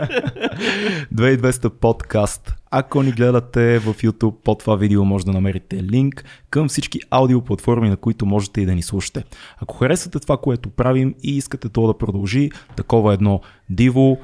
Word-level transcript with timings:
2200 1.14 1.68
подкаст. 1.68 2.54
Ако 2.70 3.02
ни 3.02 3.12
гледате 3.12 3.78
в 3.78 3.94
YouTube, 3.94 4.34
под 4.44 4.58
това 4.58 4.76
видео 4.76 5.04
може 5.04 5.24
да 5.24 5.32
намерите 5.32 5.82
линк 5.82 6.24
към 6.50 6.68
всички 6.68 7.00
аудиоплатформи, 7.10 7.88
на 7.88 7.96
които 7.96 8.26
можете 8.26 8.60
и 8.60 8.66
да 8.66 8.74
ни 8.74 8.82
слушате. 8.82 9.24
Ако 9.58 9.76
харесвате 9.76 10.20
това, 10.20 10.36
което 10.36 10.70
правим 10.70 11.14
и 11.22 11.36
искате 11.36 11.68
то 11.68 11.86
да 11.86 11.98
продължи, 11.98 12.50
такова 12.76 13.14
едно 13.14 13.40
диво, 13.70 14.18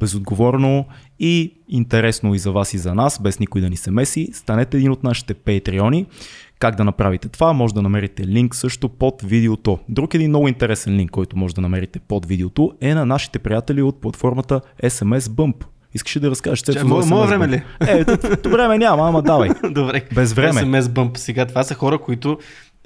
безотговорно 0.00 0.86
и 1.18 1.54
интересно 1.68 2.34
и 2.34 2.38
за 2.38 2.52
вас 2.52 2.74
и 2.74 2.78
за 2.78 2.94
нас, 2.94 3.20
без 3.22 3.38
никой 3.38 3.60
да 3.60 3.70
ни 3.70 3.76
се 3.76 3.90
меси, 3.90 4.28
станете 4.32 4.76
един 4.76 4.92
от 4.92 5.04
нашите 5.04 5.34
патреони. 5.34 6.06
Как 6.60 6.76
да 6.76 6.84
направите 6.84 7.28
това? 7.28 7.52
Може 7.52 7.74
да 7.74 7.82
намерите 7.82 8.26
линк 8.26 8.54
също 8.54 8.88
под 8.88 9.22
видеото. 9.22 9.78
Друг 9.88 10.14
един 10.14 10.28
много 10.28 10.48
интересен 10.48 10.96
линк, 10.96 11.10
който 11.10 11.38
може 11.38 11.54
да 11.54 11.60
намерите 11.60 11.98
под 11.98 12.26
видеото 12.26 12.72
е 12.80 12.94
на 12.94 13.06
нашите 13.06 13.38
приятели 13.38 13.82
от 13.82 14.00
платформата 14.00 14.60
SMS 14.82 15.18
Bump. 15.18 15.54
Искаш 15.94 16.16
ли 16.16 16.20
да 16.20 16.30
разкажеш? 16.30 16.62
Че, 16.62 16.84
мое 16.84 17.26
време 17.26 17.48
ли? 17.48 17.62
Е, 17.88 18.04
време 18.48 18.78
няма, 18.78 19.08
ама 19.08 19.22
давай. 19.22 19.50
Добре. 19.70 20.02
Без 20.14 20.32
време. 20.32 20.60
SMS 20.60 20.80
Bump. 20.80 21.16
Сега 21.16 21.46
това 21.46 21.62
са 21.62 21.74
хора, 21.74 21.98
които 21.98 22.38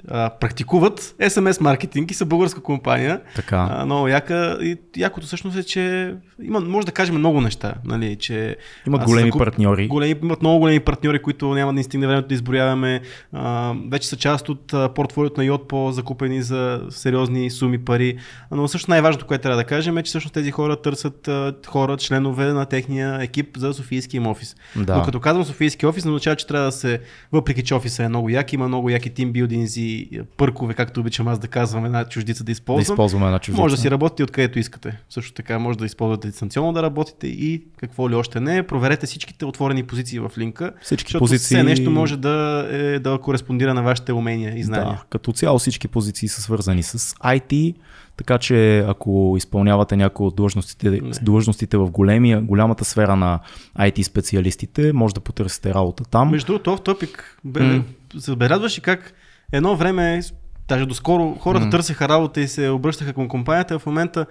а, 0.07 0.29
практикуват 0.29 1.15
SMS 1.19 1.61
маркетинг 1.61 2.11
и 2.11 2.13
са 2.13 2.25
българска 2.25 2.61
компания. 2.61 3.21
Така. 3.35 3.67
А, 3.71 3.85
много 3.85 4.07
яка. 4.07 4.57
И 4.61 4.77
якото 4.97 5.27
всъщност 5.27 5.57
е, 5.57 5.63
че 5.63 6.15
има, 6.43 6.59
може 6.59 6.85
да 6.85 6.91
кажем 6.91 7.15
много 7.15 7.41
неща. 7.41 7.73
Нали, 7.85 8.15
че, 8.15 8.57
имат 8.87 9.03
големи 9.03 9.27
закуп... 9.27 9.39
партньори. 9.39 9.87
Големи, 9.87 10.15
имат 10.23 10.41
много 10.41 10.59
големи 10.59 10.79
партньори, 10.79 11.21
които 11.21 11.53
няма 11.53 11.73
да 11.73 11.77
ни 11.77 11.83
стигне 11.83 12.07
времето 12.07 12.27
да 12.27 12.33
изброяваме. 12.33 13.01
А, 13.33 13.73
вече 13.91 14.07
са 14.07 14.15
част 14.15 14.49
от 14.49 14.73
портфолиото 14.95 15.41
на 15.41 15.45
Йотпо, 15.45 15.91
закупени 15.91 16.41
за 16.41 16.81
сериозни 16.89 17.51
суми 17.51 17.77
пари. 17.77 18.17
Но 18.51 18.67
също 18.67 18.91
най-важното, 18.91 19.25
което 19.25 19.41
трябва 19.41 19.57
да 19.57 19.63
кажем 19.63 19.97
е, 19.97 20.03
че 20.03 20.09
всъщност 20.09 20.33
тези 20.33 20.51
хора 20.51 20.75
търсят 20.75 21.27
а, 21.27 21.53
хора, 21.67 21.97
членове 21.97 22.45
на 22.45 22.65
техния 22.65 23.17
екип 23.21 23.57
за 23.57 23.73
Софийски 23.73 24.17
им 24.17 24.27
офис. 24.27 24.55
Да. 24.75 24.97
Но 24.97 25.03
като 25.03 25.19
казвам 25.19 25.45
Софийски 25.45 25.85
офис, 25.85 26.05
означава, 26.05 26.35
че 26.35 26.47
трябва 26.47 26.65
да 26.65 26.71
се, 26.71 27.01
въпреки 27.31 27.63
че 27.63 27.75
офиса 27.75 28.03
е 28.03 28.09
много 28.09 28.29
як, 28.29 28.53
има 28.53 28.67
много 28.67 28.89
яки 28.89 29.09
тимбилдинзи 29.09 29.94
пъркове, 30.37 30.73
както 30.73 30.99
обичам 30.99 31.27
аз 31.27 31.39
да 31.39 31.47
казвам, 31.47 31.85
една 31.85 32.05
чуждица 32.05 32.43
да 32.43 32.51
използвам. 32.51 32.83
Да 32.83 32.93
използваме 32.93 33.25
една 33.25 33.39
чуждица. 33.39 33.61
Може 33.61 33.75
да 33.75 33.81
си 33.81 33.91
работите 33.91 34.23
откъдето 34.23 34.59
искате. 34.59 34.97
Също 35.09 35.33
така 35.33 35.59
може 35.59 35.77
да 35.77 35.85
използвате 35.85 36.27
дистанционно 36.27 36.73
да 36.73 36.83
работите 36.83 37.27
и 37.27 37.63
какво 37.77 38.09
ли 38.09 38.15
още 38.15 38.39
не. 38.39 38.67
Проверете 38.67 39.05
всичките 39.05 39.45
отворени 39.45 39.83
позиции 39.83 40.19
в 40.19 40.31
линка. 40.37 40.73
Всички 40.81 41.17
позиции. 41.17 41.55
Все 41.55 41.63
нещо 41.63 41.91
може 41.91 42.17
да, 42.17 42.67
е, 42.71 42.99
да 42.99 43.19
кореспондира 43.21 43.73
на 43.73 43.83
вашите 43.83 44.13
умения 44.13 44.59
и 44.59 44.63
знания. 44.63 44.93
Да, 44.93 45.03
като 45.09 45.31
цяло 45.31 45.59
всички 45.59 45.87
позиции 45.87 46.27
са 46.27 46.41
свързани 46.41 46.83
с 46.83 46.99
IT, 46.99 47.75
така 48.17 48.37
че 48.37 48.79
ако 48.79 49.33
изпълнявате 49.37 49.97
някои 49.97 50.27
от 50.27 50.35
длъжностите, 50.35 51.01
длъжностите 51.21 51.77
в 51.77 51.91
големия, 51.91 52.41
голямата 52.41 52.85
сфера 52.85 53.15
на 53.15 53.39
IT 53.79 54.01
специалистите, 54.03 54.93
може 54.93 55.13
да 55.13 55.19
потърсите 55.19 55.73
работа 55.73 56.03
там. 56.03 56.31
Между 56.31 56.47
другото, 56.47 56.75
в 56.75 56.81
топик, 56.81 57.39
mm. 57.47 57.83
забелязваш 58.15 58.77
и 58.77 58.81
как 58.81 59.13
едно 59.55 59.75
време, 59.75 60.21
даже 60.67 60.85
доскоро 60.85 61.35
хората 61.39 61.65
mm. 61.65 61.71
търсеха 61.71 62.09
работа 62.09 62.41
и 62.41 62.47
се 62.47 62.69
обръщаха 62.69 63.13
към 63.13 63.27
компанията, 63.27 63.79
в 63.79 63.85
момента 63.85 64.25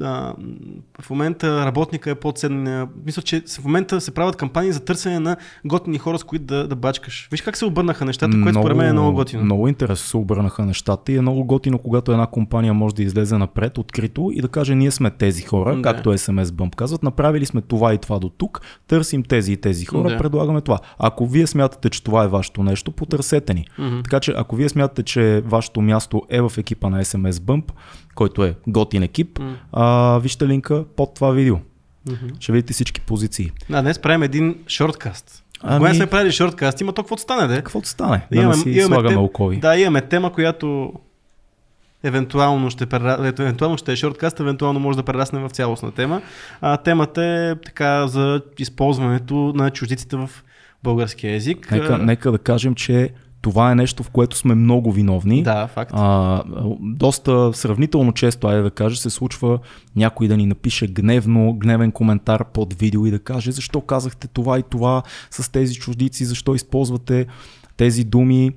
а, 0.00 0.34
в 1.00 1.10
момента 1.10 1.66
работника 1.66 2.10
е 2.10 2.14
под 2.14 2.38
седна. 2.38 2.88
Мисля, 3.06 3.22
че 3.22 3.42
в 3.60 3.64
момента 3.64 4.00
се 4.00 4.10
правят 4.10 4.36
кампании 4.36 4.72
за 4.72 4.84
търсене 4.84 5.18
на 5.18 5.36
готини 5.64 5.98
хора, 5.98 6.18
с 6.18 6.24
които 6.24 6.44
да, 6.44 6.68
да 6.68 6.76
бачкаш. 6.76 7.28
Виж 7.30 7.42
как 7.42 7.56
се 7.56 7.64
обърнаха 7.64 8.04
нещата, 8.04 8.36
което 8.42 8.58
според 8.58 8.76
мен 8.76 8.88
е 8.88 8.92
много 8.92 9.12
готино. 9.12 9.44
Много 9.44 9.68
интересно 9.68 10.06
се 10.06 10.16
обърнаха 10.16 10.66
нещата 10.66 11.12
и 11.12 11.16
е 11.16 11.20
много 11.20 11.44
готино, 11.44 11.78
когато 11.78 12.12
една 12.12 12.26
компания 12.26 12.74
може 12.74 12.94
да 12.94 13.02
излезе 13.02 13.38
напред 13.38 13.78
открито 13.78 14.30
и 14.34 14.40
да 14.40 14.48
каже 14.48 14.74
ние 14.74 14.90
сме 14.90 15.10
тези 15.10 15.42
хора, 15.42 15.76
да. 15.76 15.82
както 15.82 16.12
SMS 16.12 16.44
Bump 16.44 16.74
казват, 16.74 17.02
направили 17.02 17.46
сме 17.46 17.60
това 17.60 17.94
и 17.94 17.98
това 17.98 18.18
до 18.18 18.28
тук, 18.28 18.60
търсим 18.86 19.22
тези 19.22 19.52
и 19.52 19.56
тези 19.56 19.84
хора, 19.84 20.08
да. 20.08 20.18
предлагаме 20.18 20.60
това. 20.60 20.78
Ако 20.98 21.26
вие 21.26 21.46
смятате, 21.46 21.90
че 21.90 22.04
това 22.04 22.24
е 22.24 22.28
вашето 22.28 22.62
нещо, 22.62 22.92
потърсете 22.92 23.54
ни. 23.54 23.66
Mm-hmm. 23.78 24.04
Така 24.04 24.20
че 24.20 24.34
ако 24.36 24.56
вие 24.56 24.68
смятате, 24.68 25.02
че 25.02 25.42
вашето 25.46 25.80
място 25.80 26.22
е 26.30 26.40
в 26.40 26.52
екипа 26.58 26.88
на 26.88 27.04
SMS 27.04 27.32
Bump, 27.32 27.64
който 28.14 28.44
е 28.44 28.54
готин 28.66 29.02
екип, 29.02 29.38
mm. 29.38 29.54
а, 29.72 30.18
вижте 30.18 30.46
линка 30.46 30.84
под 30.96 31.14
това 31.14 31.30
видео. 31.30 31.56
Mm-hmm. 32.08 32.40
Ще 32.40 32.52
видите 32.52 32.72
всички 32.72 33.00
позиции. 33.00 33.50
А, 33.72 33.82
днес 33.82 33.98
правим 33.98 34.22
един 34.22 34.58
шорткаст. 34.68 35.44
Ами... 35.60 35.78
Когато 35.78 35.96
сме 35.96 36.06
правили 36.06 36.32
шорткаст, 36.32 36.80
има 36.80 36.92
то 36.92 37.02
какво 37.02 37.16
стане, 37.16 37.48
де? 37.48 37.56
Какво 37.56 37.82
стане? 37.82 38.26
Да 38.32 38.38
имаме, 38.38 38.54
си 38.54 38.70
имаме 38.70 38.94
слагаме 38.94 39.14
тем... 39.14 39.24
окови. 39.24 39.56
Да, 39.56 39.78
имаме 39.78 40.00
тема, 40.00 40.32
която 40.32 40.92
евентуално 42.02 42.70
ще, 42.70 42.86
евентуално 43.38 43.78
ще 43.78 43.92
е 43.92 43.96
шорткаст, 43.96 44.40
евентуално 44.40 44.80
може 44.80 44.96
да 44.96 45.02
прерасне 45.02 45.40
в 45.40 45.50
цялостна 45.50 45.92
тема. 45.92 46.22
А, 46.60 46.76
темата 46.76 47.24
е 47.24 47.54
така 47.64 48.06
за 48.06 48.42
използването 48.58 49.34
на 49.34 49.70
чуждиците 49.70 50.16
в 50.16 50.30
българския 50.82 51.34
език. 51.34 51.70
Нека, 51.70 51.98
нека 51.98 52.32
да 52.32 52.38
кажем, 52.38 52.74
че 52.74 53.10
това 53.42 53.72
е 53.72 53.74
нещо, 53.74 54.02
в 54.02 54.10
което 54.10 54.36
сме 54.36 54.54
много 54.54 54.92
виновни. 54.92 55.42
Да, 55.42 55.66
факт. 55.66 55.92
А, 55.94 56.42
доста 56.80 57.50
сравнително 57.54 58.12
често, 58.12 58.46
айде 58.46 58.62
да 58.62 58.70
кажа, 58.70 58.96
се 58.96 59.10
случва 59.10 59.58
някой 59.96 60.28
да 60.28 60.36
ни 60.36 60.46
напише 60.46 60.86
гневно, 60.86 61.54
гневен 61.54 61.92
коментар 61.92 62.44
под 62.52 62.74
видео 62.74 63.06
и 63.06 63.10
да 63.10 63.18
каже 63.18 63.52
защо 63.52 63.80
казахте 63.80 64.28
това 64.28 64.58
и 64.58 64.62
това 64.62 65.02
с 65.30 65.52
тези 65.52 65.74
чуждици, 65.74 66.24
защо 66.24 66.54
използвате 66.54 67.26
тези 67.76 68.04
думи. 68.04 68.50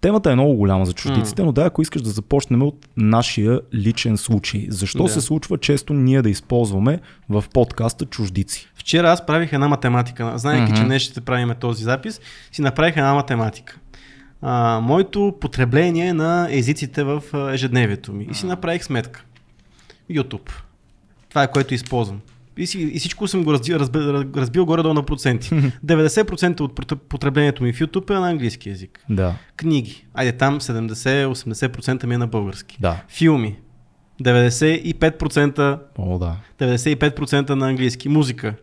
Темата 0.00 0.30
е 0.30 0.34
много 0.34 0.54
голяма 0.54 0.86
за 0.86 0.92
чуждиците, 0.92 1.42
mm. 1.42 1.44
но 1.44 1.52
да, 1.52 1.64
ако 1.64 1.82
искаш 1.82 2.02
да 2.02 2.10
започнем 2.10 2.62
от 2.62 2.88
нашия 2.96 3.60
личен 3.74 4.16
случай. 4.16 4.66
Защо 4.70 5.02
yeah. 5.02 5.06
се 5.06 5.20
случва 5.20 5.58
често 5.58 5.94
ние 5.94 6.22
да 6.22 6.30
използваме 6.30 7.00
в 7.28 7.44
подкаста 7.52 8.04
чуждици? 8.04 8.68
Вчера 8.74 9.10
аз 9.10 9.26
правих 9.26 9.52
една 9.52 9.68
математика. 9.68 10.32
Знаеки, 10.36 10.72
mm-hmm. 10.72 10.76
че 10.76 10.84
днес 10.84 11.02
ще 11.02 11.20
правим 11.20 11.54
този 11.60 11.84
запис, 11.84 12.20
си 12.52 12.62
направих 12.62 12.96
една 12.96 13.14
математика 13.14 13.80
а, 14.48 14.80
моето 14.80 15.34
потребление 15.40 16.12
на 16.12 16.48
езиците 16.50 17.04
в 17.04 17.22
ежедневието 17.52 18.12
ми. 18.12 18.26
И 18.30 18.34
си 18.34 18.46
направих 18.46 18.84
сметка. 18.84 19.24
YouTube. 20.10 20.50
Това 21.28 21.42
е 21.42 21.50
което 21.50 21.74
използвам. 21.74 22.20
И, 22.56 22.66
си, 22.66 22.80
и 22.80 22.98
всичко 22.98 23.28
съм 23.28 23.44
го 23.44 23.52
разбил, 23.52 23.76
разбил, 23.76 24.00
разбил 24.36 24.66
горе-долу 24.66 24.94
на 24.94 25.02
проценти. 25.02 25.48
90% 25.84 26.60
от 26.60 26.98
потреблението 27.08 27.62
ми 27.62 27.72
в 27.72 27.78
YouTube 27.78 28.10
е 28.10 28.20
на 28.20 28.30
английски 28.30 28.68
язик. 28.68 29.04
Да. 29.10 29.34
Книги. 29.56 30.06
Айде 30.14 30.32
там 30.32 30.60
70-80% 30.60 32.06
ми 32.06 32.14
е 32.14 32.18
на 32.18 32.26
български. 32.26 32.76
Да. 32.80 33.02
Филми. 33.08 33.56
95%, 34.22 35.78
О, 35.98 36.18
да. 36.18 36.36
95% 36.60 37.50
на 37.50 37.68
английски. 37.68 38.08
Музика. 38.08 38.54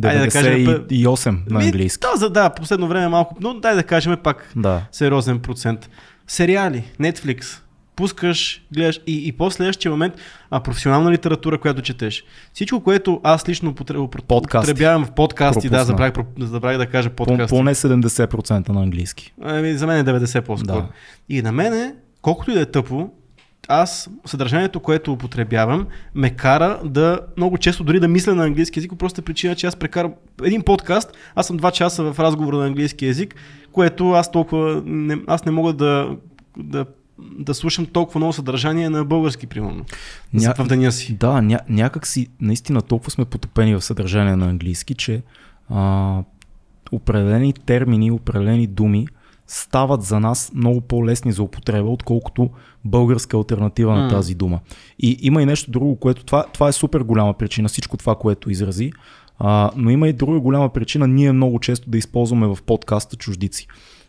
98 0.00 1.44
да 1.48 1.54
на 1.54 1.60
английски. 1.60 2.00
Да, 2.00 2.16
за, 2.16 2.30
да, 2.30 2.50
последно 2.50 2.88
време 2.88 3.08
малко, 3.08 3.36
но 3.40 3.54
дай 3.54 3.74
да 3.74 3.82
кажем 3.82 4.16
пак 4.22 4.52
да. 4.56 4.82
сериозен 4.92 5.40
процент. 5.40 5.90
Сериали, 6.26 6.84
Netflix, 7.00 7.60
пускаш, 7.96 8.62
гледаш 8.74 9.00
и, 9.06 9.28
и 9.28 9.32
после 9.32 9.56
следващия 9.56 9.90
момент 9.90 10.14
а, 10.50 10.60
професионална 10.60 11.10
литература, 11.10 11.58
която 11.58 11.82
четеш. 11.82 12.24
Всичко, 12.52 12.80
което 12.80 13.20
аз 13.22 13.48
лично 13.48 13.70
употребявам 13.70 15.04
в 15.04 15.10
подкасти, 15.10 15.68
Пропусна. 15.68 15.78
да, 15.78 15.84
забравих, 15.84 16.14
забравих 16.38 16.78
да 16.78 16.86
кажа 16.86 17.10
подкасти. 17.10 17.56
Поне 17.56 17.74
70% 17.74 18.68
на 18.68 18.82
английски. 18.82 19.32
Ами, 19.42 19.74
за 19.74 19.86
мен 19.86 19.98
е 19.98 20.04
90 20.04 20.40
по-скоро. 20.40 20.80
Да. 20.80 20.88
И 21.28 21.42
на 21.42 21.52
мене, 21.52 21.94
колкото 22.22 22.50
и 22.50 22.54
да 22.54 22.60
е 22.60 22.66
тъпо, 22.66 23.10
аз 23.70 24.10
съдържанието, 24.26 24.80
което 24.80 25.12
употребявам, 25.12 25.86
ме 26.14 26.30
кара 26.30 26.80
да 26.84 27.20
много 27.36 27.58
често 27.58 27.84
дори 27.84 28.00
да 28.00 28.08
мисля 28.08 28.34
на 28.34 28.44
английски 28.44 28.78
язик, 28.78 28.92
просто 28.98 29.22
причина, 29.22 29.54
че 29.54 29.66
аз 29.66 29.76
прекарам 29.76 30.12
един 30.44 30.62
подкаст, 30.62 31.16
аз 31.34 31.46
съм 31.46 31.56
два 31.56 31.70
часа 31.70 32.12
в 32.12 32.20
разговор 32.20 32.52
на 32.52 32.66
английски 32.66 33.06
язик, 33.06 33.34
което 33.72 34.10
аз 34.10 34.30
толкова, 34.30 34.82
не, 34.86 35.18
аз 35.26 35.44
не 35.44 35.52
мога 35.52 35.72
да, 35.72 36.16
да 36.56 36.86
да 37.38 37.54
слушам 37.54 37.86
толкова 37.86 38.18
много 38.18 38.32
съдържание 38.32 38.90
на 38.90 39.04
български, 39.04 39.46
примерно. 39.46 39.84
Ня... 40.34 40.54
В 40.58 40.66
деня 40.66 40.92
си. 40.92 41.14
Да, 41.14 41.42
ня... 41.42 41.60
някак 41.68 42.06
си, 42.06 42.28
наистина 42.40 42.82
толкова 42.82 43.10
сме 43.10 43.24
потопени 43.24 43.74
в 43.74 43.82
съдържание 43.82 44.36
на 44.36 44.48
английски, 44.48 44.94
че 44.94 45.22
а, 45.70 46.22
определени 46.92 47.52
термини, 47.52 48.10
определени 48.10 48.66
думи 48.66 49.06
стават 49.52 50.02
за 50.02 50.20
нас 50.20 50.52
много 50.54 50.80
по-лесни 50.80 51.32
за 51.32 51.42
употреба, 51.42 51.88
отколкото 51.88 52.50
българска 52.84 53.36
альтернатива 53.36 53.92
mm. 53.92 53.94
на 53.94 54.10
тази 54.10 54.34
дума. 54.34 54.60
И 54.98 55.18
има 55.20 55.42
и 55.42 55.46
нещо 55.46 55.70
друго, 55.70 55.96
което 55.96 56.24
това, 56.24 56.44
това 56.52 56.68
е 56.68 56.72
супер 56.72 57.00
голяма 57.00 57.34
причина, 57.34 57.68
всичко 57.68 57.96
това, 57.96 58.14
което 58.14 58.50
изрази, 58.50 58.92
а, 59.38 59.70
но 59.76 59.90
има 59.90 60.08
и 60.08 60.12
друга 60.12 60.40
голяма 60.40 60.68
причина 60.68 61.08
ние 61.08 61.32
много 61.32 61.60
често 61.60 61.90
да 61.90 61.98
използваме 61.98 62.46
в 62.46 62.58
подкаста 62.66 63.16
чуждици. 63.16 63.66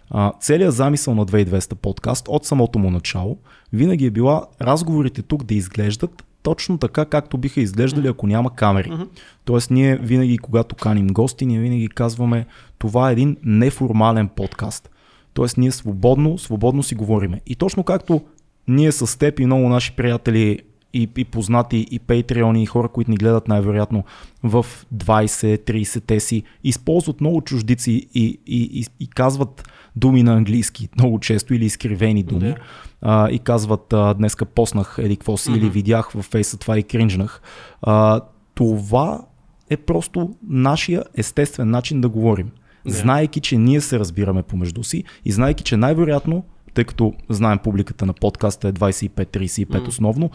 А, 0.09 0.31
целият 0.39 0.75
замисъл 0.75 1.15
на 1.15 1.25
2200 1.25 1.75
подкаст 1.75 2.27
от 2.27 2.45
самото 2.45 2.79
му 2.79 2.91
начало 2.91 3.37
винаги 3.73 4.05
е 4.05 4.11
била 4.11 4.45
разговорите 4.61 5.21
тук 5.21 5.43
да 5.43 5.53
изглеждат 5.53 6.23
точно 6.43 6.77
така, 6.77 7.05
както 7.05 7.37
биха 7.37 7.61
изглеждали, 7.61 8.07
ако 8.07 8.27
няма 8.27 8.55
камери. 8.55 8.89
Mm-hmm. 8.89 9.07
Тоест, 9.45 9.71
ние 9.71 9.95
винаги, 9.95 10.37
когато 10.37 10.75
каним 10.75 11.07
гости, 11.07 11.45
ние 11.45 11.59
винаги 11.59 11.87
казваме, 11.87 12.45
това 12.77 13.09
е 13.09 13.11
един 13.11 13.37
неформален 13.43 14.27
подкаст. 14.27 14.89
Тоест, 15.33 15.57
ние 15.57 15.71
свободно, 15.71 16.37
свободно 16.37 16.83
си 16.83 16.95
говориме. 16.95 17.41
И 17.47 17.55
точно 17.55 17.83
както 17.83 18.21
ние 18.67 18.91
с 18.91 19.19
теб 19.19 19.39
и 19.39 19.45
много 19.45 19.69
наши 19.69 19.95
приятели 19.95 20.59
и, 20.93 21.09
и 21.17 21.25
познати 21.25 21.87
и 21.91 21.99
патреони 21.99 22.63
и 22.63 22.65
хора, 22.65 22.87
които 22.87 23.11
ни 23.11 23.17
гледат 23.17 23.47
най-вероятно 23.47 24.03
в 24.43 24.65
20-30-те 24.95 26.19
си, 26.19 26.43
използват 26.63 27.21
много 27.21 27.41
чуждици 27.41 27.91
и, 27.91 28.39
и, 28.45 28.79
и, 28.79 28.85
и 28.99 29.07
казват 29.07 29.69
думи 29.95 30.23
на 30.23 30.33
английски 30.33 30.89
много 30.95 31.19
често 31.19 31.53
или 31.53 31.65
изкривени 31.65 32.23
думи. 32.23 32.39
Да. 32.39 32.55
А, 33.01 33.29
и 33.29 33.39
казват 33.39 33.93
а, 33.93 34.13
днеска 34.13 34.45
поснах 34.45 34.95
еди 34.99 35.15
какво 35.15 35.37
си 35.37 35.51
или 35.51 35.69
видях 35.69 36.11
във 36.11 36.25
фейса 36.25 36.57
това 36.57 36.79
и 36.79 36.83
кринжнах. 36.83 37.41
А, 37.81 38.21
това 38.53 39.21
е 39.69 39.77
просто 39.77 40.35
нашия 40.47 41.03
естествен 41.17 41.69
начин 41.69 42.01
да 42.01 42.09
говорим. 42.09 42.51
Да. 42.85 42.91
Знаейки, 42.91 43.39
че 43.39 43.57
ние 43.57 43.81
се 43.81 43.99
разбираме 43.99 44.43
помежду 44.43 44.83
си 44.83 45.03
и 45.25 45.31
знаейки, 45.31 45.63
че 45.63 45.77
най-вероятно, 45.77 46.43
тъй 46.73 46.83
като 46.83 47.13
знаем 47.29 47.59
публиката 47.59 48.05
на 48.05 48.13
подкаста 48.13 48.67
е 48.67 48.73
25-35 48.73 49.87
основно, 49.87 50.29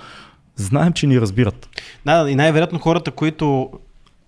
знаем, 0.57 0.93
че 0.93 1.07
ни 1.07 1.21
разбират. 1.21 1.69
Да, 2.05 2.31
и 2.31 2.35
най-вероятно 2.35 2.79
хората, 2.79 3.11
които... 3.11 3.71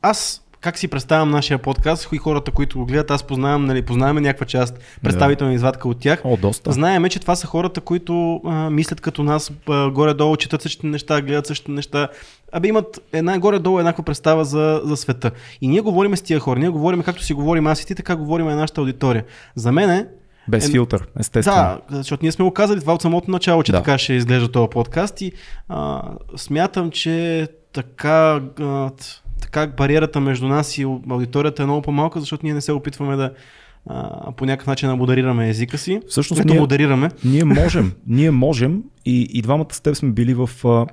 Аз 0.02 0.47
как 0.60 0.78
си 0.78 0.88
представям 0.88 1.30
нашия 1.30 1.58
подкаст 1.58 2.08
и 2.12 2.18
хората, 2.18 2.50
които 2.50 2.78
го 2.78 2.86
гледат, 2.86 3.10
аз 3.10 3.22
познавам, 3.22 3.64
нали, 3.64 3.82
познаваме 3.82 4.20
някаква 4.20 4.46
част, 4.46 4.78
представителна 5.02 5.54
извадка 5.54 5.88
от 5.88 5.98
тях. 6.00 6.20
О, 6.24 6.36
доста. 6.36 6.72
Знаеме, 6.72 7.08
че 7.08 7.18
това 7.18 7.36
са 7.36 7.46
хората, 7.46 7.80
които 7.80 8.40
а, 8.44 8.70
мислят 8.70 9.00
като 9.00 9.22
нас, 9.22 9.52
а, 9.68 9.90
горе-долу 9.90 10.36
четат 10.36 10.62
същите 10.62 10.86
неща, 10.86 11.20
гледат 11.22 11.46
същите 11.46 11.72
неща. 11.72 12.08
Абе 12.52 12.68
имат 12.68 13.00
една 13.12 13.38
горе-долу 13.38 13.78
еднаква 13.78 14.02
представа 14.04 14.44
за, 14.44 14.80
за 14.84 14.96
света. 14.96 15.30
И 15.60 15.68
ние 15.68 15.80
говорим 15.80 16.16
с 16.16 16.22
тия 16.22 16.40
хора. 16.40 16.60
Ние 16.60 16.68
говорим 16.68 17.02
както 17.02 17.22
си 17.22 17.34
говорим 17.34 17.66
аз 17.66 17.82
и 17.82 17.86
ти, 17.86 17.94
така 17.94 18.16
говорим 18.16 18.50
и 18.50 18.54
нашата 18.54 18.80
аудитория. 18.80 19.24
За 19.54 19.72
мен 19.72 20.08
Без 20.48 20.68
Е, 20.68 20.70
филтър, 20.70 21.06
естествено. 21.20 21.56
да, 21.56 21.96
защото 21.96 22.24
ние 22.24 22.32
сме 22.32 22.44
го 22.44 22.50
казали 22.50 22.80
това 22.80 22.94
от 22.94 23.02
самото 23.02 23.30
начало, 23.30 23.62
че 23.62 23.72
Да. 23.72 23.78
така 23.78 23.98
ще 23.98 24.12
изглежда 24.12 24.52
този 24.52 24.70
подкаст 24.70 25.20
и 25.20 25.32
а, 25.68 26.02
смятам, 26.36 26.90
че 26.90 27.48
така, 27.72 28.40
а, 28.60 28.90
така 29.40 29.66
бариерата 29.66 30.20
между 30.20 30.48
нас 30.48 30.78
и 30.78 30.82
аудиторията 31.10 31.62
е 31.62 31.66
много 31.66 31.82
по-малка, 31.82 32.20
защото 32.20 32.46
ние 32.46 32.54
не 32.54 32.60
се 32.60 32.72
опитваме 32.72 33.16
да 33.16 33.32
а, 33.86 34.32
по 34.32 34.46
някакъв 34.46 34.66
начин 34.66 34.88
да 34.88 34.96
модерираме 34.96 35.48
езика 35.48 35.78
си. 35.78 36.00
Всъщност 36.08 36.44
ние- 36.44 36.60
модерираме. 36.60 37.10
Ние 37.24 37.44
можем, 37.44 37.92
ние 38.06 38.30
можем 38.30 38.82
и, 39.06 39.28
и 39.32 39.42
двамата 39.42 39.66
с 39.72 39.80
теб 39.80 39.94
сме 39.94 40.10
били 40.10 40.34
в 40.34 40.50
а, 40.64 40.86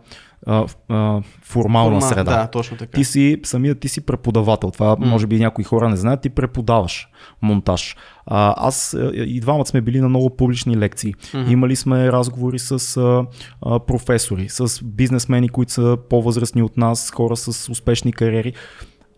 а, 0.48 0.68
в, 0.68 0.76
а, 0.90 1.22
формална 1.44 2.02
Форма- 2.02 2.10
среда. 2.14 2.38
Да, 2.38 2.48
точно 2.48 2.78
така. 2.78 2.92
Ти 2.92 3.04
си, 3.04 3.38
самия 3.44 3.76
ти 3.76 3.88
си 3.88 4.02
преподавател. 4.02 4.72
Това 4.72 4.96
може 5.00 5.28
би 5.28 5.40
някои 5.40 5.64
хора 5.64 5.90
не 5.90 5.96
знаят. 5.96 6.22
Ти 6.22 6.30
преподаваш 6.30 7.08
монтаж. 7.42 7.96
А, 8.26 8.68
аз 8.68 8.98
и 9.14 9.40
двамата 9.40 9.66
сме 9.66 9.82
били 9.82 10.02
на 10.02 10.10
много 10.10 10.30
публични 10.30 10.78
лекции. 10.78 11.14
Имали 11.50 11.76
сме 11.76 12.12
разговори 12.12 12.60
с 12.60 12.98
а, 12.98 13.26
а, 13.62 13.80
професори, 13.80 14.50
с 14.50 14.84
бизнесмени, 14.84 15.50
които 15.50 15.72
са 15.72 15.98
по-възрастни 16.10 16.62
от 16.64 16.78
нас, 16.78 17.12
хора 17.12 17.36
с 17.36 17.70
успешни 17.72 18.14
кариери. 18.14 18.54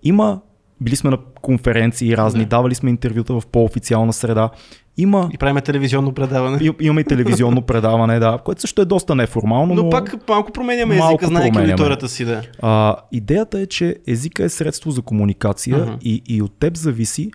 Има, 0.03 0.41
били 0.81 0.95
сме 0.95 1.09
на 1.09 1.17
конференции 1.41 2.17
разни, 2.17 2.39
Да. 2.39 2.45
давали 2.47 2.75
сме 2.75 2.89
интервюта 2.89 3.33
в 3.33 3.47
по-официална 3.47 4.13
среда. 4.13 4.49
Има 4.97 5.29
И 5.33 5.37
правиме 5.37 5.61
телевизионно 5.61 6.13
предаване. 6.13 6.57
и- 6.57 6.71
Имаме 6.79 7.01
и 7.01 7.03
телевизионно 7.03 7.61
предаване, 7.63 8.19
да, 8.19 8.37
което 8.37 8.61
също 8.61 8.81
е 8.81 8.85
доста 8.85 9.15
неформално. 9.15 9.73
Но, 9.75 9.83
Но 9.83 9.89
пак 9.89 10.29
малко 10.29 10.51
променяме 10.51 10.95
Малко 10.95 11.23
езика, 11.23 11.33
променяме. 11.35 11.59
аудиторията 11.61 12.09
си, 12.09 12.25
да. 12.25 12.41
а, 12.61 12.95
идеята 13.11 13.59
е, 13.59 13.65
че 13.65 13.95
езика 14.07 14.43
е 14.43 14.49
средство 14.49 14.91
за 14.91 15.01
комуникация 15.01 15.77
Мгм. 15.77 15.91
и, 16.01 16.23
и 16.27 16.41
от 16.41 16.59
теб 16.59 16.77
зависи 16.77 17.31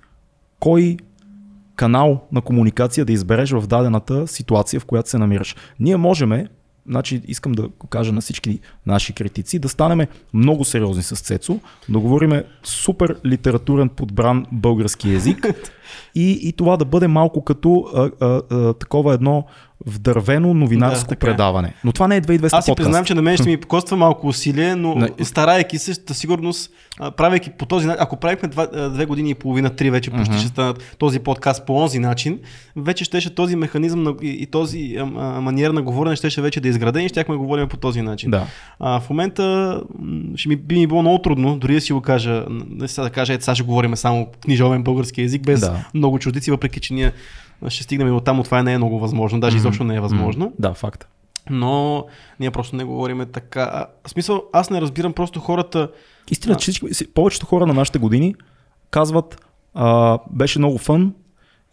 кой 0.60 0.96
канал 1.76 2.20
на 2.32 2.40
комуникация 2.40 3.04
да 3.04 3.12
избереш 3.12 3.50
в 3.50 3.66
дадената 3.66 4.26
ситуация, 4.26 4.80
в 4.80 4.84
която 4.84 5.10
се 5.10 5.18
намираш. 5.18 5.56
Ние 5.80 5.96
можем, 5.96 6.46
значи 6.88 7.22
искам 7.26 7.52
да 7.52 7.68
го 7.68 7.86
кажа 7.86 8.12
на 8.12 8.20
всички 8.20 8.60
наши 8.86 9.12
критици, 9.12 9.58
да 9.58 9.68
станем 9.68 10.06
много 10.34 10.64
сериозни 10.64 11.02
с 11.02 11.16
Цецо, 11.16 11.60
да 11.88 11.98
говориме 11.98 12.44
супер 12.62 13.16
литературен 13.26 13.88
подбран 13.88 14.46
български 14.52 15.12
язик 15.12 15.46
и, 16.14 16.40
и 16.42 16.52
това 16.52 16.76
да 16.76 16.84
бъде 16.84 17.08
малко 17.08 17.44
като 17.44 17.90
а, 17.94 18.10
а, 18.20 18.42
а, 18.50 18.74
такова 18.74 19.14
едно 19.14 19.44
вдървено 19.86 20.54
новинарско 20.54 21.08
Да, 21.08 21.14
е. 21.14 21.16
предаване. 21.16 21.74
Но 21.84 21.92
това 21.92 22.08
не 22.08 22.16
е 22.16 22.20
2200 22.20 22.48
Аз 22.48 22.64
си 22.64 22.68
подкаст. 22.68 22.76
признавам, 22.76 23.04
че 23.04 23.14
на 23.14 23.22
мен 23.22 23.36
ще 23.36 23.48
ми 23.48 23.56
коства 23.58 23.96
малко 23.96 24.26
усилие, 24.26 24.74
но 24.74 24.94
Не. 24.94 25.08
старайки 25.22 25.78
се, 25.78 25.94
със 25.94 26.18
сигурност, 26.18 26.70
правейки 27.16 27.50
по 27.50 27.66
този 27.66 27.86
начин, 27.86 28.02
ако 28.02 28.16
правихме 28.16 28.48
два, 28.48 28.66
две 28.88 29.06
години 29.06 29.30
и 29.30 29.34
половина, 29.34 29.70
три 29.70 29.90
вече 29.90 30.10
почти 30.10 30.36
ще 30.36 30.48
станат 30.48 30.96
този 30.98 31.18
подкаст 31.18 31.66
по 31.66 31.76
онзи 31.76 31.98
начин, 31.98 32.38
вече 32.76 33.04
щеше 33.04 33.34
този 33.34 33.56
механизъм 33.56 34.16
и, 34.22 34.46
този 34.46 34.98
маниер 35.40 35.70
на 35.70 35.82
говорене 35.82 36.16
щеше 36.16 36.42
вече 36.42 36.60
да 36.60 36.68
е 36.68 36.70
изграден 36.70 37.04
и 37.04 37.08
щяхме 37.08 37.34
да 37.34 37.38
говорим 37.38 37.68
по 37.68 37.76
този 37.76 38.02
начин. 38.02 38.30
Да. 38.30 38.46
А, 38.78 39.00
в 39.00 39.10
момента 39.10 39.80
ще 40.36 40.48
ми, 40.48 40.56
би 40.56 40.74
ми 40.74 40.86
било 40.86 41.02
много 41.02 41.18
трудно, 41.18 41.56
дори 41.56 41.74
да 41.74 41.80
си 41.80 41.92
го 41.92 42.00
кажа, 42.00 42.44
не 42.70 42.88
сега 42.88 43.04
да 43.04 43.10
кажа, 43.10 43.32
ето 43.32 43.44
сега 43.44 43.54
ще 43.54 43.64
говорим 43.64 43.96
само 43.96 44.26
книжовен 44.40 44.82
български 44.82 45.22
язик, 45.22 45.42
без 45.42 45.60
Да. 45.60 45.84
много 45.94 46.18
чуждици, 46.18 46.50
въпреки 46.50 46.80
че 46.80 46.94
ние 46.94 47.12
ще 47.68 47.82
стигнем 47.82 48.08
и 48.08 48.12
от 48.12 48.24
там, 48.24 48.38
от 48.38 48.44
това 48.44 48.62
не 48.62 48.72
е 48.72 48.78
много 48.78 48.98
възможно, 48.98 49.40
даже 49.40 49.56
изобщо 49.56 49.84
не 49.84 49.96
е 49.96 50.00
възможно 50.00 50.52
Да, 50.58 50.74
факт. 50.74 51.08
но 51.50 52.04
ние 52.40 52.50
просто 52.50 52.76
не 52.76 52.84
говориме 52.84 53.26
така. 53.26 53.60
А, 53.64 53.86
в 54.04 54.10
смисъл, 54.10 54.42
аз 54.52 54.70
не 54.70 54.80
разбирам 54.80 55.12
просто 55.12 55.40
хората. 55.40 55.90
Истина, 56.30 56.54
че 56.54 56.62
всички, 56.62 56.94
си- 56.94 57.06
повечето 57.06 57.46
хора 57.46 57.66
на 57.66 57.74
нашите 57.74 57.98
години 57.98 58.34
казват, 58.90 59.44
а, 59.74 60.18
беше 60.30 60.58
много 60.58 60.78
фън 60.78 61.14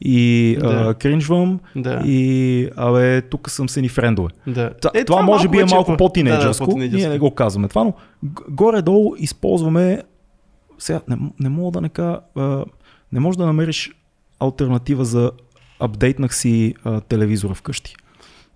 и 0.01 0.57
а, 0.57 0.83
Да. 0.83 0.93
кринжвам 0.93 1.59
Да. 1.75 2.01
и 2.05 2.69
абе, 2.75 3.21
тук 3.21 3.49
съм 3.49 3.69
се 3.69 3.81
ни 3.81 3.89
френдове. 3.89 4.29
Да. 4.47 4.73
Т- 4.73 4.91
е, 4.93 5.05
това, 5.05 5.21
може 5.21 5.47
би 5.47 5.57
е 5.57 5.61
вече 5.61 5.75
малко 5.75 5.91
по- 5.91 5.97
по-тинейджърско, 5.97 6.43
Да, 6.59 6.65
да, 6.65 6.71
по-тинейджърско. 6.71 6.99
ние 6.99 7.13
не 7.13 7.19
го 7.19 7.31
казваме 7.31 7.67
това, 7.67 7.83
но 7.83 7.93
горе-долу 8.49 9.15
използваме, 9.17 10.01
сега 10.77 11.01
не, 11.07 11.17
не 11.39 11.49
мога 11.49 11.71
да 11.71 11.81
не 11.81 11.89
кажа, 11.89 12.19
а, 12.35 12.65
не 13.11 13.19
можеш 13.19 13.37
да 13.37 13.45
намериш 13.45 13.91
альтернатива 14.39 15.05
за 15.05 15.31
апдейтнах 15.79 16.35
си 16.35 16.75
а, 16.83 17.01
телевизора 17.01 17.53
вкъщи. 17.53 17.95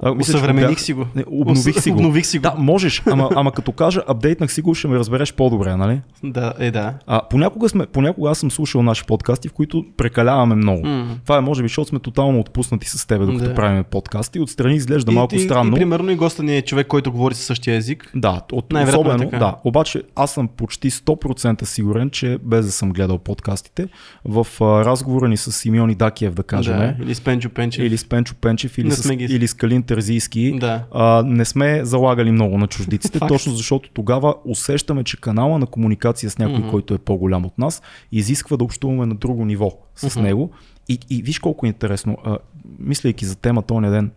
А, 0.03 0.15
мисля, 0.15 0.37
Усъвремених 0.37 0.79
си 0.79 0.93
го. 0.93 1.05
Не, 1.15 1.23
обнових 1.27 1.81
си 1.81 1.91
го. 1.91 1.97
Обнових 1.97 2.25
си 2.25 2.37
го. 2.37 2.41
Да, 2.41 2.55
можеш, 2.57 3.03
ама, 3.05 3.29
ама 3.35 3.51
като 3.51 3.71
кажа 3.71 4.01
апдейтнах 4.07 4.53
си 4.53 4.61
го, 4.61 4.75
ще 4.75 4.87
ме 4.87 4.95
разбереш 4.99 5.33
по-добре, 5.33 5.75
нали? 5.75 6.01
Да, 6.23 6.53
е 6.59 6.71
да. 6.71 6.93
А, 7.07 7.21
понякога, 7.29 7.69
сме, 7.69 7.85
понякога 7.85 8.29
аз 8.29 8.37
съм 8.37 8.51
слушал 8.51 8.83
наши 8.83 9.05
подкасти, 9.05 9.47
в 9.47 9.53
които 9.53 9.85
прекаляваме 9.97 10.55
много. 10.55 10.87
М. 10.87 11.17
Това 11.23 11.37
е 11.37 11.41
може 11.41 11.61
би, 11.63 11.67
защото 11.67 11.89
сме 11.89 11.99
тотално 11.99 12.39
отпуснати 12.39 12.89
с 12.89 13.07
теб, 13.07 13.25
докато 13.25 13.49
Да. 13.49 13.55
правим 13.55 13.83
подкасти. 13.83 14.39
Отстрани 14.39 14.75
изглежда 14.75 15.11
и, 15.11 15.15
малко 15.15 15.35
и, 15.35 15.39
странно. 15.39 15.75
И, 15.75 15.79
примерно 15.79 16.11
и 16.11 16.15
госта 16.15 16.43
ни 16.43 16.57
е 16.57 16.61
човек, 16.61 16.87
който 16.87 17.11
говори 17.11 17.35
със 17.35 17.45
същия 17.45 17.75
език. 17.75 18.11
Да, 18.15 18.41
от, 18.51 18.73
е 18.73 18.83
особено, 18.83 19.17
така. 19.19 19.37
да. 19.37 19.55
Обаче 19.63 20.03
аз 20.15 20.33
съм 20.33 20.47
почти 20.47 20.91
100% 20.91 21.63
сигурен, 21.63 22.09
че 22.09 22.37
без 22.43 22.65
да 22.65 22.71
съм 22.71 22.91
гледал 22.91 23.17
подкастите, 23.17 23.87
в 24.25 24.47
а, 24.61 24.85
разговора 24.85 25.27
ни 25.27 25.37
с 25.37 25.51
Симеон 25.51 25.93
Дакиев, 25.93 26.33
да 26.33 26.43
кажем, 26.43 26.77
Да, 26.77 26.95
или 27.03 27.15
с 27.15 27.21
Пенчо 27.21 27.49
Пенчев. 27.49 27.85
или 27.85 27.97
с 27.97 28.05
Пенчо 28.05 28.35
Пенчев, 28.35 28.77
или, 28.77 28.91
с, 28.91 29.09
или 29.09 29.47
с 29.47 29.53
Калин 29.53 29.83
Терзийски, 29.95 30.57
Да. 30.59 30.83
а, 30.91 31.23
не 31.25 31.45
сме 31.45 31.85
залагали 31.85 32.31
много 32.31 32.57
на 32.57 32.67
чуждиците, 32.67 33.19
точно 33.27 33.53
защото 33.53 33.89
тогава 33.89 34.35
усещаме, 34.45 35.03
че 35.03 35.21
канала 35.21 35.59
на 35.59 35.65
комуникация 35.65 36.29
с 36.29 36.37
някой, 36.37 36.59
Мгм. 36.59 36.69
който 36.69 36.93
е 36.93 36.97
по-голям 36.97 37.45
от 37.45 37.57
нас, 37.57 37.81
изисква 38.11 38.57
да 38.57 38.63
общуваме 38.63 39.05
на 39.05 39.15
друго 39.15 39.45
ниво 39.45 39.71
с 39.95 40.15
Мгм. 40.15 40.25
него. 40.25 40.51
И, 40.89 40.99
и 41.09 41.21
виж 41.21 41.39
колко 41.39 41.65
е 41.65 41.69
интересно. 41.69 42.17
А, 42.25 42.37
мислейки 42.79 43.25
за 43.25 43.35
темата 43.35 43.73
оня 43.73 43.91
ден, 43.91 44.11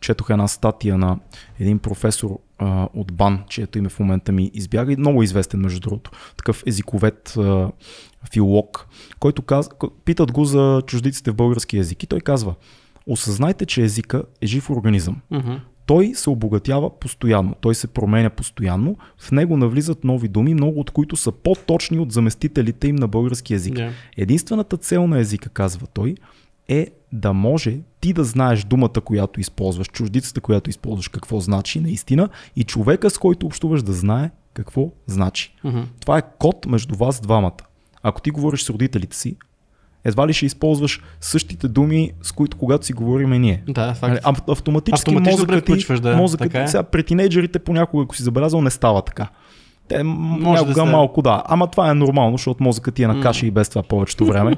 четох 0.00 0.30
една 0.30 0.48
статия 0.48 0.98
на 0.98 1.18
един 1.60 1.78
професор 1.78 2.38
а, 2.58 2.88
от 2.94 3.12
БАН, 3.12 3.42
чието 3.48 3.78
име 3.78 3.88
в 3.88 3.98
момента 4.00 4.32
ми 4.32 4.50
избяга 4.54 4.92
и 4.92 4.96
много 4.96 5.22
известен 5.22 5.60
между 5.60 5.80
другото. 5.80 6.10
Такъв 6.36 6.62
езиковед 6.66 7.34
а, 7.36 7.70
филолог, 8.32 8.86
който 9.20 9.42
казва, 9.42 9.72
питат 10.04 10.32
го 10.32 10.44
за 10.44 10.82
чуждиците 10.86 11.30
в 11.30 11.34
български 11.34 11.76
язик 11.76 12.02
и 12.02 12.06
той 12.06 12.20
казва, 12.20 12.54
осъзнайте, 13.12 13.66
че 13.66 13.82
езика 13.82 14.22
е 14.40 14.46
жив 14.46 14.70
организъм. 14.70 15.16
Мгм. 15.30 15.52
Той 15.86 16.12
се 16.14 16.30
обогатява 16.30 16.98
постоянно, 16.98 17.54
той 17.60 17.74
се 17.74 17.86
променя 17.86 18.30
постоянно, 18.30 18.96
в 19.18 19.30
него 19.32 19.56
навлизат 19.56 20.04
нови 20.04 20.28
думи, 20.28 20.54
много 20.54 20.80
от 20.80 20.90
които 20.90 21.16
са 21.16 21.32
по-точни 21.32 21.98
от 21.98 22.12
заместителите 22.12 22.88
им 22.88 22.96
на 22.96 23.08
български 23.08 23.52
язик. 23.52 23.74
Да. 23.74 23.90
Единствената 24.16 24.76
цел 24.76 25.06
на 25.06 25.18
езика, 25.18 25.48
казва 25.48 25.86
той, 25.86 26.14
е 26.68 26.86
да 27.12 27.32
може 27.32 27.78
ти 28.00 28.12
да 28.12 28.24
знаеш 28.24 28.64
думата, 28.64 29.00
която 29.04 29.40
използваш, 29.40 29.88
чуждицата, 29.88 30.40
която 30.40 30.70
използваш, 30.70 31.08
какво 31.08 31.40
значи 31.40 31.80
наистина 31.80 32.28
и 32.56 32.64
човека, 32.64 33.10
с 33.10 33.18
който 33.18 33.46
общуваш 33.46 33.82
да 33.82 33.92
знае 33.92 34.30
какво 34.54 34.92
значи. 35.06 35.54
Мгм. 35.64 35.80
Това 36.00 36.18
е 36.18 36.22
код 36.38 36.66
между 36.66 36.94
вас 36.94 37.20
двамата. 37.20 37.60
Ако 38.02 38.20
ти 38.20 38.30
говориш 38.30 38.62
с 38.62 38.70
родителите 38.70 39.16
си, 39.16 39.36
едва 40.04 40.28
ли 40.28 40.32
ще 40.32 40.46
използваш 40.46 41.00
същите 41.20 41.68
думи, 41.68 42.12
с 42.22 42.32
които 42.32 42.56
когато 42.56 42.86
си 42.86 42.92
говориме 42.92 43.38
ние. 43.38 43.62
Да, 43.68 43.94
факт. 43.94 44.10
Нали, 44.10 44.20
ав- 44.24 44.50
автоматически 44.50 45.10
Автоматично 45.10 45.32
мозъкът 45.32 45.64
ти, 45.66 46.00
да, 46.00 46.16
мозъкът 46.16 46.52
така 46.52 46.62
е. 46.62 46.68
сега 46.68 46.82
при 46.82 47.04
тинейджерите 47.04 47.58
понякога, 47.58 48.04
ако 48.04 48.16
си 48.16 48.22
забелязал, 48.22 48.62
не 48.62 48.70
става 48.70 49.02
така. 49.02 49.28
Те 49.90 50.02
Може 50.02 50.62
някога 50.62 50.74
да 50.74 50.84
малко 50.84 51.22
да. 51.22 51.42
Ама 51.46 51.66
това 51.66 51.90
е 51.90 51.94
нормално, 51.94 52.36
защото 52.36 52.62
мозъкът 52.62 52.94
ти 52.94 53.02
е 53.02 53.06
на 53.06 53.20
каша 53.20 53.46
mm. 53.46 53.48
и 53.48 53.50
без 53.50 53.68
това 53.68 53.82
повечето 53.82 54.26
време. 54.26 54.56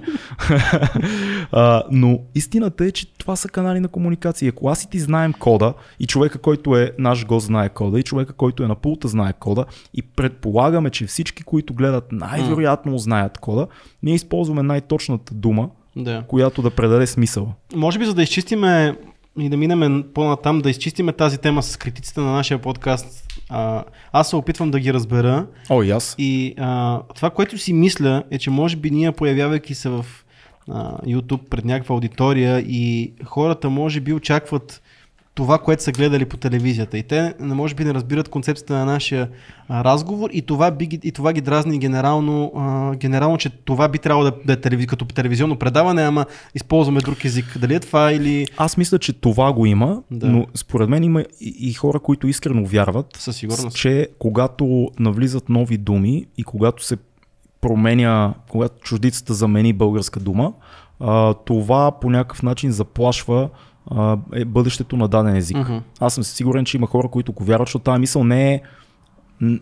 а, 1.52 1.82
но 1.90 2.18
истината 2.34 2.84
е, 2.84 2.90
че 2.90 3.14
това 3.18 3.36
са 3.36 3.48
канали 3.48 3.80
на 3.80 3.88
комуникация. 3.88 4.48
Ако 4.48 4.68
аз 4.68 4.84
и 4.84 4.90
ти 4.90 4.98
знаем 4.98 5.32
кода 5.32 5.74
и 6.00 6.06
човека, 6.06 6.38
който 6.38 6.76
е 6.76 6.92
наш 6.98 7.26
гост 7.26 7.46
знае 7.46 7.68
кода 7.68 8.00
и 8.00 8.02
човека, 8.02 8.32
който 8.32 8.62
е 8.62 8.66
на 8.66 8.74
пулта 8.74 9.08
знае 9.08 9.32
кода 9.32 9.64
и 9.94 10.02
предполагаме, 10.02 10.90
че 10.90 11.06
всички, 11.06 11.42
които 11.42 11.74
гледат 11.74 12.12
най-вероятно 12.12 12.98
знаят 12.98 13.38
кода, 13.38 13.66
ние 14.02 14.14
използваме 14.14 14.62
най-точната 14.62 15.34
дума, 15.34 15.68
да. 15.96 16.24
която 16.28 16.62
да 16.62 16.70
предаде 16.70 17.06
смисъл. 17.06 17.52
Може 17.76 17.98
би 17.98 18.04
за 18.04 18.14
да 18.14 18.22
изчистиме 18.22 18.96
и 19.38 19.48
да 19.48 19.56
минем 19.56 20.04
по-натам, 20.14 20.58
да 20.58 20.70
изчистиме 20.70 21.12
тази 21.12 21.38
тема 21.38 21.62
с 21.62 21.76
критиците 21.76 22.20
на 22.20 22.32
нашия 22.32 22.58
подкаст. 22.58 23.26
А, 23.48 23.84
аз 24.12 24.30
се 24.30 24.36
опитвам 24.36 24.70
да 24.70 24.80
ги 24.80 24.94
разбера. 24.94 25.46
О, 25.70 25.82
и 25.82 25.90
аз. 25.90 26.14
И 26.18 26.54
а, 26.58 27.00
това, 27.14 27.30
което 27.30 27.58
си 27.58 27.72
мисля, 27.72 28.22
е, 28.30 28.38
че 28.38 28.50
може 28.50 28.76
би 28.76 28.90
ние, 28.90 29.12
появявайки 29.12 29.74
се 29.74 29.88
в 29.88 30.06
а, 30.68 30.98
YouTube 30.98 31.48
пред 31.48 31.64
някаква 31.64 31.94
аудитория 31.94 32.60
и 32.60 33.12
хората 33.24 33.70
може 33.70 34.00
би 34.00 34.12
очакват 34.12 34.81
това, 35.34 35.58
което 35.58 35.82
са 35.82 35.92
гледали 35.92 36.24
по 36.24 36.36
телевизията. 36.36 36.98
И 36.98 37.02
те 37.02 37.34
не 37.40 37.54
може 37.54 37.74
би 37.74 37.84
не 37.84 37.94
разбират 37.94 38.28
концепцията 38.28 38.74
на 38.74 38.84
нашия 38.84 39.28
а, 39.68 39.84
разговор 39.84 40.30
и 40.32 40.42
това, 40.42 40.70
би, 40.70 40.88
и 41.02 41.12
това 41.12 41.32
ги 41.32 41.40
дразни 41.40 41.78
генерално, 41.78 42.52
а, 42.56 42.94
генерално, 42.96 43.38
че 43.38 43.50
това 43.50 43.88
би 43.88 43.98
трябвало 43.98 44.30
да, 44.30 44.36
да 44.46 44.52
е 44.52 44.56
телевиз, 44.56 44.86
като 44.86 45.04
телевизионно 45.04 45.56
предаване, 45.56 46.02
ама 46.02 46.26
използваме 46.54 47.00
друг 47.00 47.24
език. 47.24 47.58
Дали 47.58 47.74
е 47.74 47.80
това 47.80 48.12
или... 48.12 48.46
Аз 48.56 48.76
мисля, 48.76 48.98
че 48.98 49.12
това 49.12 49.52
го 49.52 49.66
има, 49.66 50.02
да. 50.10 50.26
но 50.26 50.46
според 50.54 50.88
мен 50.88 51.04
има 51.04 51.20
и, 51.20 51.56
и 51.58 51.72
хора, 51.72 52.00
които 52.00 52.28
искрено 52.28 52.66
вярват, 52.66 53.06
Със 53.18 53.36
сигурност. 53.36 53.76
че 53.76 54.08
когато 54.18 54.88
навлизат 54.98 55.48
нови 55.48 55.76
думи 55.76 56.26
и 56.38 56.44
когато 56.44 56.84
се 56.84 56.96
променя, 57.60 58.34
когато 58.50 58.80
чуждицата 58.80 59.34
замени 59.34 59.72
българска 59.72 60.20
дума, 60.20 60.52
а, 61.00 61.34
това 61.34 61.92
по 62.00 62.10
някакъв 62.10 62.42
начин 62.42 62.72
заплашва 62.72 63.48
е 64.32 64.44
бъдещето 64.44 64.96
на 64.96 65.08
даден 65.08 65.36
език. 65.36 65.56
Uh-huh. 65.56 65.80
Аз 66.00 66.14
съм 66.14 66.24
сигурен, 66.24 66.64
че 66.64 66.76
има 66.76 66.86
хора, 66.86 67.08
които 67.08 67.32
го 67.32 67.44
вярват, 67.44 67.68
защото 67.68 67.82
тази 67.82 68.00
мисъл 68.00 68.24
не 68.24 68.54
е, 68.54 68.60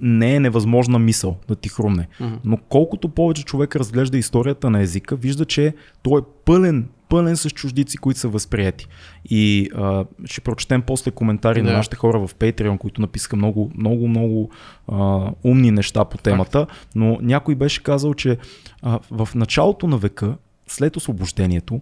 не 0.00 0.34
е 0.34 0.40
невъзможна 0.40 0.98
мисъл 0.98 1.36
да 1.48 1.56
ти 1.56 1.68
хрумне. 1.68 2.08
Uh-huh. 2.20 2.38
Но 2.44 2.56
колкото 2.56 3.08
повече 3.08 3.44
човек 3.44 3.76
разглежда 3.76 4.18
историята 4.18 4.70
на 4.70 4.80
езика, 4.80 5.16
вижда, 5.16 5.44
че 5.44 5.74
той 6.02 6.20
е 6.20 6.24
пълен, 6.44 6.88
пълен 7.08 7.36
с 7.36 7.50
чуждици, 7.50 7.98
които 7.98 8.20
са 8.20 8.28
възприяти. 8.28 8.86
И 9.30 9.70
а, 9.74 10.04
ще 10.24 10.40
прочетем 10.40 10.82
после 10.82 11.10
коментари 11.10 11.58
yeah. 11.58 11.62
на 11.62 11.72
нашите 11.72 11.96
хора 11.96 12.26
в 12.26 12.34
Patreon, 12.34 12.78
които 12.78 13.00
написаха 13.00 13.36
много, 13.36 13.70
много, 13.76 14.08
много 14.08 14.50
а, 14.88 15.30
умни 15.44 15.70
неща 15.70 16.04
по 16.04 16.18
темата, 16.18 16.66
но 16.94 17.18
някой 17.22 17.54
беше 17.54 17.82
казал, 17.82 18.14
че 18.14 18.38
а, 18.82 18.98
в 19.10 19.28
началото 19.34 19.86
на 19.86 19.98
века, 19.98 20.34
след 20.66 20.96
освобождението, 20.96 21.80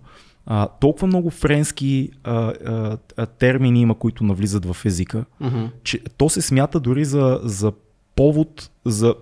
а, 0.50 0.68
толкова 0.68 1.06
много 1.06 1.30
френски 1.30 2.10
а, 2.24 2.52
а, 3.16 3.26
термини 3.26 3.80
има, 3.80 3.94
които 3.94 4.24
навлизат 4.24 4.64
в 4.64 4.76
езика, 4.84 5.24
mm-hmm. 5.42 5.70
че 5.82 6.00
то 6.16 6.28
се 6.28 6.42
смята 6.42 6.80
дори 6.80 7.04
за, 7.04 7.40
за 7.42 7.72
повод 8.16 8.70
за 8.84 9.14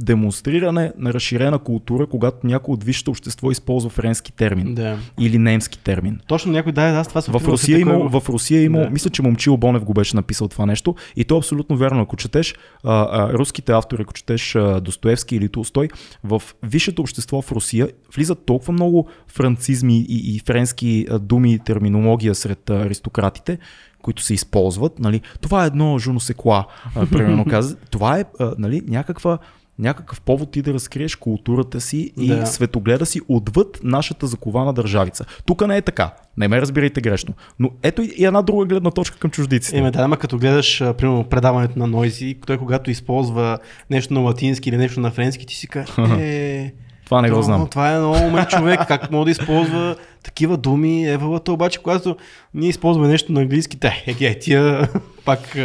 демонстриране 0.00 0.92
на 0.98 1.12
разширена 1.12 1.58
култура, 1.58 2.06
когато 2.06 2.46
някой 2.46 2.72
от 2.72 2.84
висшето 2.84 3.10
общество 3.10 3.50
използва 3.50 3.90
френски 3.90 4.32
термин 4.32 4.74
да. 4.74 4.98
или 5.20 5.38
немски 5.38 5.78
термин. 5.78 6.20
Точно 6.26 6.52
някой 6.52 6.72
да, 6.72 6.82
аз 6.82 7.08
това 7.08 7.20
се 7.20 7.30
в 7.30 7.40
Русия, 7.44 7.78
има, 7.78 8.20
в 8.20 8.28
Русия 8.28 8.62
има, 8.62 8.78
да. 8.78 8.90
мисля, 8.90 9.10
че 9.10 9.22
Момчил 9.22 9.56
Бонев 9.56 9.84
го 9.84 9.94
беше 9.94 10.16
написал 10.16 10.48
това 10.48 10.66
нещо 10.66 10.94
и 11.16 11.24
то 11.24 11.34
е 11.34 11.38
абсолютно 11.38 11.76
вярно. 11.76 12.02
Ако 12.02 12.16
четеш 12.16 12.54
а, 12.84 13.08
а, 13.10 13.32
руските 13.32 13.72
автори, 13.72 14.02
ако 14.02 14.12
четеш 14.12 14.54
а, 14.54 14.80
Достоевски 14.80 15.36
или 15.36 15.48
Толстой, 15.48 15.88
в 16.24 16.42
висшето 16.62 17.02
общество 17.02 17.42
в 17.42 17.52
Русия 17.52 17.88
влизат 18.14 18.46
толкова 18.46 18.72
много 18.72 19.08
францизми 19.28 19.98
и, 20.08 20.34
и 20.34 20.38
френски 20.38 21.06
а, 21.10 21.18
думи 21.18 21.52
и 21.52 21.58
терминология 21.58 22.34
сред 22.34 22.70
а, 22.70 22.74
аристократите, 22.74 23.58
които 24.02 24.22
се 24.22 24.34
използват. 24.34 24.98
Нали. 24.98 25.20
Това 25.40 25.64
е 25.64 25.66
едно 25.66 25.98
жуносекла, 25.98 26.66
примерно 27.10 27.44
каза. 27.50 27.76
Това 27.76 28.18
е 28.18 28.24
а, 28.40 28.54
нали, 28.58 28.82
някаква 28.88 29.38
някакъв 29.80 30.20
повод 30.20 30.50
ти 30.50 30.62
да 30.62 30.74
разкриеш 30.74 31.16
културата 31.16 31.80
си 31.80 32.12
и 32.20 32.28
да. 32.28 32.46
светогледа 32.46 33.06
си 33.06 33.20
отвъд 33.28 33.80
нашата 33.82 34.26
закована 34.26 34.72
държавица. 34.72 35.24
Тук 35.46 35.66
не 35.66 35.76
е 35.76 35.82
така. 35.82 36.14
Не 36.36 36.48
ме 36.48 36.60
разбирайте 36.60 37.00
грешно. 37.00 37.34
Но 37.58 37.70
ето 37.82 38.02
и 38.02 38.24
една 38.24 38.42
друга 38.42 38.66
гледна 38.66 38.90
точка 38.90 39.18
към 39.18 39.30
чуждиците. 39.30 39.78
Еме, 39.78 39.90
да, 39.90 40.02
ама 40.02 40.16
като 40.16 40.38
гледаш, 40.38 40.78
примерно, 40.78 41.24
предаването 41.24 41.78
на 41.78 41.86
Нойзи, 41.86 42.36
той 42.46 42.58
когато 42.58 42.90
използва 42.90 43.58
нещо 43.90 44.14
на 44.14 44.20
латински 44.20 44.68
или 44.68 44.76
нещо 44.76 45.00
на 45.00 45.10
френски, 45.10 45.46
ти 45.46 45.54
си 45.54 45.66
кажеш, 45.68 45.94
е, 46.18 46.72
това 47.10 47.22
не 47.22 47.30
го 47.30 47.42
знам. 47.42 47.68
Това 47.68 47.92
е 47.92 47.98
много 47.98 48.18
умен 48.18 48.44
човек, 48.44 48.80
как 48.88 49.10
може 49.10 49.24
да 49.24 49.30
използва 49.30 49.96
такива 50.22 50.56
думи. 50.56 51.08
Евалата 51.08 51.52
обаче, 51.52 51.78
когато 51.78 52.16
ние 52.54 52.68
използваме 52.68 53.08
нещо 53.08 53.32
на 53.32 53.40
английски, 53.40 53.80
те, 53.80 54.04
е, 54.06 54.24
е, 54.24 54.38
тия 54.38 54.88
пак... 55.24 55.56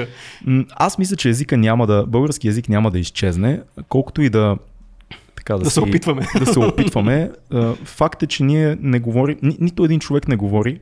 Аз 0.75 0.97
мисля, 0.97 1.15
че 1.15 1.29
езика 1.29 1.57
няма 1.57 1.87
да, 1.87 2.05
български 2.07 2.47
език 2.47 2.69
няма 2.69 2.91
да 2.91 2.99
изчезне, 2.99 3.61
колкото 3.89 4.21
и 4.21 4.29
да 4.29 4.57
така 5.35 5.53
да, 5.53 5.63
да 5.63 5.69
си, 5.69 5.73
се 5.73 5.81
опитваме. 5.81 6.27
Да 6.39 6.45
се 6.45 6.59
опитваме. 6.59 7.31
Факт 7.83 8.23
е, 8.23 8.27
че 8.27 8.43
ние 8.43 8.77
не 8.81 8.99
говорим, 8.99 9.37
ни, 9.41 9.57
нито 9.59 9.85
един 9.85 9.99
човек 9.99 10.27
не 10.27 10.35
говори 10.35 10.79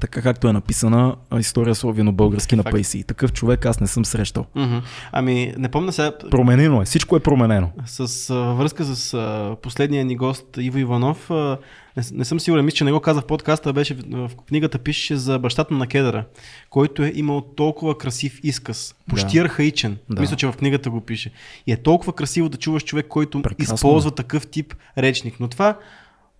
така 0.00 0.22
както 0.22 0.48
е 0.48 0.52
написана 0.52 1.16
история 1.38 1.74
словено-български 1.74 2.56
на 2.56 2.64
Пайси. 2.64 3.04
Такъв 3.04 3.32
човек 3.32 3.66
аз 3.66 3.80
не 3.80 3.86
съм 3.86 4.04
срещал. 4.04 4.46
Mm-hmm. 4.56 4.82
Ами, 5.12 5.54
не 5.58 5.68
помня 5.68 5.92
сега. 5.92 6.12
Променено 6.30 6.82
е, 6.82 6.84
всичко 6.84 7.16
е 7.16 7.20
променено. 7.20 7.70
С 7.86 8.30
а, 8.30 8.34
връзка 8.34 8.84
с 8.84 9.14
а, 9.14 9.56
последния 9.62 10.04
ни 10.04 10.16
гост 10.16 10.46
Иво 10.58 10.78
Иванов, 10.78 11.30
а, 11.30 11.58
не, 11.96 12.02
не 12.12 12.24
съм 12.24 12.40
сигурен, 12.40 12.64
мисля, 12.64 12.76
че 12.76 12.84
не 12.84 12.92
го 12.92 13.00
казах 13.00 13.24
в 13.24 13.26
подкаста, 13.26 13.72
беше 13.72 13.94
в, 13.94 14.28
в 14.28 14.36
книгата 14.36 14.78
пише 14.78 15.16
за 15.16 15.38
бащата 15.38 15.74
на 15.74 15.86
Кедъра, 15.86 16.24
който 16.70 17.02
е 17.02 17.12
имал 17.14 17.40
толкова 17.40 17.98
красив 17.98 18.40
изказ, 18.42 18.94
почти 19.08 19.36
да. 19.36 19.44
архаичен. 19.44 19.96
Да. 20.10 20.20
Мисля, 20.20 20.36
че 20.36 20.46
в 20.46 20.52
книгата 20.52 20.90
го 20.90 21.00
пише. 21.00 21.30
И 21.66 21.72
е 21.72 21.76
толкова 21.76 22.12
красиво 22.12 22.48
да 22.48 22.58
чуваш 22.58 22.84
човек, 22.84 23.06
който 23.08 23.42
Прекрасно. 23.42 23.74
използва 23.74 24.10
такъв 24.10 24.46
тип 24.46 24.74
речник. 24.98 25.40
Но 25.40 25.48
това, 25.48 25.78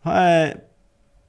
това 0.01 0.43
е 0.43 0.55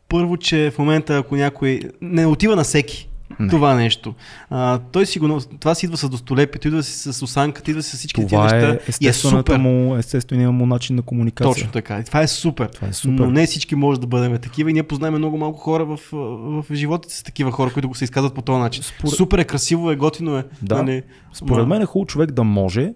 първо, 0.10 0.38
че 0.38 0.72
в 0.72 0.80
момента, 0.80 1.18
ако 1.18 1.36
някой 1.36 1.82
не 2.02 2.26
отива 2.26 2.56
на 2.56 2.64
всеки, 2.64 3.10
не. 3.40 3.48
това 3.48 3.76
нещо. 3.76 4.14
А, 4.50 4.80
той 4.92 5.06
си 5.06 5.20
го, 5.20 5.42
това 5.60 5.76
си 5.76 5.86
идва 5.86 5.98
с 5.98 6.10
достолепието, 6.10 6.68
идва 6.68 6.84
си 6.84 7.14
с 7.14 7.24
осанката, 7.24 7.72
идва 7.72 7.84
си 7.84 7.96
с 7.96 7.98
всички 8.00 8.22
тези 8.22 8.38
неща. 8.38 8.70
Е 8.70 8.80
и 9.02 9.08
е 9.08 9.14
супер. 9.14 9.58
Му, 9.58 9.96
естественият 9.96 10.54
му 10.54 10.66
начин 10.66 10.96
на 10.96 11.02
комуникация. 11.02 11.54
Точно 11.54 11.72
така. 11.72 12.00
И 12.00 12.04
това 12.04 12.22
е 12.22 12.28
супер. 12.28 12.68
Това 12.68 12.88
е 12.88 12.94
супер. 12.94 13.14
Но 13.14 13.32
не 13.32 13.46
всички 13.46 13.76
може 13.76 14.00
да 14.00 14.08
бъдем 14.08 14.38
такива 14.38 14.70
и 14.70 14.74
ние 14.74 14.84
познаваме 14.84 15.18
много 15.18 15.38
малко 15.38 15.60
хора 15.60 15.86
в, 15.86 16.00
в, 16.12 16.66
живота 16.74 17.10
си 17.10 17.24
такива 17.24 17.52
хора, 17.52 17.74
които 17.74 17.88
го 17.88 17.96
се 17.96 18.04
изказват 18.04 18.34
по 18.34 18.42
този 18.42 18.60
начин. 18.60 18.84
Според... 18.84 19.14
Супер 19.16 19.38
е, 19.38 19.44
красиво 19.44 19.92
е, 19.92 19.96
готино 19.96 20.38
е. 20.38 20.44
Да. 20.62 20.76
Нали? 20.76 21.04
Според 21.34 21.68
мен 21.68 21.82
е 21.82 21.86
хубаво 21.86 22.06
човек 22.06 22.32
да 22.32 22.44
може 22.44 22.94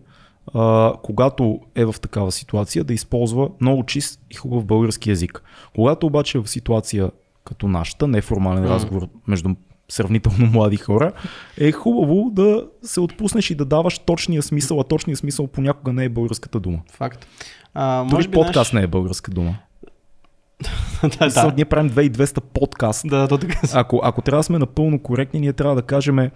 а, 0.54 0.94
когато 1.04 1.60
е 1.76 1.86
в 1.86 1.96
такава 2.02 2.32
ситуация, 2.32 2.84
да 2.84 2.94
използва 2.94 3.50
много 3.62 3.86
чист 3.86 4.22
и 4.32 4.36
хубав 4.36 4.66
български 4.66 5.10
язик. 5.10 5.44
Когато 5.76 6.08
обаче 6.08 6.38
е 6.38 6.42
в 6.42 6.48
ситуация 6.48 7.12
като 7.44 7.68
нашата, 7.68 8.08
неформален 8.08 8.64
mm. 8.64 8.70
разговор 8.70 9.08
между 9.28 9.50
сравнително 9.92 10.46
млади 10.54 10.78
хора, 10.78 11.12
е 11.58 11.72
хубаво 11.72 12.30
да 12.32 12.66
се 12.84 13.00
отпуснеш 13.00 13.50
и 13.50 13.56
да 13.56 13.66
даваш 13.66 14.00
точния 14.00 14.42
смисъл, 14.42 14.80
а 14.80 14.84
точния 14.84 15.18
смисъл 15.18 15.48
понякога 15.48 15.94
не 15.94 16.06
е 16.06 16.10
българската 16.10 16.60
дума. 16.60 16.80
Факт. 16.92 17.28
А, 17.74 18.04
Дори 18.04 18.28
би 18.28 18.32
подкаст 18.32 18.56
наш... 18.56 18.72
не 18.72 18.82
е 18.82 18.88
българска 18.88 19.32
дума. 19.32 19.56
да, 21.20 21.30
да. 21.30 21.54
Ние 21.56 21.66
правим 21.66 21.92
2200 21.92 22.40
подкаст. 22.40 23.08
Да, 23.08 23.28
то 23.28 23.38
така. 23.38 23.60
Ако, 23.74 24.02
ако 24.04 24.22
трябва 24.22 24.40
да 24.40 24.44
сме 24.44 24.60
напълно 24.60 25.00
коректни, 25.00 25.40
ние 25.40 25.54
трябва 25.54 25.76
да 25.76 25.82
кажем 25.82 26.30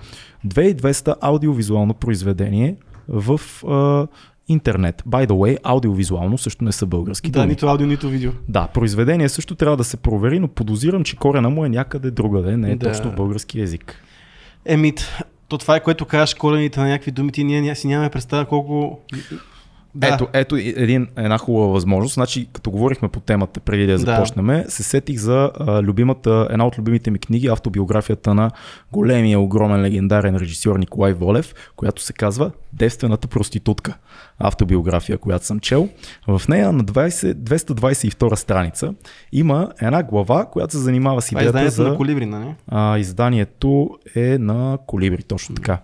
2200 0.47 1.15
аудиовизуално 1.21 1.93
произведение 1.93 2.75
в 3.07 3.41
а, 3.67 4.07
интернет. 4.47 5.03
By 5.07 5.27
the 5.27 5.31
way, 5.31 5.57
аудиовизуално 5.63 6.37
също 6.37 6.63
не 6.63 6.71
са 6.71 6.85
български. 6.85 7.31
Да, 7.31 7.39
думи. 7.39 7.49
нито 7.49 7.67
аудио, 7.67 7.87
нито 7.87 8.09
видео. 8.09 8.31
Да, 8.49 8.67
произведение 8.67 9.29
също 9.29 9.55
трябва 9.55 9.77
да 9.77 9.83
се 9.83 9.97
провери, 9.97 10.39
но 10.39 10.47
подозирам, 10.47 11.03
че 11.03 11.15
корена 11.15 11.49
му 11.49 11.65
е 11.65 11.69
някъде 11.69 12.11
другаде, 12.11 12.57
не 12.57 12.71
е 12.71 12.75
да. 12.75 12.87
точно 12.87 13.11
в 13.11 13.15
български 13.15 13.59
язик. 13.59 14.01
Емит, 14.65 15.11
то 15.47 15.57
това 15.57 15.75
е 15.75 15.83
което 15.83 16.05
кажеш 16.05 16.33
корените 16.33 16.79
на 16.79 16.87
някакви 16.87 17.11
думи, 17.11 17.31
ти 17.31 17.43
ние 17.43 17.75
си 17.75 17.87
нямаме 17.87 18.09
представа 18.09 18.45
колко 18.45 18.99
да. 19.95 20.07
Ето, 20.07 20.27
ето 20.33 20.55
един, 20.55 21.07
една 21.17 21.37
хубава 21.37 21.67
възможност. 21.67 22.13
Значи, 22.13 22.47
като 22.53 22.71
говорихме 22.71 23.09
по 23.09 23.19
темата 23.19 23.59
преди 23.59 23.87
да 23.87 23.97
започнем, 23.97 24.47
да. 24.47 24.65
се 24.67 24.83
сетих 24.83 25.17
за 25.17 25.51
а, 25.59 25.81
любимата, 25.81 26.47
една 26.51 26.67
от 26.67 26.77
любимите 26.77 27.11
ми 27.11 27.19
книги, 27.19 27.47
автобиографията 27.47 28.33
на 28.33 28.51
големия, 28.91 29.39
огромен, 29.39 29.81
легендарен 29.81 30.35
режисьор 30.35 30.75
Николай 30.75 31.13
Волев, 31.13 31.53
която 31.75 32.01
се 32.01 32.13
казва 32.13 32.51
Девствената 32.73 33.27
проститутка. 33.27 33.97
Автобиография, 34.39 35.17
която 35.17 35.45
съм 35.45 35.59
чел. 35.59 35.89
В 36.27 36.41
нея 36.49 36.71
на 36.71 36.83
20, 36.83 37.33
222 37.33 38.35
страница 38.35 38.93
има 39.31 39.69
една 39.81 40.03
глава, 40.03 40.45
която 40.45 40.71
се 40.71 40.77
занимава 40.77 41.21
с 41.21 41.31
идеята 41.31 41.51
Това 41.51 41.61
е 41.61 41.69
за... 41.69 41.87
на 41.87 41.97
Колибри, 41.97 42.25
нали? 42.25 42.55
А, 42.67 42.97
изданието 42.97 43.89
е 44.15 44.37
на 44.37 44.77
Колибри, 44.87 45.23
точно 45.23 45.55
така. 45.55 45.79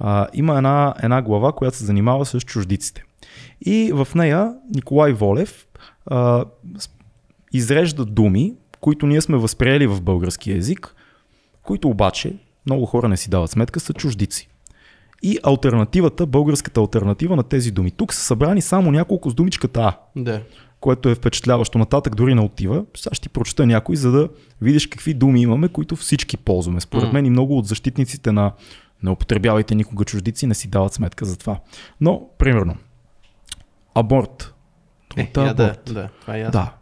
А, 0.00 0.26
има 0.34 0.56
една, 0.56 0.94
една 1.02 1.22
глава, 1.22 1.52
която 1.52 1.76
се 1.76 1.84
занимава 1.84 2.26
с 2.26 2.40
чуждиците. 2.40 3.04
И 3.60 3.92
в 3.92 4.08
нея 4.14 4.54
Николай 4.74 5.12
Волев 5.12 5.66
а, 6.06 6.44
изрежда 7.52 8.04
думи, 8.04 8.54
които 8.80 9.06
ние 9.06 9.20
сме 9.20 9.36
възприели 9.36 9.86
в 9.86 10.02
български 10.02 10.50
язик, 10.50 10.94
които 11.62 11.88
обаче 11.88 12.36
много 12.66 12.86
хора 12.86 13.08
не 13.08 13.16
си 13.16 13.30
дават 13.30 13.50
сметка, 13.50 13.80
са 13.80 13.92
чуждици. 13.92 14.48
И 15.22 15.38
альтернативата, 15.42 16.26
българската 16.26 16.80
альтернатива 16.80 17.36
на 17.36 17.42
тези 17.42 17.70
думи. 17.70 17.90
Тук 17.90 18.14
са 18.14 18.20
събрани 18.20 18.62
само 18.62 18.92
няколко 18.92 19.30
с 19.30 19.34
думичката 19.34 19.80
А. 19.80 19.96
Да. 20.16 20.42
Което 20.80 21.08
е 21.08 21.14
впечатляващо. 21.14 21.78
Нататък 21.78 22.14
дори 22.14 22.34
не 22.34 22.40
отива. 22.40 22.84
Сега 22.96 23.14
ще 23.14 23.22
ти 23.22 23.28
прочета 23.28 23.66
някой, 23.66 23.96
за 23.96 24.10
да 24.10 24.28
видиш 24.60 24.86
какви 24.86 25.14
думи 25.14 25.42
имаме, 25.42 25.68
които 25.68 25.96
всички 25.96 26.36
ползваме. 26.36 26.80
Според 26.80 27.12
мен 27.12 27.26
и 27.26 27.30
много 27.30 27.58
от 27.58 27.66
защитниците 27.66 28.32
на 28.32 28.52
не 29.02 29.10
употребявайте 29.10 29.74
никога 29.74 30.04
чуждици 30.04 30.46
не 30.46 30.54
си 30.54 30.68
дават 30.68 30.92
сметка 30.92 31.24
за 31.24 31.36
това. 31.36 31.60
Но, 32.00 32.28
примерно, 32.38 32.76
аборт. 33.94 34.54
Е, 35.16 35.30
я, 35.36 35.54
да, 35.54 35.74
да, 35.86 36.08
това 36.20 36.36
е 36.36 36.40
ясно. 36.40 36.52
Да. 36.52 36.72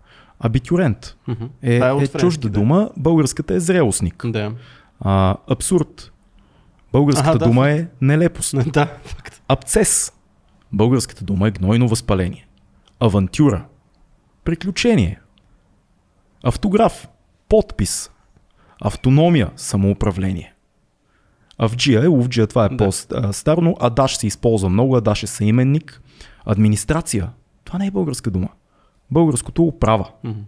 Абитюрент 0.41 1.17
е, 1.63 1.79
Това 1.79 1.89
е, 1.89 1.93
е 1.93 1.97
френски, 1.97 2.19
чужда 2.19 2.49
да. 2.49 2.61
дума, 2.61 2.91
българската 2.97 3.55
е 3.55 3.61
зрелостник. 3.61 4.27
Да. 4.27 4.53
А, 5.01 5.37
абсурд. 5.49 6.13
Българската 6.93 7.31
Аха, 7.31 7.39
да. 7.39 7.47
дума 7.47 7.71
е 7.71 7.87
нелепост. 8.01 8.55
да, 8.73 8.87
факт. 9.05 9.43
Абцес. 9.49 10.13
Българската 10.73 11.25
дума 11.25 11.49
е 11.49 11.51
гнойно 11.51 11.89
възпаление. 11.89 12.47
Авантюра. 13.01 13.65
Приключение. 14.45 15.21
Автограф. 16.45 17.09
Подпис. 17.49 18.11
Автономия. 18.81 19.51
Самоуправление. 19.57 20.55
Авджия 21.59 22.05
е 22.05 22.07
ловджия, 22.07 22.47
това 22.47 22.65
е 22.65 22.69
Да. 22.69 22.77
по-старо, 22.77 23.61
но 23.61 23.77
Адаш 23.81 24.17
се 24.17 24.27
използва 24.27 24.69
много, 24.69 24.97
Адаш 24.97 25.23
е 25.23 25.27
съименник. 25.27 26.03
Администрация. 26.45 27.31
Това 27.65 27.79
не 27.79 27.87
е 27.87 27.91
българска 27.91 28.31
дума. 28.31 28.49
Българското 29.11 29.63
управа. 29.65 30.09
Мгм. 30.25 30.41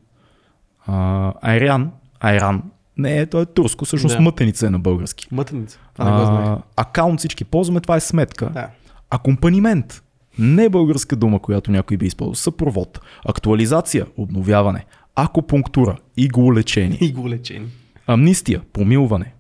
А, 0.87 1.33
айран. 1.43 1.91
Айран. 2.21 2.63
Не 2.97 3.27
то 3.27 3.41
е 3.41 3.47
турско, 3.47 3.85
всъщност 3.85 4.17
Да. 4.17 4.23
мътеница 4.23 4.67
е 4.67 4.71
на 4.71 4.79
български. 4.79 5.29
Мътеница. 5.31 5.79
Това 5.95 6.05
не 6.05 6.21
го 6.21 6.27
знаех. 6.27 6.49
А, 6.49 6.63
акаунт 6.77 7.19
всички 7.19 7.45
ползваме, 7.45 7.81
това 7.81 7.97
е 7.97 8.01
сметка. 8.01 8.51
Да. 8.51 8.69
Акомпанимент. 9.11 10.03
Не 10.39 10.65
е 10.65 10.69
българска 10.69 11.17
дума, 11.17 11.39
която 11.39 11.71
някой 11.71 11.97
би 11.97 12.07
използвал. 12.07 12.35
Съпровод. 12.35 13.01
Актуализация. 13.27 14.07
Обновяване. 14.17 14.85
Акупунктура. 15.17 15.97
Иглолечение. 16.17 16.99
И 17.01 17.13
го 17.13 17.29
лечени. 17.29 17.67
Амнистия. 18.07 18.63
Помилване. 18.73 19.35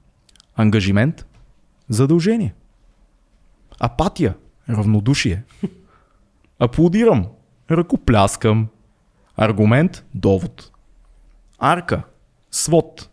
Ангажимент. 0.56 1.26
Задължение. 1.88 2.54
Апатия. 3.80 4.34
Равнодушие. 4.68 5.42
Аплодирам. 6.64 7.26
Ръкопляскам. 7.70 8.66
Аргумент. 9.36 10.04
Довод. 10.14 10.70
Арка. 11.58 12.02
Свод. 12.50 13.08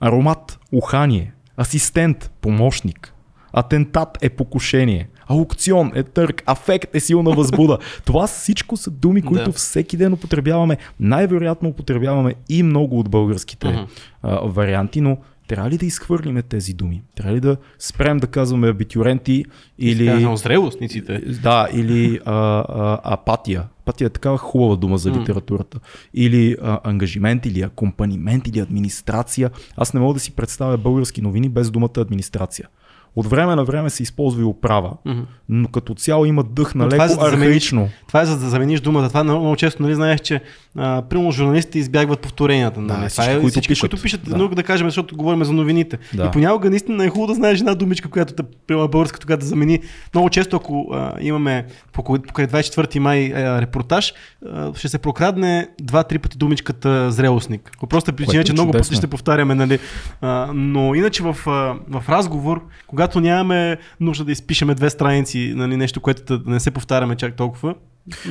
Аромат. 0.00 0.58
Ухание. 0.72 1.32
Асистент. 1.56 2.30
Помощник. 2.40 3.12
Атентат 3.52 4.18
е 4.22 4.28
покушение. 4.28 5.08
Аукцион 5.28 5.92
е 5.94 6.02
търг. 6.02 6.42
Афект 6.46 6.94
е 6.94 7.00
силна 7.00 7.30
възбуда. 7.30 7.78
Това 8.04 8.26
всичко 8.26 8.76
са 8.76 8.90
думи, 8.90 9.22
които 9.22 9.44
Да. 9.44 9.52
всеки 9.52 9.96
ден 9.96 10.12
употребяваме. 10.12 10.76
Най-вероятно 11.00 11.68
употребяваме 11.68 12.34
и 12.48 12.62
много 12.62 12.98
от 12.98 13.08
българските 13.10 13.68
Мгм. 13.68 13.82
а, 14.22 14.36
варианти, 14.36 15.00
но 15.00 15.18
трябва 15.46 15.70
ли 15.70 15.78
да 15.78 15.86
изхвърлиме 15.86 16.42
тези 16.42 16.74
думи? 16.74 17.02
Трябва 17.14 17.36
ли 17.36 17.40
да 17.40 17.56
спрем 17.78 18.18
да 18.18 18.26
казваме 18.26 18.68
абитюренти 18.68 19.44
или... 19.78 20.06
Казвам 20.06 20.36
зрелостниците. 20.36 21.18
Да, 21.18 21.68
или 21.72 22.20
а, 22.24 22.34
а, 22.68 23.00
апатия. 23.04 23.64
Апатия 23.82 24.06
е 24.06 24.10
такава 24.10 24.38
хубава 24.38 24.76
дума 24.76 24.98
за 24.98 25.10
литературата. 25.10 25.80
Или 26.14 26.56
а, 26.62 26.80
ангажимент, 26.84 27.46
или 27.46 27.62
акомпанимент, 27.62 28.48
или 28.48 28.58
администрация. 28.58 29.50
Аз 29.76 29.94
не 29.94 30.00
мога 30.00 30.14
да 30.14 30.20
си 30.20 30.32
представя 30.32 30.78
български 30.78 31.22
новини 31.22 31.48
без 31.48 31.70
думата 31.70 31.90
администрация. 31.96 32.68
От 33.16 33.26
време 33.26 33.54
на 33.54 33.64
време 33.64 33.90
се 33.90 34.02
използва 34.02 34.42
и 34.42 34.44
управа, 34.44 34.92
Мгм. 35.04 35.20
но 35.48 35.68
като 35.68 35.94
цяло 35.94 36.24
има 36.24 36.42
дъх 36.44 36.74
на 36.74 36.84
Но 36.84 36.90
това 36.90 37.04
е 37.04 37.08
леко 37.08 37.14
за 37.14 37.20
да 37.20 37.26
замениш- 37.26 37.46
архаично. 37.46 37.88
Това 38.06 38.20
е 38.20 38.26
за 38.26 38.38
да 38.38 38.48
замениш 38.48 38.80
думата. 38.80 39.08
Това 39.08 39.24
много, 39.24 39.40
много 39.40 39.56
често, 39.56 39.82
нали, 39.82 39.94
знаеш, 39.94 40.20
че 40.20 40.40
а, 40.76 41.02
примерно 41.02 41.32
журналистите 41.32 41.78
избягват 41.78 42.20
повторенията. 42.20 42.80
Нали? 42.80 42.88
Да, 42.90 43.08
това 43.08 43.08
всички, 43.08 43.30
е, 43.30 43.34
които 43.34 43.50
всички, 43.50 43.68
пишат. 43.68 43.80
които 43.82 44.02
пишат. 44.02 44.20
Да. 44.22 44.36
Но 44.36 44.48
да 44.48 44.62
кажем, 44.62 44.86
защото 44.86 45.16
говорим 45.16 45.44
за 45.44 45.52
новините. 45.52 45.98
Да. 46.14 46.24
И 46.24 46.30
понякога 46.30 46.70
наистина 46.70 47.04
е 47.04 47.08
хубаво 47.08 47.26
да 47.26 47.34
знаеш 47.34 47.58
една 47.58 47.74
думичка, 47.74 48.08
която 48.08 48.34
да 48.34 48.42
приема 48.66 48.88
българска, 48.88 49.18
тогава 49.18 49.38
да 49.38 49.46
замени. 49.46 49.80
Много 50.14 50.30
често, 50.30 50.56
ако 50.56 50.86
а, 50.92 51.12
имаме 51.20 51.66
покрай 51.92 52.18
покрай 52.18 52.46
24 52.46 52.98
май 52.98 53.32
а, 53.34 53.60
репортаж, 53.60 54.12
а, 54.46 54.74
ще 54.74 54.88
се 54.88 54.98
прокрадне 54.98 55.68
два-три 55.80 56.18
пъти 56.18 56.38
думичката 56.38 57.10
зрелостник. 57.10 57.72
По 57.80 57.86
проста 57.86 58.12
причина, 58.12 58.40
е 58.40 58.44
че 58.44 58.52
много 58.52 58.72
пъти 58.72 58.94
ще 58.94 59.06
повтаряме. 59.06 59.54
Нали? 59.54 59.78
А, 60.20 60.50
но 60.54 60.94
иначе 60.94 61.22
в, 61.22 61.36
а, 61.46 61.50
в 61.90 62.08
разговор, 62.08 62.60
когато 62.86 63.05
нямаме 63.14 63.78
нужда 64.00 64.24
да 64.24 64.32
изпишеме 64.32 64.74
две 64.74 64.90
страници, 64.90 65.52
нали, 65.56 65.76
нещо, 65.76 66.00
което 66.00 66.38
да 66.38 66.50
не 66.50 66.60
се 66.60 66.70
повтаряме 66.70 67.16
чак 67.16 67.36
толкова, 67.36 67.74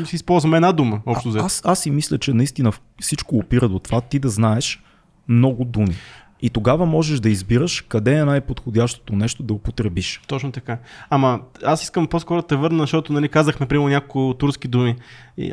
си 0.05 0.15
използваме 0.15 0.57
една 0.57 0.71
дума, 0.71 1.01
общо 1.05 1.31
А, 1.37 1.45
аз, 1.45 1.61
аз 1.65 1.79
си 1.79 1.91
мисля, 1.91 2.17
че 2.17 2.33
наистина 2.33 2.71
всичко 3.01 3.37
опира 3.37 3.69
до 3.69 3.79
това 3.79 4.01
ти 4.01 4.19
да 4.19 4.29
знаеш 4.29 4.83
много 5.27 5.65
думи. 5.65 5.95
И 6.41 6.49
тогава 6.49 6.85
можеш 6.85 7.19
да 7.19 7.29
избираш 7.29 7.81
къде 7.81 8.13
е 8.13 8.25
най-подходящото 8.25 9.15
нещо 9.15 9.43
да 9.43 9.53
употребиш. 9.53 10.21
Точно 10.27 10.51
така. 10.51 10.77
Ама 11.09 11.39
аз 11.63 11.83
искам 11.83 12.07
по-скоро 12.07 12.41
да 12.41 12.47
те 12.47 12.55
върна, 12.55 12.83
защото 12.83 13.13
нали, 13.13 13.29
казахме 13.29 13.65
примерно 13.65 13.89
няколко 13.89 14.33
турски 14.33 14.67
думи. 14.67 14.95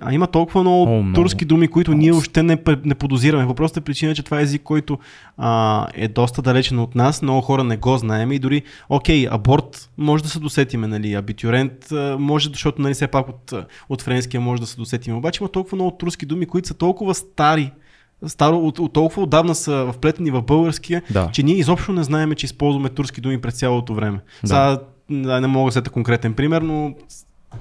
А 0.02 0.12
има 0.12 0.26
толкова 0.26 0.60
много, 0.60 0.82
О, 0.82 1.02
много. 1.02 1.14
турски 1.14 1.44
думи, 1.44 1.68
които 1.68 1.94
ние 1.94 2.12
още 2.12 2.42
не, 2.42 2.58
не 2.84 2.94
подозираме. 2.94 3.46
По 3.46 3.54
простата 3.54 3.84
причина, 3.84 4.14
че 4.14 4.22
това 4.22 4.40
е 4.40 4.42
език, 4.42 4.62
който 4.62 4.98
а, 5.36 5.86
е 5.94 6.08
доста 6.08 6.42
далечен 6.42 6.78
от 6.78 6.94
нас. 6.94 7.22
Много 7.22 7.40
хора 7.40 7.64
не 7.64 7.76
го 7.76 7.98
знаем 7.98 8.32
и 8.32 8.38
дори, 8.38 8.62
окей, 8.88 9.28
аборт 9.30 9.90
може 9.98 10.22
да 10.22 10.28
се 10.28 10.40
досетиме, 10.40 10.86
нали, 10.86 11.14
абитюрент 11.14 11.72
може, 12.18 12.48
защото 12.48 12.82
нали, 12.82 12.94
все 12.94 13.06
пак 13.06 13.28
от, 13.28 13.52
от 13.88 14.02
френския 14.02 14.40
може 14.40 14.60
да 14.60 14.66
се 14.66 14.76
досетиме. 14.76 15.16
Обаче 15.16 15.42
има 15.42 15.48
толкова 15.48 15.76
много 15.76 15.90
турски 15.90 16.26
думи, 16.26 16.46
които 16.46 16.68
са 16.68 16.74
толкова 16.74 17.14
стари, 17.14 17.72
старо, 18.26 18.58
от, 18.58 18.78
от 18.78 18.92
толкова 18.92 19.22
отдавна 19.22 19.54
са 19.54 19.88
вплетени 19.92 20.30
в 20.30 20.42
българския, 20.42 21.02
Да. 21.10 21.28
че 21.32 21.42
ние 21.42 21.54
изобщо 21.54 21.92
не 21.92 22.02
знаем, 22.02 22.32
че 22.34 22.46
използваме 22.46 22.88
турски 22.88 23.20
думи 23.20 23.40
през 23.40 23.54
цялото 23.54 23.94
време. 23.94 24.18
Да. 24.42 24.46
Сега, 24.48 24.78
да, 25.10 25.40
не 25.40 25.46
мога 25.46 25.68
да 25.68 25.72
сета 25.72 25.90
конкретен 25.90 26.34
пример, 26.34 26.62
но 26.62 26.94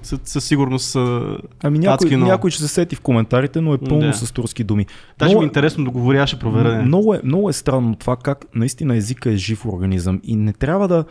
със, 0.04 0.19
със 0.24 0.45
сигурност 0.45 0.86
са... 0.86 1.38
Ами 1.63 1.80
някой, 1.80 1.93
Адски 2.08 2.15
много. 2.15 2.32
някой 2.32 2.52
ще 2.52 2.62
се 2.62 2.67
сети 2.67 2.95
в 2.95 3.02
коментарите, 3.02 3.62
но 3.62 3.74
е 3.74 3.78
пълно 3.78 4.08
Да. 4.08 4.13
с 4.13 4.32
турски 4.32 4.63
думи. 4.63 4.86
Даже 5.19 5.36
ми 5.36 5.41
е 5.41 5.43
е- 5.43 5.45
интересно 5.45 5.84
да 5.84 5.89
говоря, 5.91 6.28
ще 6.28 6.39
проверя. 6.39 6.82
Много 6.82 7.13
е, 7.13 7.21
много 7.24 7.50
е 7.50 7.54
странно 7.54 7.95
това 7.95 8.15
как 8.15 8.45
наистина 8.56 8.95
езика 8.95 9.32
е 9.32 9.36
жив 9.36 9.65
организъм 9.65 10.19
и 10.24 10.36
не 10.36 10.54
трябва 10.54 10.88
да, 10.88 11.06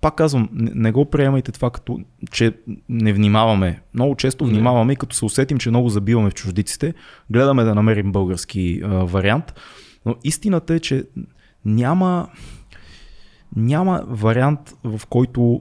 пак 0.00 0.14
казвам, 0.14 0.48
не, 0.52 0.70
не 0.74 0.92
го 0.92 1.04
приемайте 1.04 1.52
това 1.52 1.70
като, 1.70 2.00
че 2.30 2.52
не 2.88 3.12
внимаваме. 3.12 3.82
Много 3.94 4.16
често 4.16 4.46
внимаваме 4.46 4.92
и 4.92 4.96
като 4.96 5.16
се 5.16 5.24
усетим, 5.24 5.58
че 5.58 5.70
много 5.70 5.88
забиваме 5.88 6.30
в 6.30 6.34
чуждиците, 6.34 6.94
гледаме 7.30 7.64
да 7.64 7.74
намерим 7.74 8.12
български 8.12 8.80
а, 8.84 8.88
вариант. 8.88 9.54
Но 10.06 10.14
истината 10.24 10.74
е, 10.74 10.80
че 10.80 11.04
няма, 11.64 12.28
няма 13.56 14.04
вариант, 14.08 14.74
в 14.84 15.00
който 15.08 15.60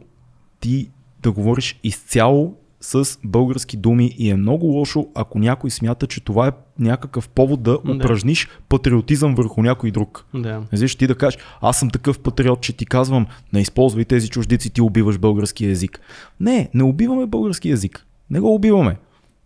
ти 0.60 0.90
да 1.22 1.32
говориш 1.32 1.80
изцяло 1.84 2.58
с 2.82 3.18
български 3.24 3.78
думи 3.78 4.16
и 4.18 4.30
е 4.30 4.36
много 4.36 4.66
лошо, 4.66 5.08
ако 5.16 5.40
някой 5.40 5.70
смята, 5.70 6.08
че 6.08 6.24
това 6.24 6.48
е 6.48 6.52
някакъв 6.80 7.30
повод 7.30 7.64
да 7.64 7.78
Да. 7.86 7.92
упражниш 7.92 8.48
патриотизъм 8.70 9.36
върху 9.36 9.62
някой 9.62 9.92
друг. 9.92 10.26
Да. 10.34 10.62
Знаеш, 10.74 10.96
ти 10.96 11.08
да 11.08 11.16
кажеш, 11.16 11.40
аз 11.62 11.80
съм 11.80 11.90
такъв 11.90 12.20
патриот, 12.20 12.62
че 12.62 12.74
ти 12.78 12.86
казвам, 12.86 13.28
не 13.54 13.62
използвай 13.62 14.06
тези 14.06 14.30
чуждици, 14.30 14.70
ти 14.70 14.82
убиваш 14.82 15.18
български 15.18 15.66
язик. 15.66 16.00
Не, 16.40 16.70
не 16.74 16.84
убиваме 16.84 17.26
български 17.26 17.70
язик. 17.70 18.06
Не 18.30 18.40
го 18.40 18.56
убиваме. 18.56 18.98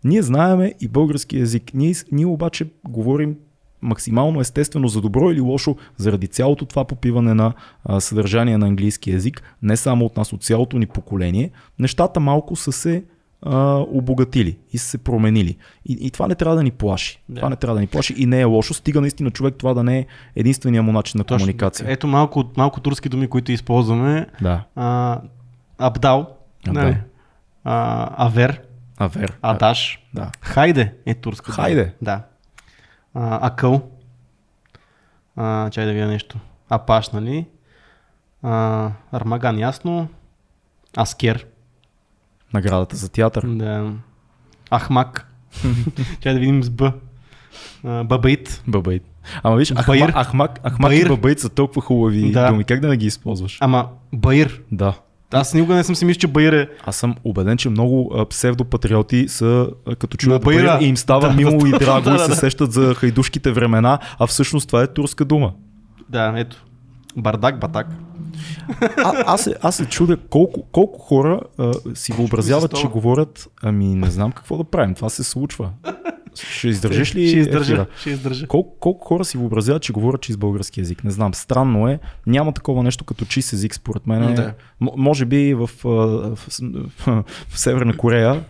Ние 0.04 0.22
знаеме 0.22 0.74
и 0.80 0.88
български 0.88 1.38
язик. 1.38 1.70
Ние, 1.74 1.94
ние 2.12 2.26
обаче 2.26 2.66
говорим 2.88 3.36
максимално 3.82 4.40
естествено 4.40 4.88
за 4.88 5.00
добро 5.00 5.30
или 5.30 5.40
лошо, 5.40 5.76
заради 5.96 6.26
цялото 6.28 6.64
това 6.64 6.84
попиване 6.84 7.34
на 7.34 7.52
а, 7.84 8.00
съдържание 8.00 8.58
на 8.58 8.66
английски 8.66 9.10
язик, 9.10 9.42
не 9.62 9.76
само 9.76 10.04
от 10.04 10.16
нас, 10.16 10.32
от 10.32 10.42
цялото 10.42 10.78
ни 10.78 10.86
поколение, 10.86 11.50
нещата 11.78 12.20
малко 12.20 12.56
са 12.56 12.72
се 12.72 13.04
а, 13.46 13.56
обогатили 13.78 14.58
и 14.72 14.78
са 14.78 14.86
се 14.86 14.98
променили. 14.98 15.56
И, 15.86 15.98
и 16.00 16.10
това 16.10 16.26
не 16.28 16.34
трябва 16.34 16.56
да 16.56 16.62
ни 16.62 16.70
плаши. 16.70 17.22
Да. 17.28 17.36
Това 17.36 17.48
не 17.48 17.56
трябва 17.56 17.74
да 17.74 17.80
ни 17.80 17.86
плаши 17.86 18.14
и 18.16 18.26
не 18.26 18.40
е 18.40 18.44
лошо. 18.44 18.74
Стига 18.74 19.00
наистина 19.00 19.30
човек 19.30 19.54
това 19.58 19.74
да 19.74 19.82
не 19.82 19.98
е 19.98 20.06
единствения 20.36 20.82
му 20.82 20.92
начин 20.92 21.18
на 21.18 21.24
Точно. 21.24 21.38
комуникация. 21.38 21.86
Ето 21.90 22.06
малко, 22.06 22.44
малко 22.56 22.80
турски 22.80 23.08
думи, 23.08 23.28
които 23.28 23.52
използваме. 23.52 24.26
Да. 24.42 24.64
А, 24.76 25.20
абдал, 25.78 26.36
Абдал. 26.68 26.82
нали? 26.84 26.96
а, 27.64 28.26
авер, 28.26 28.62
Авер. 28.98 29.38
адаш, 29.42 29.98
Да. 30.14 30.30
хайде 30.40 30.94
е 31.06 31.14
турска. 31.14 31.52
дума. 31.52 31.54
Хайде. 31.64 31.94
Да. 32.02 32.22
А, 33.14 33.46
акъл. 33.46 33.90
А, 35.36 35.70
чай 35.70 35.86
да 35.86 35.92
видя 35.92 36.06
нещо. 36.06 36.38
Апаш, 36.68 37.10
нали? 37.10 37.46
А, 38.42 38.90
армаган, 39.12 39.58
ясно. 39.58 40.08
Аскер. 40.98 41.46
Наградата 42.54 42.96
за 42.96 43.08
театър. 43.08 43.46
Да. 43.46 43.92
Ахмак. 44.70 45.30
Чай 46.20 46.32
да 46.34 46.40
видим 46.40 46.62
с 46.62 46.70
Б. 46.70 46.92
Бабаит. 47.84 48.62
Бабаит. 48.66 49.02
Ама 49.42 49.56
виж, 49.56 49.72
Баир. 49.86 50.08
Ахмак, 50.08 50.26
Ахмак, 50.26 50.60
Ахмак 50.64 50.92
и 50.92 50.94
Баир. 50.94 51.08
Бабаит 51.08 51.40
са 51.40 51.48
толкова 51.48 51.82
хубави 51.82 52.32
Да. 52.32 52.48
думи. 52.48 52.64
Как 52.64 52.80
да 52.80 52.88
не 52.88 52.96
ги 52.96 53.06
използваш? 53.06 53.58
Ама 53.60 53.88
Баир. 54.12 54.62
Да. 54.72 54.94
Аз 55.32 55.54
никога 55.54 55.74
не 55.74 55.84
съм 55.84 55.94
си 55.96 56.04
мислил, 56.04 56.20
че 56.20 56.26
Баир 56.26 56.52
е... 56.52 56.68
Аз 56.84 56.96
съм 56.96 57.14
убеден, 57.24 57.56
че 57.56 57.68
много 57.68 58.26
псевдопатриоти 58.30 59.28
са 59.28 59.68
като 59.98 60.16
чуят. 60.16 60.44
Баир 60.44 60.78
и 60.80 60.84
им 60.84 60.96
става 60.96 61.20
Да, 61.28 61.34
мило 61.34 61.58
да, 61.58 61.68
и 61.68 61.70
да, 61.70 61.78
драго 61.78 62.10
да, 62.10 62.14
и 62.14 62.18
се 62.18 62.28
да. 62.28 62.36
сещат 62.36 62.72
за 62.72 62.94
хайдушките 62.94 63.52
времена, 63.52 63.98
а 64.18 64.26
всъщност 64.26 64.66
това 64.66 64.82
е 64.82 64.86
турска 64.86 65.24
дума. 65.24 65.52
Да, 66.08 66.32
ето. 66.36 66.64
Бардак, 67.16 67.60
батак. 67.60 67.86
А, 68.96 69.24
аз, 69.26 69.42
се, 69.42 69.54
аз 69.62 69.76
се 69.76 69.84
чудя 69.86 70.16
колко, 70.18 70.62
колко 70.62 70.98
хора 70.98 71.40
а, 71.58 71.72
си 71.94 72.12
въобразяват, 72.12 72.74
че 72.74 72.86
говорят, 72.86 73.48
ами 73.62 73.86
не 73.86 74.10
знам 74.10 74.32
какво 74.32 74.56
да 74.56 74.64
правим, 74.64 74.94
това 74.94 75.08
се 75.08 75.24
случва. 75.24 75.70
Ще 76.34 76.68
издържиш 76.68 77.14
ли 77.14 77.28
Ще 77.28 77.38
издържа. 77.38 77.72
ефира? 77.72 77.86
Ще 78.00 78.10
издържа. 78.10 78.46
Колко, 78.46 78.76
колко 78.80 79.06
хора 79.06 79.24
си 79.24 79.38
въобразяват, 79.38 79.82
че 79.82 79.92
говорят 79.92 80.20
чист 80.20 80.38
български 80.38 80.80
язик? 80.80 81.04
Не 81.04 81.10
знам. 81.10 81.34
Странно 81.34 81.88
е. 81.88 81.98
Няма 82.26 82.52
такова 82.52 82.82
нещо 82.82 83.04
като 83.04 83.24
чист 83.24 83.52
език, 83.52 83.74
според 83.74 84.06
мен. 84.06 84.34
Да. 84.34 84.54
М- 84.80 84.90
може 84.96 85.24
би 85.24 85.54
в, 85.54 85.70
в, 85.84 86.36
в, 86.36 86.48
в 87.48 87.58
Северна 87.58 87.96
Корея 87.96 88.44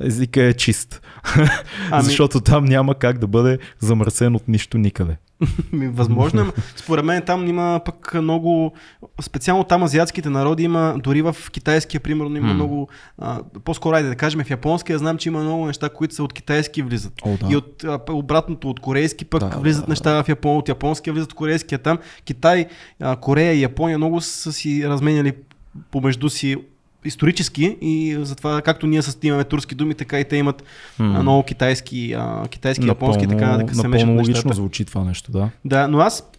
езика 0.00 0.42
е 0.42 0.54
чист. 0.54 1.02
Ами- 1.90 2.04
Защото 2.04 2.40
там 2.40 2.64
няма 2.64 2.94
как 2.94 3.18
да 3.18 3.26
бъде 3.26 3.58
замърсен 3.80 4.34
от 4.36 4.48
нищо 4.48 4.78
никъде. 4.78 5.16
Ми, 5.72 5.88
възможно 5.88 6.40
е. 6.40 6.44
Според 6.76 7.04
мен 7.04 7.22
там 7.22 7.46
има 7.46 7.80
пък 7.84 8.14
много, 8.14 8.72
специално 9.20 9.64
там 9.64 9.82
азиатските 9.82 10.30
народи 10.30 10.62
има, 10.62 10.94
дори 10.98 11.22
в 11.22 11.36
китайския, 11.52 12.00
примерно, 12.00 12.36
има 12.36 12.48
М. 12.48 12.54
много, 12.54 12.88
а, 13.18 13.40
по-скоро 13.64 13.96
айде 13.96 14.08
да 14.08 14.16
кажем 14.16 14.44
в 14.44 14.50
японския, 14.50 14.98
знам, 14.98 15.18
че 15.18 15.28
има 15.28 15.40
много 15.40 15.66
неща, 15.66 15.88
които 15.88 16.14
са 16.14 16.24
от 16.24 16.32
китайски 16.32 16.82
влизат. 16.82 17.12
О, 17.22 17.36
да. 17.40 17.48
И 17.52 17.56
от 17.56 17.84
а, 17.84 18.00
обратното, 18.10 18.70
от 18.70 18.80
корейски 18.80 19.24
пък 19.24 19.40
Да, 19.40 19.48
да, 19.48 19.54
да, 19.54 19.60
влизат 19.60 19.86
да, 19.86 19.90
неща 19.90 20.22
в 20.22 20.28
Япония, 20.28 20.58
от 20.58 20.68
японския 20.68 21.12
влизат 21.12 21.32
в 21.32 21.34
корейския 21.34 21.78
там. 21.78 21.98
Китай, 22.24 22.66
а, 23.00 23.16
Корея 23.16 23.52
и 23.52 23.62
Япония 23.62 23.98
много 23.98 24.20
са 24.20 24.52
си 24.52 24.88
разменяли 24.88 25.32
помежду 25.90 26.28
си 26.30 26.56
исторически 27.04 27.76
и 27.80 28.18
затова 28.20 28.62
както 28.62 28.86
ние 28.86 29.02
с 29.02 29.18
имаме 29.22 29.44
турски 29.44 29.74
думи, 29.74 29.94
така 29.94 30.20
и 30.20 30.24
те 30.24 30.36
имат 30.36 30.62
а, 30.98 31.02
много 31.04 31.42
китайски, 31.42 32.14
а, 32.18 32.48
китайски, 32.48 32.86
японски, 32.86 33.26
така 33.28 33.46
нататък 33.46 33.76
се 33.76 33.88
мешат 33.88 34.06
напълно 34.06 34.20
нещата. 34.20 34.38
логично 34.48 34.52
звучи 34.54 34.84
това 34.84 35.04
нещо, 35.04 35.32
да. 35.32 35.50
Да, 35.64 35.88
но 35.88 35.98
аз 35.98 36.30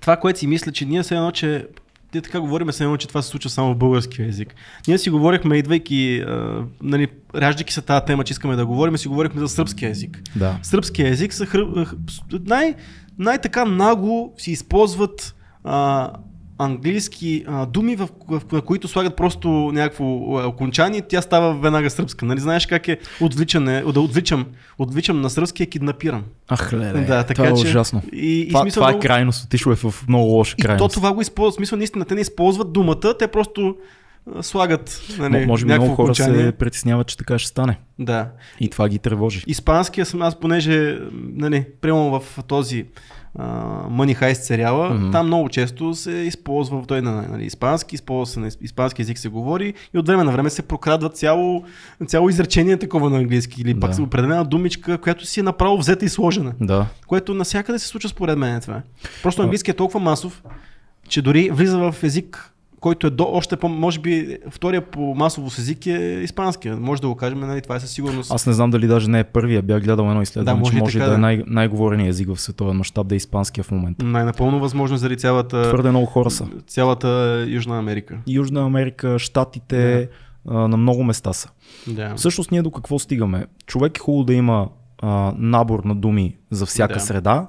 това, 0.00 0.16
което 0.16 0.38
си 0.38 0.46
мисля, 0.46 0.72
че 0.72 0.84
ние 0.84 1.02
все 1.02 1.14
едно, 1.14 1.30
че 1.30 1.66
ние 2.14 2.22
така 2.22 2.40
говорим 2.40 2.68
все 2.68 2.84
едно, 2.84 2.96
че 2.96 3.08
това 3.08 3.22
се 3.22 3.28
случва 3.28 3.50
само 3.50 3.74
в 3.74 3.76
българския 3.76 4.26
язик. 4.26 4.54
Ние 4.88 4.98
си 4.98 5.10
говорихме, 5.10 5.56
идвайки, 5.56 6.24
а, 6.26 6.62
нали, 6.82 7.08
раждайки 7.34 7.72
се 7.72 7.82
тази 7.82 8.04
тема, 8.06 8.24
че 8.24 8.32
искаме 8.32 8.56
да 8.56 8.66
говорим, 8.66 8.98
си 8.98 9.08
говорихме 9.08 9.40
за 9.40 9.48
сръбския 9.48 9.90
език. 9.90 10.22
Да. 10.36 10.58
Сръбския 10.62 11.08
език 11.08 11.34
са 11.34 11.46
хръ... 11.46 11.84
х- 11.84 11.94
най, 12.44 12.74
най-така 13.18 13.64
нагло 13.64 14.32
си 14.38 14.50
използват 14.50 15.34
а, 15.64 16.10
английски 16.58 17.44
а, 17.48 17.66
думи, 17.66 17.96
в, 17.96 18.08
в, 18.28 18.42
на 18.52 18.60
които 18.60 18.88
слагат 18.88 19.16
просто 19.16 19.48
някакво 19.48 20.04
окончание, 20.48 21.00
тя 21.00 21.22
става 21.22 21.54
веднага 21.54 21.90
сръбска. 21.90 22.26
Нали 22.26 22.40
знаеш 22.40 22.66
как 22.66 22.88
е 22.88 22.98
отвличане, 23.20 23.82
да 23.82 24.00
отвличам, 24.00 24.46
отвличам 24.78 25.20
на 25.20 25.30
сръбски 25.30 25.62
е 25.62 25.66
киднапирам. 25.66 26.24
Ах, 26.48 26.72
леле, 26.72 27.00
Да, 27.00 27.22
така 27.22 27.34
това 27.44 27.48
е 27.48 27.62
че- 27.62 27.68
ужасно. 27.68 28.02
И, 28.12 28.40
и 28.40 28.48
това, 28.48 28.60
смисъл 28.60 28.80
това 28.80 28.88
е 28.88 28.92
много- 28.92 29.02
крайност, 29.02 29.44
отишло 29.44 29.72
е 29.72 29.76
в 29.76 30.04
много 30.08 30.24
лоша 30.24 30.54
и 30.58 30.62
то 30.62 30.66
крайност. 30.66 30.94
това 30.94 31.12
го 31.12 31.20
използват. 31.20 31.54
В 31.54 31.56
смисъл, 31.56 31.78
наистина, 31.78 32.04
те 32.04 32.14
не 32.14 32.20
използват 32.20 32.72
думата, 32.72 33.18
те 33.18 33.26
просто 33.28 33.76
слагат 34.40 35.02
нали, 35.18 35.46
може 35.46 35.66
би 35.66 35.72
много 35.72 35.94
хора 35.94 36.04
окончание. 36.04 36.44
се 36.44 36.52
притесняват, 36.52 37.06
че 37.06 37.16
така 37.16 37.38
ще 37.38 37.48
стане. 37.48 37.78
Да. 37.98 38.28
И 38.60 38.68
това 38.68 38.88
ги 38.88 38.98
тревожи. 38.98 39.44
Испанския 39.46 40.06
съм 40.06 40.22
аз, 40.22 40.40
понеже, 40.40 40.98
нали, 41.12 41.66
примерно 41.80 42.20
в 42.20 42.44
този 42.44 42.84
Money 43.38 44.20
Heist 44.20 44.42
сериала, 44.42 44.90
mm-hmm. 44.90 45.12
там 45.12 45.26
много 45.26 45.48
често 45.48 45.94
се 45.94 46.10
използва 46.10 46.82
той 46.86 47.02
на 47.02 47.22
нали, 47.22 47.44
испански, 47.44 47.94
използва 47.94 48.32
се 48.32 48.40
на 48.40 48.50
исп- 48.50 48.62
испански 48.62 49.02
език 49.02 49.18
се 49.18 49.28
говори 49.28 49.74
и 49.94 49.98
от 49.98 50.06
време 50.06 50.24
на 50.24 50.32
време 50.32 50.50
се 50.50 50.62
прокрадва 50.62 51.08
цяло, 51.08 51.64
цяло 52.06 52.28
изречение 52.28 52.76
такова 52.76 53.10
на 53.10 53.16
английски 53.16 53.60
или 53.60 53.80
пак 53.80 53.96
Да. 53.96 54.02
определена 54.02 54.44
думичка, 54.44 54.98
която 54.98 55.26
си 55.26 55.40
е 55.40 55.42
направо 55.42 55.78
взета 55.78 56.04
и 56.04 56.08
сложена. 56.08 56.52
Да. 56.60 56.86
Което 57.06 57.34
навсякъде 57.34 57.78
се 57.78 57.86
случва 57.86 58.08
според 58.08 58.38
мен 58.38 58.60
това. 58.60 58.82
Просто 59.22 59.42
английски 59.42 59.70
е 59.70 59.74
толкова 59.74 60.00
масов, 60.00 60.42
че 61.08 61.22
дори 61.22 61.50
влиза 61.50 61.78
в 61.78 61.94
език, 62.02 62.52
който 62.80 63.06
е 63.06 63.10
до, 63.10 63.24
още 63.24 63.56
по, 63.56 63.68
може 63.68 64.00
би 64.00 64.38
втория 64.50 64.80
по 64.82 65.14
масово 65.14 65.50
с 65.50 65.58
език 65.58 65.86
е 65.86 65.90
испанския. 66.22 66.76
Може 66.76 67.00
да 67.00 67.08
го 67.08 67.14
кажем, 67.14 67.40
нали, 67.40 67.60
това 67.60 67.76
е 67.76 67.80
със 67.80 67.90
сигурност. 67.90 68.30
Аз 68.32 68.46
не 68.46 68.52
знам 68.52 68.70
дали 68.70 68.86
даже 68.86 69.10
не 69.10 69.18
е 69.18 69.24
първия. 69.24 69.62
Бях 69.62 69.82
гледал 69.82 70.04
едно 70.04 70.22
изследване, 70.22 70.54
Да, 70.54 70.60
може 70.60 70.72
че 70.72 70.78
може 70.78 70.92
така 70.92 71.04
да 71.04 71.10
е 71.10 71.14
да. 71.14 71.18
най- 71.18 71.42
най-говореният 71.46 72.10
език 72.10 72.28
в 72.28 72.40
световен 72.40 72.76
мащаб 72.76 73.06
да 73.06 73.14
е 73.14 73.16
испанския 73.16 73.64
в 73.64 73.70
момента. 73.70 74.04
Най-напълно 74.04 74.60
възможно 74.60 74.96
заради 74.96 75.16
цялата, 75.16 75.62
Твърде 75.62 75.90
много 75.90 76.06
хора 76.06 76.30
са. 76.30 76.46
цялата 76.66 77.08
Южна 77.48 77.78
Америка. 77.78 78.18
Южна 78.26 78.62
Америка, 78.62 79.18
Штатите, 79.18 80.08
а, 80.48 80.68
на 80.68 80.76
много 80.76 81.04
места 81.04 81.32
са. 81.32 81.48
Да. 81.86 82.14
Всъщност 82.16 82.50
ние 82.50 82.62
до 82.62 82.70
какво 82.70 82.98
стигаме? 82.98 83.44
Човек 83.66 83.96
е 83.96 84.00
хубаво 84.00 84.24
да 84.24 84.34
има 84.34 84.68
а, 84.98 85.32
набор 85.38 85.84
на 85.84 85.94
думи 85.94 86.36
за 86.50 86.66
всяка 86.66 86.94
Да. 86.94 87.00
среда, 87.00 87.46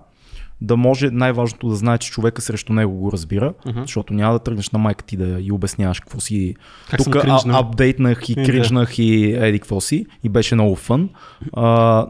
да 0.61 0.77
може 0.77 1.09
най-важното 1.11 1.69
да 1.69 1.75
знае, 1.75 1.97
че 1.97 2.11
човека 2.11 2.41
срещу 2.41 2.73
него 2.73 2.93
го 2.93 3.11
разбира, 3.11 3.53
Мгм. 3.65 3.81
защото 3.81 4.13
няма 4.13 4.33
да 4.33 4.39
тръгнеш 4.39 4.69
на 4.69 4.79
майка 4.79 5.05
ти 5.05 5.17
да 5.17 5.39
й 5.41 5.51
обясняваш 5.51 5.99
какво 5.99 6.19
си. 6.19 6.55
Как 6.89 7.03
Тук 7.03 7.15
а- 7.15 7.41
апдейтнах 7.47 8.29
и 8.29 8.35
кринжнах 8.35 8.99
и 8.99 9.33
еди 9.33 9.59
какво 9.59 9.81
си 9.81 10.05
и 10.23 10.29
беше 10.29 10.55
много 10.55 10.75
фън. 10.75 11.09
А, 11.53 12.07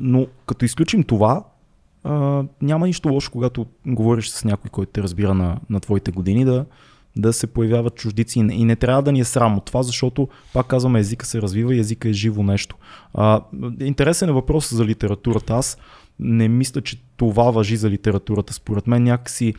но 0.00 0.26
като 0.46 0.64
изключим 0.64 1.02
това, 1.04 1.44
а, 2.04 2.44
няма 2.62 2.86
нищо 2.86 3.08
лошо, 3.08 3.30
когато 3.30 3.66
говориш 3.86 4.28
с 4.28 4.44
някой, 4.44 4.70
който 4.70 4.92
те 4.92 5.02
разбира 5.02 5.34
на, 5.34 5.56
на 5.70 5.80
твоите 5.80 6.10
години, 6.12 6.44
да, 6.44 6.64
да 7.16 7.32
се 7.32 7.46
появяват 7.46 7.94
чуждици. 7.94 8.38
И 8.38 8.42
не, 8.42 8.54
и 8.54 8.64
не 8.64 8.76
трябва 8.76 9.02
да 9.02 9.12
ни 9.12 9.20
е 9.20 9.24
срам 9.24 9.56
от 9.56 9.64
това, 9.64 9.82
защото, 9.82 10.28
пак 10.52 10.66
казваме, 10.66 11.00
езика 11.00 11.26
се 11.26 11.42
развива 11.42 11.74
и 11.74 11.78
езика 11.78 12.08
е 12.08 12.12
живо 12.12 12.42
нещо. 12.42 12.76
А, 13.14 13.40
интересен 13.80 14.28
е 14.28 14.32
въпрос 14.32 14.74
за 14.74 14.84
литературата. 14.84 15.54
Аз 15.54 15.78
не 16.20 16.48
мисля, 16.48 16.80
че 16.80 16.96
това 17.16 17.50
въжи 17.50 17.76
за 17.76 17.90
литературата. 17.90 18.52
Според 18.52 18.86
мен 18.86 19.02
някакси 19.02 19.54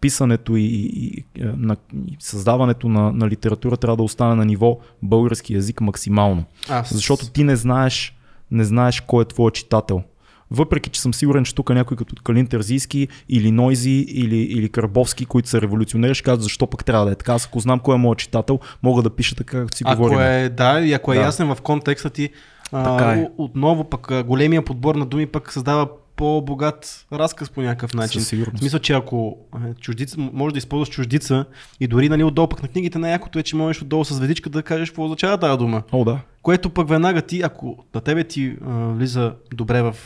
писането 0.00 0.56
и, 0.56 0.62
и, 0.62 1.06
и, 1.06 1.24
е, 1.42 1.44
на, 1.56 1.76
и 2.06 2.16
създаването 2.18 2.88
на, 2.88 3.12
на 3.12 3.28
литература 3.28 3.76
трябва 3.76 3.96
да 3.96 4.02
остане 4.02 4.34
на 4.34 4.44
ниво 4.44 4.78
български 5.02 5.54
язик 5.54 5.80
максимално. 5.80 6.44
Аз... 6.68 6.94
Защото 6.94 7.30
ти 7.30 7.44
не 7.44 7.56
знаеш, 7.56 8.16
не 8.50 8.64
знаеш 8.64 9.00
кой 9.00 9.22
е 9.22 9.28
твой 9.28 9.50
читател. 9.50 10.02
Въпреки, 10.50 10.90
че 10.90 11.00
съм 11.00 11.14
сигурен, 11.14 11.44
че 11.44 11.54
тук 11.54 11.70
някой 11.70 11.96
като 11.96 12.22
Калин 12.22 12.46
Терзийски 12.46 13.08
или 13.28 13.50
Нойзи 13.50 14.06
или, 14.08 14.36
или 14.36 14.68
Карбовски, 14.68 15.26
които 15.26 15.48
са 15.48 15.60
революционери, 15.60 16.14
ще 16.14 16.24
кажат 16.24 16.42
защо 16.42 16.66
пък 16.66 16.84
трябва 16.84 17.06
да 17.06 17.12
е 17.12 17.14
така. 17.14 17.32
Аз 17.34 17.46
ако 17.46 17.60
знам 17.60 17.78
кой 17.78 17.94
е 17.94 17.98
моят 17.98 18.18
читател, 18.18 18.60
мога 18.82 19.02
да 19.02 19.10
пиша 19.10 19.36
така, 19.36 19.58
както 19.60 19.76
си 19.76 19.84
Ако 19.86 19.96
говорим. 20.02 20.20
е, 20.20 20.48
да, 20.48 20.80
и 20.80 20.92
ако 20.92 21.12
е 21.12 21.16
Да. 21.16 21.22
ясен 21.22 21.54
в 21.54 21.60
контекста 21.62 22.10
ти, 22.10 22.30
Така 22.70 23.12
е. 23.12 23.28
отново 23.38 23.84
пък 23.84 24.24
големия 24.24 24.64
подбор 24.64 24.94
на 24.94 25.06
думи 25.06 25.26
пък 25.26 25.52
създава 25.52 25.88
по-богат 26.22 27.06
разказ 27.12 27.50
по 27.50 27.62
някакъв 27.62 27.94
начин. 27.94 28.20
Със 28.20 28.28
сигурност. 28.28 28.56
В 28.56 28.58
смисъл, 28.58 28.80
че 28.80 28.92
ако 28.92 29.38
е, 29.54 29.74
чуждица, 29.74 30.16
може 30.32 30.52
да 30.52 30.58
използваш 30.58 30.88
чуждица 30.88 31.44
и 31.80 31.86
дори 31.86 32.08
нали, 32.08 32.24
отдолу 32.24 32.48
пък 32.48 32.62
на 32.62 32.68
книгите 32.68 32.98
най-якото 32.98 33.38
е, 33.38 33.42
че 33.42 33.56
можеш 33.56 33.82
отдолу 33.82 34.04
с 34.04 34.18
ведичка 34.18 34.50
да 34.50 34.62
кажеш 34.62 34.90
какво 34.90 35.04
означава 35.04 35.38
тази 35.38 35.58
дума. 35.58 35.82
О, 35.92 36.04
да. 36.04 36.20
Което 36.42 36.70
пък 36.70 36.88
веднага 36.88 37.22
ти, 37.22 37.42
ако 37.42 37.84
на 37.94 38.00
тебе 38.00 38.24
ти 38.24 38.56
а, 38.66 38.70
влиза 38.70 39.34
добре 39.54 39.82
в 39.82 39.96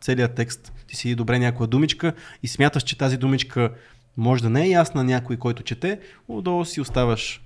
целият 0.00 0.34
текст, 0.34 0.72
ти 0.86 0.96
си 0.96 1.14
добре 1.14 1.38
някоя 1.38 1.66
думичка 1.66 2.12
и 2.42 2.48
смяташ, 2.48 2.82
че 2.82 2.98
тази 2.98 3.16
думичка 3.16 3.70
може 4.16 4.42
да 4.42 4.50
не 4.50 4.64
е 4.64 4.68
ясна 4.68 5.04
на 5.04 5.10
някой, 5.10 5.36
който 5.36 5.62
чете, 5.62 5.98
отдолу 6.28 6.64
си 6.64 6.80
оставаш. 6.80 7.42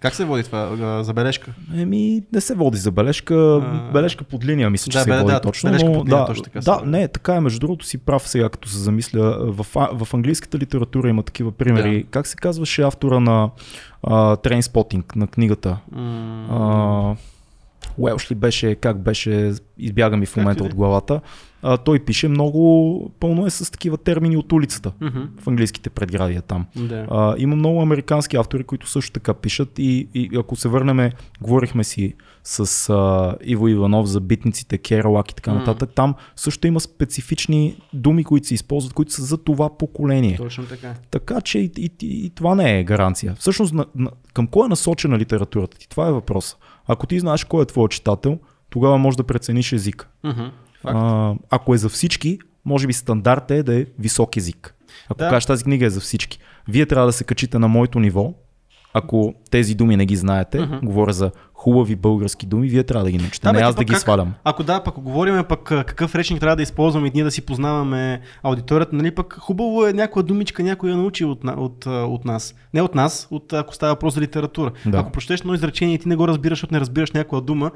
Как 0.00 0.14
се 0.14 0.24
води 0.24 0.42
това? 0.42 1.02
Забележка? 1.02 1.54
Еми, 1.76 2.22
не 2.32 2.40
се 2.40 2.54
води 2.54 2.78
забележка. 2.78 3.34
А, 3.34 3.92
бележка 3.92 4.24
под 4.24 4.44
линия, 4.44 4.70
мисля, 4.70 4.92
че 4.92 4.98
да, 4.98 5.04
се 5.04 5.10
бе, 5.10 5.20
води 5.20 5.32
да, 5.32 5.40
точно. 5.40 5.70
бележка 5.70 5.86
под 5.92 6.06
линия, 6.06 6.18
да, 6.18 6.26
точно 6.26 6.42
така 6.44 6.60
да, 6.60 6.82
не, 6.84 7.08
така 7.08 7.34
е. 7.34 7.40
Между 7.40 7.60
другото 7.60 7.86
си 7.86 7.98
прав 7.98 8.28
сега, 8.28 8.48
като 8.48 8.68
се 8.68 8.78
замисля. 8.78 9.52
В, 9.52 9.66
в 9.92 10.14
английската 10.14 10.58
литература 10.58 11.08
има 11.08 11.22
такива 11.22 11.52
примери. 11.52 12.02
Да. 12.02 12.10
Как 12.10 12.26
се 12.26 12.36
казваше 12.36 12.82
автора 12.82 13.20
на 13.20 13.50
Трейнспотинг, 14.42 15.16
на 15.16 15.26
книгата? 15.26 15.78
М, 15.92 16.46
А, 16.50 17.16
Уелш 17.98 18.30
ли 18.30 18.34
беше, 18.34 18.74
как 18.74 19.02
беше, 19.02 19.52
избяга 19.78 20.16
ми 20.16 20.26
в 20.26 20.36
момента 20.36 20.64
от 20.64 20.72
е. 20.72 20.74
главата. 20.74 21.20
А, 21.66 21.76
той 21.76 21.98
пише 21.98 22.28
много, 22.28 23.12
пълно 23.20 23.46
е 23.46 23.50
с 23.50 23.72
такива 23.72 23.96
термини 23.96 24.36
от 24.36 24.52
улицата 24.52 24.92
мгм, 25.00 25.20
в 25.40 25.48
английските 25.48 25.90
предградия 25.90 26.42
там. 26.42 26.66
Да. 26.76 27.06
А, 27.10 27.34
има 27.38 27.56
много 27.56 27.82
американски 27.82 28.36
автори, 28.36 28.64
които 28.64 28.90
също 28.90 29.12
така 29.12 29.34
пишат 29.34 29.78
и, 29.78 30.08
и 30.14 30.30
ако 30.38 30.56
се 30.56 30.68
върнем, 30.68 31.10
говорихме 31.40 31.84
си 31.84 32.14
с 32.44 32.88
а, 32.90 33.36
Иво 33.44 33.68
Иванов 33.68 34.06
за 34.06 34.20
битниците, 34.20 34.78
Кералак 34.78 35.30
и 35.30 35.34
така 35.34 35.52
М. 35.52 35.58
нататък, 35.58 35.90
там 35.94 36.14
също 36.36 36.66
има 36.66 36.80
специфични 36.80 37.76
думи, 37.92 38.24
които 38.24 38.46
се 38.46 38.54
използват, 38.54 38.92
които 38.92 39.12
са 39.12 39.22
за 39.22 39.38
това 39.38 39.78
поколение. 39.78 40.36
Точно 40.36 40.66
така. 40.66 40.94
Така 41.10 41.40
че 41.40 41.58
и, 41.58 41.70
и, 41.76 41.90
и, 42.02 42.26
и 42.26 42.30
това 42.30 42.54
не 42.54 42.80
е 42.80 42.84
гаранция. 42.84 43.34
Всъщност 43.38 43.74
на, 43.74 43.86
на, 43.94 44.10
към 44.32 44.46
кой 44.46 44.66
е 44.66 44.68
насочена 44.68 45.18
литературата 45.18 45.78
ти? 45.78 45.88
Това 45.88 46.08
е 46.08 46.12
въпрос. 46.12 46.56
Ако 46.86 47.06
ти 47.06 47.20
знаеш 47.20 47.44
кой 47.44 47.62
е 47.62 47.66
твой 47.66 47.88
читател, 47.88 48.38
тогава 48.70 48.98
можеш 48.98 49.16
да 49.16 49.24
прецениш 49.24 49.72
език. 49.72 50.08
Мгм. 50.24 50.42
А, 50.84 51.34
ако 51.50 51.74
е 51.74 51.78
за 51.78 51.88
всички, 51.88 52.38
може 52.64 52.86
би 52.86 52.92
стандарт 52.92 53.50
е 53.50 53.62
да 53.62 53.80
е 53.80 53.86
висок 53.98 54.36
език. 54.36 54.74
Ако 55.08 55.18
Да. 55.18 55.28
кажеш 55.28 55.46
тази 55.46 55.64
книга 55.64 55.86
е 55.86 55.90
за 55.90 56.00
всички, 56.00 56.38
вие 56.68 56.86
трябва 56.86 57.06
да 57.06 57.12
се 57.12 57.24
качите 57.24 57.58
на 57.58 57.68
моето 57.68 58.00
ниво, 58.00 58.34
ако 58.92 59.34
тези 59.50 59.74
думи 59.74 59.96
не 59.96 60.06
ги 60.06 60.16
знаете, 60.16 60.60
Мгм. 60.60 60.76
говоря 60.82 61.12
за 61.12 61.30
хубави 61.64 61.96
български 61.96 62.46
думи, 62.46 62.68
вие 62.68 62.84
трябва 62.84 63.04
да 63.04 63.10
ги 63.10 63.18
научите, 63.18 63.46
Да, 63.46 63.52
бе, 63.52 63.56
не 63.56 63.62
ти 63.62 63.68
аз 63.68 63.74
да 63.74 63.84
ги 63.84 63.92
как- 63.92 64.00
свалям. 64.00 64.34
Ако 64.44 64.62
да, 64.62 64.82
пък 64.82 65.00
говорим 65.00 65.44
пък 65.48 65.62
какъв 65.62 66.14
речник 66.14 66.40
трябва 66.40 66.56
да 66.56 66.62
използваме 66.62 67.08
и 67.08 67.10
ние 67.14 67.24
да 67.24 67.30
си 67.30 67.42
познаваме 67.42 68.20
аудиторията, 68.42 68.96
нали 68.96 69.10
пък 69.10 69.36
хубаво 69.40 69.86
е 69.86 69.92
някоя 69.92 70.22
думичка 70.22 70.62
някой 70.62 70.90
я 70.90 70.96
научи 70.96 71.24
от, 71.24 71.44
от, 71.44 71.86
от 71.86 72.24
нас. 72.24 72.54
Не 72.74 72.82
от 72.82 72.94
нас, 72.94 73.28
от, 73.30 73.52
ако 73.52 73.74
става 73.74 73.92
въпрос 73.92 74.14
за 74.14 74.20
литература. 74.20 74.72
Да. 74.86 74.98
Ако 74.98 75.10
прочетеш 75.12 75.40
едно 75.40 75.54
изречение 75.54 75.94
и 75.94 75.98
ти 75.98 76.08
не 76.08 76.16
го 76.16 76.28
разбираш, 76.28 76.58
защото 76.58 76.74
не 76.74 76.80
разбираш 76.80 77.12
някоя 77.12 77.42
дума, 77.42 77.70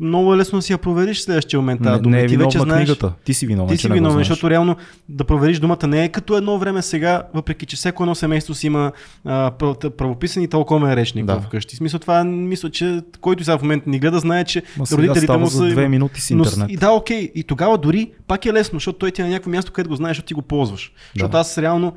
много 0.00 0.34
е 0.34 0.36
лесно 0.36 0.58
да 0.58 0.62
си 0.62 0.72
я 0.72 0.78
провериш 0.78 1.18
в 1.18 1.22
следващия 1.22 1.60
момент 1.60 1.80
Не, 1.80 1.98
дума. 1.98 2.10
не 2.10 2.22
е 2.22 2.26
ти 2.26 2.36
вече 2.36 2.58
знаеш. 2.58 2.84
книгата. 2.84 3.12
Ти 3.24 3.34
си 3.34 3.46
виновен, 3.46 3.68
Ти 3.68 3.80
си 3.80 3.88
виновен, 3.88 4.18
защото 4.18 4.50
реално 4.50 4.76
да 5.08 5.24
провериш 5.24 5.58
думата 5.58 5.86
не 5.86 6.04
е 6.04 6.08
като 6.08 6.36
едно 6.36 6.58
време 6.58 6.82
сега, 6.82 7.22
въпреки 7.34 7.66
че 7.66 7.76
всяко 7.76 8.02
едно 8.02 8.14
семейство 8.14 8.54
си 8.54 8.66
има 8.66 8.92
а, 9.24 9.50
прав- 9.50 9.90
правописен 9.90 10.42
и 10.42 10.48
толкова 10.48 10.92
е 10.92 10.96
речник 10.96 11.24
Да. 11.24 11.40
вкъщи. 11.40 11.76
Смисъл 11.76 12.00
това, 12.00 12.24
мисля, 12.24 12.70
че 12.70 13.00
който 13.20 13.44
сега 13.44 13.58
в 13.58 13.62
момента 13.62 13.90
ни 13.90 13.98
гледа, 13.98 14.18
знае, 14.18 14.44
че 14.44 14.62
Ма 14.78 14.84
родителите 14.92 15.36
му 15.36 15.46
са... 15.46 15.66
две 15.66 15.88
минути 15.88 16.20
с 16.20 16.30
Но 16.30 16.44
интернет. 16.44 16.70
И 16.70 16.76
да, 16.76 16.90
окей. 16.90 17.30
И 17.34 17.42
тогава 17.44 17.78
дори 17.78 18.10
пак 18.26 18.46
е 18.46 18.52
лесно, 18.52 18.76
защото 18.76 18.98
той 18.98 19.10
ти 19.10 19.20
е 19.20 19.24
на 19.24 19.30
някакво 19.30 19.50
място, 19.50 19.72
където 19.72 19.90
го 19.90 19.96
знаеш, 19.96 20.16
защото 20.16 20.26
ти 20.26 20.34
го 20.34 20.42
ползваш. 20.42 20.92
Защото 21.14 21.32
Да. 21.32 21.38
аз 21.38 21.58
реално. 21.58 21.92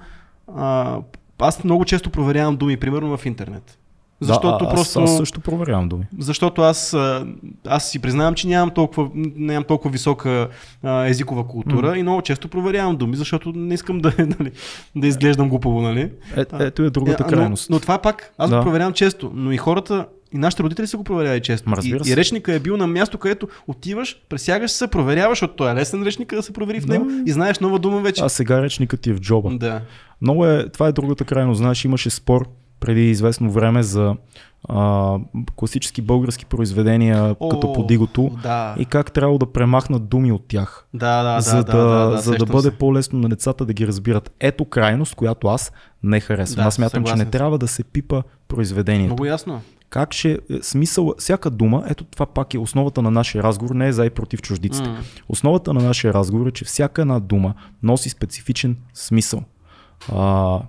А, 0.56 0.98
аз 1.40 1.64
много 1.64 1.86
често 1.86 2.10
проверявам 2.10 2.56
думи, 2.56 2.78
примерно 2.78 3.18
в 3.18 3.26
интернет. 3.26 3.78
Защото 4.22 4.58
да, 4.58 4.66
аз, 4.66 4.74
просто. 4.74 5.00
аз 5.00 5.18
също 5.18 5.40
проверявам 5.42 5.90
думи. 5.90 6.04
Защото 6.20 6.62
аз, 6.62 6.94
а, 6.94 7.28
аз 7.68 7.90
си 7.92 8.00
признавам, 8.00 8.34
че 8.36 8.48
нямам 8.48 8.70
толкова, 8.70 9.10
нямам 9.36 9.64
толкова 9.64 9.92
висока 9.92 10.48
а, 10.84 11.06
езикова 11.06 11.48
култура 11.48 11.88
М. 11.88 11.98
и 11.98 12.04
много 12.04 12.22
често 12.22 12.48
проверявам 12.48 12.96
думи, 12.96 13.16
защото 13.16 13.52
не 13.56 13.74
искам 13.74 14.00
да, 14.00 14.14
нали, 14.40 14.52
да 14.96 15.08
изглеждам 15.08 15.50
глупаво, 15.50 15.82
нали? 15.82 16.12
Е, 16.38 16.46
ето 16.60 16.84
е 16.84 16.90
другата 16.90 17.24
Е, 17.24 17.30
крайност. 17.30 17.70
Но, 17.70 17.76
но 17.76 17.80
това 17.80 17.98
пак, 17.98 18.34
аз 18.38 18.50
Да. 18.50 18.58
го 18.58 18.64
проверявам 18.64 18.94
често, 18.94 19.32
но 19.34 19.52
и 19.52 19.58
хората, 19.58 20.06
и 20.34 20.38
нашите 20.38 20.64
родители 20.64 20.88
са 20.88 20.98
го 20.98 21.04
проверявали 21.04 21.42
често. 21.42 21.70
Ма, 21.70 21.78
И, 21.84 22.00
и 22.06 22.16
речника 22.18 22.54
е 22.54 22.60
бил 22.60 22.78
на 22.78 22.88
място, 22.88 23.18
където 23.18 23.48
отиваш, 23.68 24.22
пресягаш 24.30 24.72
се, 24.72 24.88
проверяваш, 24.88 25.38
защото 25.38 25.56
той 25.56 25.72
е 25.72 25.76
лесен 25.76 26.04
речника 26.04 26.36
да 26.36 26.44
се 26.44 26.54
провери 26.54 26.80
в 26.80 26.86
Да. 26.86 26.94
него 26.94 27.06
и 27.26 27.32
знаеш 27.32 27.60
нова 27.60 27.80
дума 27.80 28.00
вече. 28.02 28.24
А 28.24 28.30
сега 28.30 28.62
речникът 28.62 29.02
ти 29.02 29.10
е 29.10 29.14
в 29.14 29.20
джоба. 29.20 29.50
Да. 29.58 29.82
Много 30.22 30.46
е, 30.46 30.70
това 30.70 30.88
е 30.88 30.92
другата 30.92 31.26
крайност. 31.26 31.58
Знаеш, 31.58 31.86
имаше 31.86 32.10
спор 32.10 32.48
преди 32.80 33.10
известно 33.10 33.52
време 33.52 33.84
за 33.84 34.16
а, 34.70 35.16
класически 35.56 36.02
български 36.02 36.46
произведения, 36.46 37.36
О, 37.40 37.50
като 37.50 37.74
подигото, 37.74 38.32
Да. 38.44 38.76
и 38.80 38.86
как 38.86 39.12
трябва 39.12 39.38
да 39.38 39.52
премахнат 39.52 40.08
думи 40.08 40.32
от 40.32 40.48
тях. 40.48 40.86
Да, 40.94 41.24
да, 41.24 41.42
за 41.42 41.64
да, 41.64 41.64
да, 41.64 41.84
да, 41.84 42.10
да, 42.10 42.18
за 42.18 42.36
да 42.36 42.46
бъде 42.46 42.70
се. 42.70 42.78
по-лесно 42.78 43.20
на 43.20 43.30
децата 43.30 43.66
да 43.66 43.74
ги 43.74 43.88
разбират. 43.88 44.32
Ето 44.40 44.66
крайност, 44.66 45.16
която 45.16 45.48
аз 45.48 45.72
не 46.04 46.20
харесвам. 46.20 46.64
Да, 46.64 46.68
аз 46.68 46.74
смятам, 46.76 47.04
че 47.04 47.16
не 47.16 47.26
трябва 47.26 47.58
да 47.58 47.68
се 47.68 47.84
пипа 47.84 48.22
произведението. 48.48 49.08
Много 49.14 49.26
ясно. 49.26 49.62
Как 49.90 50.14
ще 50.14 50.32
е, 50.32 50.38
смисъл, 50.62 51.14
всяка 51.18 51.50
дума, 51.50 51.84
ето 51.88 52.04
това 52.04 52.26
пак 52.26 52.54
е 52.54 52.58
основата 52.60 53.02
на 53.02 53.12
нашия 53.12 53.44
разговор, 53.44 53.76
не 53.76 53.88
е 53.88 53.94
за 53.94 54.06
и 54.06 54.10
против 54.10 54.42
чуждиците. 54.42 54.90
М. 54.90 54.98
Основата 55.30 55.74
на 55.74 55.84
нашия 55.84 56.14
разговор 56.14 56.48
е, 56.48 56.52
че 56.52 56.66
всяка 56.66 57.02
една 57.02 57.20
дума 57.20 57.54
носи 57.84 58.10
специфичен 58.10 58.78
смисъл. 58.94 59.44
А, 60.16 60.60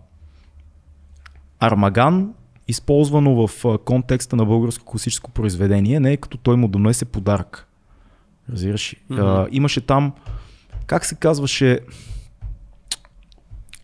Армаган, 1.60 2.32
използвано 2.68 3.46
в 3.46 3.78
контекста 3.84 4.36
на 4.36 4.44
българско 4.44 4.84
класическо 4.84 5.30
произведение, 5.30 6.00
не 6.00 6.12
е 6.12 6.16
като 6.16 6.36
той 6.36 6.56
му 6.56 6.68
донесе 6.68 7.04
подарък. 7.04 7.66
Разбираш? 8.52 8.92
ли? 8.92 8.98
А, 9.10 9.46
имаше 9.50 9.80
там, 9.80 10.12
как 10.86 11.04
се 11.04 11.14
казваше, 11.14 11.80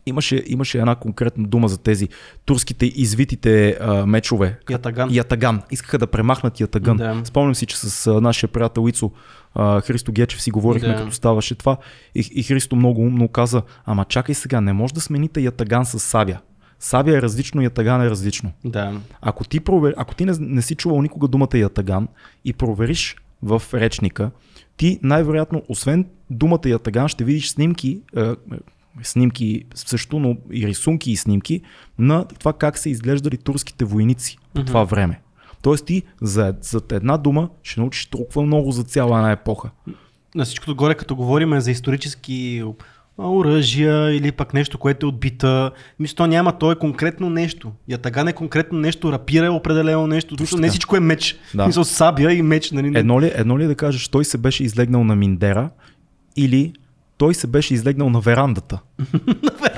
имаше, 0.07 0.43
имаше 0.47 0.79
една 0.79 0.95
конкретна 0.95 1.45
дума 1.49 1.69
за 1.69 1.79
тези 1.79 2.09
турските 2.45 2.87
извитите 2.87 3.79
а, 3.81 4.07
мечове. 4.07 4.59
Ятаган. 4.71 5.09
Ятаган. 5.13 5.63
Искаха 5.71 5.99
да 5.99 6.07
премахнат 6.07 6.61
Ятаган. 6.61 6.97
Да. 6.97 7.21
Спомням 7.25 7.55
си, 7.55 7.67
че 7.67 7.77
с 7.79 8.07
а, 8.07 8.21
нашия 8.21 8.49
приятел 8.49 8.89
Ицо 8.89 9.13
а, 9.55 9.81
Христо 9.81 10.13
Гечев 10.13 10.43
си 10.43 10.51
говорихме, 10.51 10.89
Да. 10.89 10.97
като 10.97 11.13
ставаше 11.13 11.55
това. 11.55 11.77
И, 12.15 12.31
и 12.35 12.43
Христо 12.43 12.77
много 12.77 13.01
умно 13.01 13.29
каза, 13.29 13.63
ама 13.85 14.05
чакай 14.05 14.35
сега, 14.35 14.61
не 14.61 14.73
може 14.73 14.95
да 14.95 15.01
смените 15.01 15.41
Ятаган 15.41 15.87
с 15.87 15.99
Сабя. 15.99 16.39
Сабя 16.81 17.17
е 17.19 17.23
различно, 17.23 17.63
Ятаган 17.63 18.03
е 18.03 18.11
различно. 18.11 18.53
Да. 18.65 19.01
Ако 19.21 19.45
ти, 19.45 19.61
провер... 19.61 19.95
Ако 19.97 20.15
ти 20.15 20.25
не, 20.25 20.33
не 20.41 20.63
си 20.63 20.75
чувал 20.75 21.03
никога 21.03 21.29
думата 21.29 21.49
Ятаган 21.59 22.09
и 22.45 22.53
провериш 22.53 23.17
в 23.43 23.63
речника, 23.75 24.31
ти 24.77 24.99
най-вероятно, 25.03 25.63
освен 25.69 26.07
думата 26.31 26.61
Ятаган, 26.67 27.09
ще 27.09 27.25
видиш 27.25 27.49
снимки, 27.51 28.01
е, 28.17 28.21
е, 28.23 28.35
снимки 29.03 29.65
също, 29.75 30.19
но 30.19 30.37
и 30.53 30.67
рисунки 30.67 31.11
и 31.11 31.17
снимки 31.17 31.61
на 31.99 32.25
това 32.25 32.53
как 32.53 32.79
са 32.79 32.89
изглеждали 32.89 33.37
турските 33.37 33.85
войници 33.85 34.39
по 34.55 34.61
Мгм. 34.61 34.67
това 34.67 34.85
време. 34.85 35.21
Тоест 35.63 35.87
ти 35.87 36.03
за, 36.23 36.55
за 36.61 36.81
една 36.93 37.17
дума 37.17 37.49
ще 37.63 37.81
научиш 37.81 38.07
толкова 38.07 38.43
много 38.43 38.73
за 38.73 38.83
цяла 38.85 39.19
една 39.19 39.33
епоха. 39.33 39.71
на 40.35 40.45
всичкото 40.45 40.77
горе, 40.77 40.95
като 40.95 41.17
говорим 41.17 41.61
за 41.61 41.71
исторически 41.71 42.65
оръжия 43.19 44.17
или 44.17 44.33
пък 44.33 44.55
нещо, 44.55 44.79
което 44.79 45.07
е 45.07 45.09
отбита. 45.09 45.71
Мисля, 45.99 46.17
то 46.17 46.27
няма, 46.27 46.59
то 46.59 46.73
е 46.73 46.75
конкретно 46.75 47.31
нещо. 47.31 47.73
Ятаган 47.89 48.29
е 48.29 48.33
конкретно 48.33 48.79
нещо, 48.79 49.13
рапира 49.13 49.47
е 49.47 49.49
определено 49.49 50.07
нещо. 50.07 50.37
Точно, 50.37 50.59
не 50.59 50.69
всичко 50.69 50.97
е 50.97 51.01
меч. 51.01 51.39
Да. 51.55 51.59
Да. 51.59 51.67
Мисля, 51.67 51.85
сабя 51.85 52.33
и 52.33 52.43
меч. 52.43 52.71
Нали? 52.71 52.93
Едно 52.99 53.21
ли, 53.21 53.33
едно 53.35 53.59
ли 53.59 53.67
да 53.67 53.75
кажеш, 53.75 54.09
той 54.09 54.25
се 54.25 54.39
беше 54.39 54.65
излегнал 54.65 55.05
на 55.05 55.17
Миндера 55.17 55.71
или 56.37 56.73
той 57.17 57.35
се 57.35 57.47
беше 57.47 57.75
излегнал 57.75 58.11
на 58.11 58.21
верандата. 58.21 58.79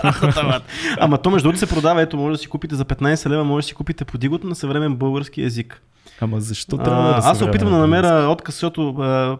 Ама 0.98 1.18
то 1.18 1.30
между 1.30 1.46
другото 1.46 1.58
се 1.58 1.74
продава, 1.74 2.02
ето 2.02 2.16
може 2.16 2.32
да 2.32 2.38
си 2.38 2.46
купите 2.46 2.74
за 2.74 2.84
15 2.84 3.28
лева, 3.28 3.44
може 3.44 3.64
да 3.64 3.68
си 3.68 3.74
купите 3.74 4.04
подигото 4.04 4.46
на 4.46 4.54
съвремен 4.54 4.94
български 4.94 5.42
язик. 5.42 5.82
Ама 6.20 6.40
защо 6.40 6.76
трябва 6.76 7.02
да 7.02 7.10
А, 7.10 7.30
аз 7.30 7.38
се 7.38 7.44
опитвам 7.44 7.72
да 7.72 7.78
намеря 7.78 8.28
отказ, 8.30 8.54
защото, 8.54 8.88
а, 8.88 9.38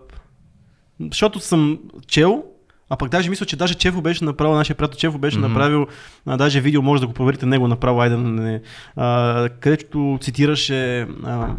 защото 1.01 1.41
съм 1.41 1.79
чел, 2.07 2.45
а 2.91 2.97
пък 2.97 3.09
даже 3.09 3.31
мисля, 3.31 3.47
че 3.47 3.57
даже 3.57 3.75
Чефо 3.75 4.01
беше 4.01 4.25
направил, 4.25 4.55
нашия 4.55 4.77
приятел 4.77 4.99
Чефо 4.99 5.19
беше 5.19 5.39
Мгм. 5.39 5.49
направил, 5.49 5.87
а, 6.27 6.37
даже 6.37 6.61
видео, 6.61 6.83
може 6.83 7.01
да 7.01 7.07
го 7.07 7.13
проверите 7.13 7.47
него 7.47 7.69
направо, 7.69 8.01
айде, 8.01 8.17
не, 8.17 8.61
а, 8.97 9.49
където 9.61 10.19
цитираше 10.21 11.01
а, 11.25 11.55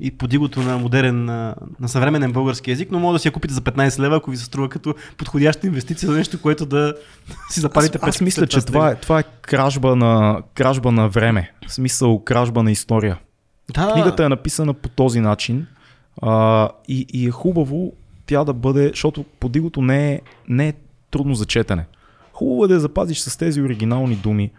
и 0.00 0.10
подигото 0.10 0.60
на 0.60 0.78
модерен, 0.78 1.28
а, 1.28 1.54
на 1.80 1.88
съвременен 1.88 2.32
български 2.32 2.70
язик, 2.70 2.88
но 2.90 2.98
може 2.98 3.16
да 3.16 3.18
си 3.18 3.28
я 3.28 3.32
купите 3.32 3.54
за 3.54 3.60
15 3.60 3.98
лева, 3.98 4.16
ако 4.16 4.30
ви 4.30 4.36
се 4.36 4.44
струва 4.44 4.68
като 4.68 4.94
подходяща 5.16 5.66
инвестиция 5.66 6.10
за 6.10 6.16
нещо, 6.16 6.40
което 6.40 6.66
да 6.66 6.94
си 7.50 7.60
запалите 7.60 7.98
Аз, 8.02 8.08
аз 8.08 8.20
мисля, 8.20 8.46
че 8.46 8.60
това 8.60 8.90
е, 8.90 8.94
това 8.94 9.20
е 9.20 9.22
кражба, 9.42 9.96
на, 9.96 10.42
кражба 10.54 10.92
на 10.92 11.08
време. 11.08 11.52
В 11.68 11.72
смисъл 11.72 12.18
кражба 12.18 12.62
на 12.62 12.72
история. 12.72 13.18
Да, 13.74 13.92
Книгата 13.92 14.24
е 14.24 14.28
написана 14.28 14.74
по 14.74 14.88
този 14.88 15.20
начин 15.20 15.66
а, 16.22 16.68
и, 16.88 17.06
и 17.12 17.26
е 17.26 17.30
хубаво 17.30 17.92
тя 18.32 18.44
да 18.44 18.52
бъде, 18.52 18.88
защото 18.88 19.24
подигото 19.40 19.82
не 19.82 20.12
е, 20.12 20.20
не 20.48 20.68
е 20.68 20.72
трудно 21.10 21.34
за 21.34 21.46
четене. 21.46 21.86
Хубаво 22.32 22.64
е 22.64 22.68
да 22.68 22.74
я 22.74 22.80
запазиш 22.80 23.18
с 23.18 23.36
тези 23.36 23.62
оригинални 23.62 24.16
думи. 24.16 24.50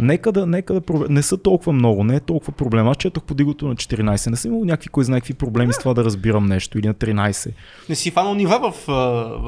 Нека 0.00 0.32
да, 0.32 0.46
нека 0.46 0.74
да 0.74 0.80
провер... 0.80 1.08
Не 1.08 1.22
са 1.22 1.36
толкова 1.36 1.72
много, 1.72 2.04
не 2.04 2.16
е 2.16 2.20
толкова 2.20 2.52
проблем. 2.52 2.88
Аз 2.88 2.96
четох 2.96 3.22
подигото 3.22 3.68
на 3.68 3.74
14. 3.74 4.30
Не 4.30 4.36
съм 4.36 4.50
имал 4.50 4.64
някакви, 4.64 4.88
кой 4.88 5.04
знае 5.04 5.20
какви 5.20 5.34
проблеми 5.34 5.72
с 5.72 5.78
това 5.78 5.94
да 5.94 6.04
разбирам 6.04 6.46
нещо. 6.46 6.78
Или 6.78 6.86
на 6.86 6.94
13. 6.94 7.50
не 7.88 7.94
си 7.94 8.10
фанал 8.10 8.34
нива 8.34 8.72
в, 8.72 8.86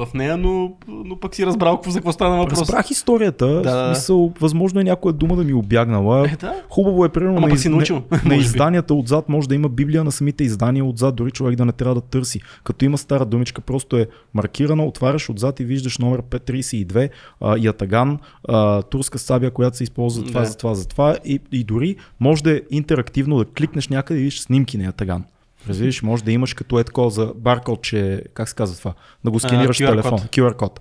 в 0.05 0.07
нея, 0.13 0.37
но, 0.37 0.73
но 0.87 1.19
пък 1.19 1.35
си 1.35 1.45
разбрал 1.45 1.75
какво, 1.75 1.91
за 1.91 1.99
какво 1.99 2.11
стана 2.11 2.37
въпрос. 2.37 2.59
Разбрах 2.59 2.91
историята. 2.91 3.47
Да, 3.47 3.61
Да, 3.61 3.87
да. 3.87 3.95
смисъл, 3.95 4.33
възможно 4.39 4.79
е 4.79 4.83
някоя 4.83 5.13
дума 5.13 5.35
да 5.35 5.43
ми 5.43 5.51
е 5.51 5.55
обягнала. 5.55 6.29
Е, 6.29 6.35
да. 6.35 6.53
Хубаво 6.69 7.05
е, 7.05 7.09
примерно, 7.09 7.37
Ама 7.37 7.47
на, 7.47 7.57
си 7.57 7.69
научил, 7.69 8.03
на, 8.11 8.21
на 8.25 8.35
изданията 8.35 8.93
отзад 8.93 9.29
може 9.29 9.49
да 9.49 9.55
има 9.55 9.69
библия 9.69 10.03
на 10.03 10.11
самите 10.11 10.43
издания 10.43 10.85
отзад, 10.85 11.15
дори 11.15 11.31
човек 11.31 11.55
да 11.55 11.65
не 11.65 11.71
трябва 11.71 11.95
да 11.95 12.01
търси. 12.01 12.41
Като 12.63 12.85
има 12.85 12.97
стара 12.97 13.25
думичка, 13.25 13.61
просто 13.61 13.97
е 13.97 14.07
маркирана, 14.33 14.85
отваряш 14.85 15.29
отзад 15.29 15.59
и 15.59 15.63
виждаш 15.63 15.97
номер 15.97 16.21
532, 16.21 17.09
а, 17.41 17.57
ятаган, 17.59 18.19
а, 18.47 18.81
турска 18.81 19.19
сабя, 19.19 19.51
която 19.51 19.77
се 19.77 19.83
използва 19.83 20.23
за 20.25 20.38
това, 20.39 20.43
Да. 20.43 20.45
за 20.45 20.57
това, 20.57 20.75
за 20.75 20.87
това. 20.87 21.17
И, 21.25 21.39
и 21.51 21.63
дори 21.63 21.95
може 22.19 22.43
да 22.43 22.57
е 22.57 22.61
интерактивно 22.71 23.37
да 23.37 23.45
кликнеш 23.45 23.87
някъде 23.87 24.19
и 24.19 24.23
видиш 24.23 24.39
снимки 24.39 24.77
на 24.77 24.83
ятаган. 24.83 25.23
Разбираш, 25.67 26.01
може 26.03 26.23
да 26.23 26.31
имаш 26.31 26.53
като 26.53 26.79
е 26.79 26.83
такова 26.83 27.09
за 27.09 27.33
баркод, 27.35 27.81
че, 27.81 28.23
как 28.33 28.49
се 28.49 28.55
казва 28.55 28.77
това, 28.77 28.93
да 29.25 29.31
го 29.31 29.39
сканираш 29.39 29.77
QR 29.77 29.89
телефон, 29.89 30.19
код. 30.19 30.21
QR 30.21 30.55
код. 30.55 30.79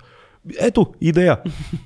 Ето, 0.60 0.86
идея. 1.00 1.38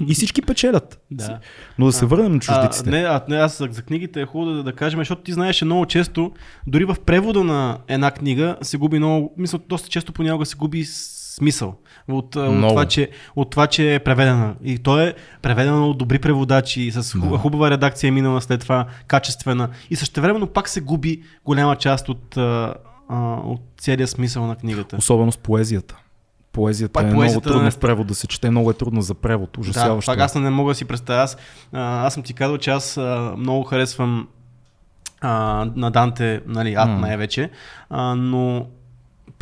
И 0.09 0.15
всички 0.15 0.43
печелят. 0.43 1.01
Да. 1.11 1.39
Но 1.79 1.87
да 1.87 1.93
се 1.93 2.07
върнем 2.07 2.33
на 2.33 2.39
чуждиците. 2.39 2.89
А, 2.89 2.93
не, 2.93 2.99
а, 2.99 3.25
не, 3.29 3.37
аз 3.37 3.59
за, 3.59 3.69
за 3.71 3.83
книгите 3.83 4.21
е 4.21 4.27
хубаво 4.27 4.57
да, 4.57 4.63
да 4.63 4.73
кажем, 4.73 5.01
защото 5.01 5.23
ти 5.23 5.33
знаеш, 5.33 5.57
че 5.57 5.65
много 5.65 5.87
често, 5.87 6.33
дори 6.67 6.85
в 6.85 6.97
превода 7.07 7.45
на 7.45 7.79
една 7.89 8.11
книга 8.11 8.57
се 8.63 8.77
губи 8.77 8.99
много, 8.99 9.35
мисля, 9.37 9.59
доста 9.69 9.89
често 9.89 10.13
понякога 10.13 10.47
се 10.47 10.57
губи 10.57 10.85
смисъл 11.35 11.75
от, 12.09 12.37
от, 12.37 12.69
това, 12.69 12.85
че, 12.87 13.09
от 13.37 13.51
това, 13.51 13.67
че 13.67 13.95
е 13.95 13.99
преведена. 13.99 14.55
И 14.63 14.79
то 14.79 15.01
е 15.01 15.15
преведено 15.43 15.91
от 15.91 15.99
добри 15.99 16.19
преводачи, 16.19 16.91
с 16.91 17.13
ху- 17.13 17.31
Да. 17.31 17.39
хубава 17.39 17.71
редакция 17.71 18.09
е 18.09 18.13
минала 18.13 18.41
след 18.41 18.61
това, 18.61 18.87
качествена. 19.07 19.69
И 19.91 19.97
същевременно 19.97 20.47
пак 20.47 20.69
се 20.69 20.81
губи 20.81 21.23
голяма 21.45 21.77
част 21.77 22.09
от, 22.09 22.37
а, 22.37 22.75
от 23.45 23.61
целия 23.79 24.09
смисъл 24.09 24.47
на 24.47 24.57
книгата. 24.57 24.97
Особено 24.97 25.33
с 25.33 25.39
поезията. 25.39 25.97
Поезията 26.53 26.93
Пак 26.93 27.03
е 27.03 27.11
поезията 27.11 27.31
много 27.41 27.49
трудно 27.49 27.63
не- 27.63 27.71
в 27.71 27.79
превод 27.79 28.07
да 28.07 28.15
се 28.15 28.27
чете, 28.27 28.51
много 28.51 28.71
е 28.71 28.75
трудно 28.75 29.03
за 29.03 29.15
превод, 29.15 29.51
Да, 29.53 29.61
ужасяващо. 29.61 30.13
пак 30.13 30.19
е. 30.19 30.23
аз 30.23 30.35
не 30.35 30.51
мога 30.51 30.71
да 30.71 30.75
си 30.75 30.85
представя. 30.85 31.23
Аз, 31.23 31.37
а, 31.73 32.07
аз 32.07 32.15
съм 32.15 32.23
ти 32.23 32.35
казал, 32.35 32.59
че 32.59 32.71
аз 32.71 32.97
а, 32.97 33.35
много 33.39 33.63
харесвам 33.63 34.29
а, 35.21 35.31
на 35.77 35.91
Данте, 35.91 36.41
нали, 36.47 36.75
ад 36.75 36.91
най-вече, 36.91 37.51
а, 37.91 38.15
но 38.15 38.67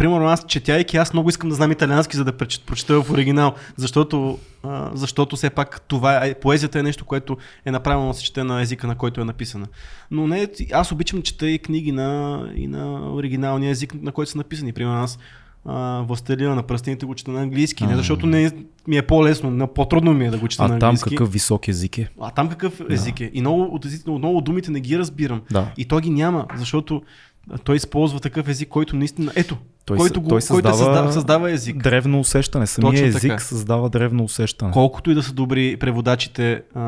примерно 0.00 0.26
аз 0.26 0.44
четяйки, 0.46 0.96
аз 0.96 1.12
много 1.12 1.28
искам 1.28 1.48
да 1.48 1.54
знам 1.54 1.72
италиански, 1.72 2.16
за 2.16 2.24
да 2.24 2.32
прочета 2.36 3.02
в 3.02 3.10
оригинал, 3.10 3.54
защото, 3.76 4.38
а, 4.62 4.90
защото 4.94 5.36
все 5.36 5.50
пак 5.50 5.80
това 5.80 6.26
е, 6.26 6.34
поезията 6.34 6.78
е 6.78 6.82
нещо, 6.82 7.04
което 7.04 7.36
е 7.64 7.70
направено 7.70 8.08
да 8.08 8.14
се 8.14 8.24
чете 8.24 8.44
на 8.44 8.62
езика, 8.62 8.86
на 8.86 8.94
който 8.94 9.20
е 9.20 9.24
написана. 9.24 9.66
Но 10.10 10.26
не, 10.26 10.48
аз 10.72 10.92
обичам 10.92 11.18
да 11.18 11.22
чета 11.22 11.50
и 11.50 11.58
книги 11.58 11.92
на, 11.92 12.40
и 12.54 12.66
на 12.66 13.12
оригиналния 13.14 13.70
език, 13.70 13.94
на 14.02 14.12
който 14.12 14.30
са 14.30 14.38
написани. 14.38 14.72
Примерно 14.72 15.02
аз 15.02 15.18
а, 15.64 16.02
Властелина 16.02 16.54
на 16.54 16.62
пръстените 16.62 17.06
го 17.06 17.14
чета 17.14 17.30
на 17.30 17.42
английски, 17.42 17.86
не 17.86 17.92
А. 17.92 17.96
защото 17.96 18.26
не 18.26 18.44
е- 18.44 18.50
ми 18.88 18.96
е 18.96 19.02
по-лесно, 19.02 19.50
на 19.50 19.66
по-трудно 19.66 20.12
ми 20.12 20.26
е 20.26 20.30
да 20.30 20.38
го 20.38 20.48
чета 20.48 20.68
на 20.68 20.76
А 20.76 20.78
там 20.78 20.88
английски. 20.88 21.10
какъв 21.10 21.32
висок 21.32 21.68
език 21.68 21.98
е. 21.98 22.08
А 22.20 22.30
там 22.30 22.48
какъв 22.48 22.80
език 22.90 23.20
е? 23.20 23.30
И 23.34 23.40
много 23.40 23.62
от, 23.62 23.84
език, 23.84 24.06
много 24.06 24.36
от 24.36 24.44
думите 24.44 24.70
не 24.70 24.80
ги 24.80 24.98
разбирам. 24.98 25.42
Да. 25.50 25.72
И 25.76 25.84
той 25.84 26.00
ги 26.00 26.10
няма, 26.10 26.46
защото 26.56 27.02
а, 27.50 27.58
той 27.58 27.76
използва 27.76 28.20
такъв 28.20 28.48
език, 28.48 28.68
който 28.68 28.96
наистина... 28.96 29.32
Ето, 29.36 29.56
Той, 29.84 29.96
който, 29.96 30.20
го, 30.20 30.28
той 30.28 30.40
който 30.40 30.46
създава, 30.46 30.74
създава, 30.76 31.12
създава 31.12 31.50
език. 31.50 31.76
древно 31.82 32.20
усещане. 32.20 32.66
Самия 32.66 32.90
Точно 32.90 33.06
език 33.06 33.30
така. 33.30 33.42
създава 33.42 33.88
древно 33.88 34.24
усещане. 34.24 34.72
Колкото 34.72 35.10
и 35.10 35.14
да 35.14 35.22
са 35.22 35.32
добри 35.32 35.76
преводачите 35.76 36.62
а, 36.74 36.80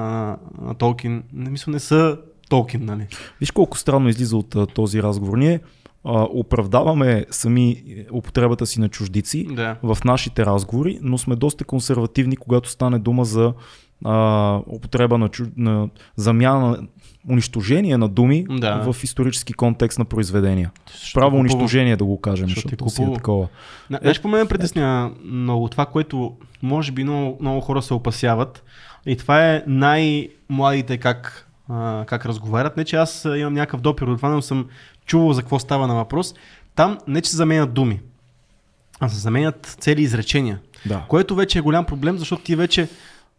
на 0.63 0.75
Толкин, 0.79 1.23
не 1.33 1.51
мисля, 1.51 1.73
не 1.73 1.81
са 1.81 2.19
Толкин, 2.49 2.85
нали? 2.85 3.07
Виж 3.41 3.51
колко 3.51 3.79
странно 3.79 4.09
излиза 4.09 4.37
от 4.37 4.57
а, 4.57 4.67
този 4.67 5.03
разговор. 5.03 5.39
Ние 5.39 5.61
а, 6.05 6.27
оправдаваме 6.31 7.27
сами 7.31 7.83
употребата 8.13 8.67
си 8.67 8.81
на 8.81 8.89
чуждици 8.89 9.47
Да. 9.51 9.77
в 9.83 9.99
нашите 10.05 10.47
разговори, 10.47 10.99
но 11.03 11.19
сме 11.19 11.37
доста 11.37 11.65
консервативни, 11.65 12.37
когато 12.37 12.69
стане 12.71 12.99
дума 12.99 13.25
за 13.25 13.53
а, 14.05 14.61
употреба 14.67 15.19
на, 15.19 15.29
чуж... 15.29 15.49
на 15.57 15.89
замяна, 16.17 16.79
унищожение 17.31 17.97
на 17.97 18.09
думи 18.09 18.47
Да. 18.51 18.93
в 18.93 19.05
исторически 19.05 19.53
контекст 19.53 19.99
на 19.99 20.05
произведения. 20.05 20.71
Защото 20.93 21.15
Право 21.15 21.31
купувам- 21.31 21.41
унищожение 21.41 21.97
да 21.97 22.05
го 22.05 22.21
кажем, 22.21 22.49
Защото 22.49 22.69
защото, 22.69 22.91
си 22.91 23.03
е 23.03 23.15
такова. 23.15 23.49
На- 23.91 23.99
Знаеш, 24.03 24.19
какво 24.19 24.29
ме 24.29 24.45
притеснява 24.45 25.11
много? 25.25 25.69
Това, 25.69 25.87
което 25.87 26.33
може 26.63 26.93
би 26.93 27.05
много, 27.05 27.39
много 27.41 27.61
хора 27.61 27.83
се 27.83 27.95
опасяват. 27.95 28.65
И 29.07 29.17
това 29.17 29.47
е 29.47 29.63
най-младите 29.67 30.99
как, 30.99 31.49
а, 31.69 32.05
как 32.07 32.27
разговарят. 32.27 32.77
Не, 32.77 32.85
че 32.85 32.97
аз 32.97 33.25
имам 33.27 33.55
някакъв 33.55 33.81
допир 33.81 34.07
от 34.07 34.17
това, 34.17 34.29
но 34.29 34.43
съм 34.43 34.67
чувал 35.07 35.33
за 35.33 35.43
какво 35.43 35.59
става 35.59 35.87
на 35.87 35.95
въпрос. 35.95 36.35
Там 36.75 36.99
не, 37.09 37.21
че 37.21 37.31
се 37.31 37.37
заменят 37.37 37.73
думи, 37.73 38.01
а 39.01 39.09
се 39.09 39.19
заменят 39.19 39.77
цели 39.81 40.03
изречения. 40.03 40.59
Да. 40.87 41.05
Което 41.09 41.35
вече 41.35 41.59
е 41.59 41.63
голям 41.63 41.85
проблем, 41.85 42.19
защото 42.19 42.43
ти 42.43 42.57
вече. 42.57 42.89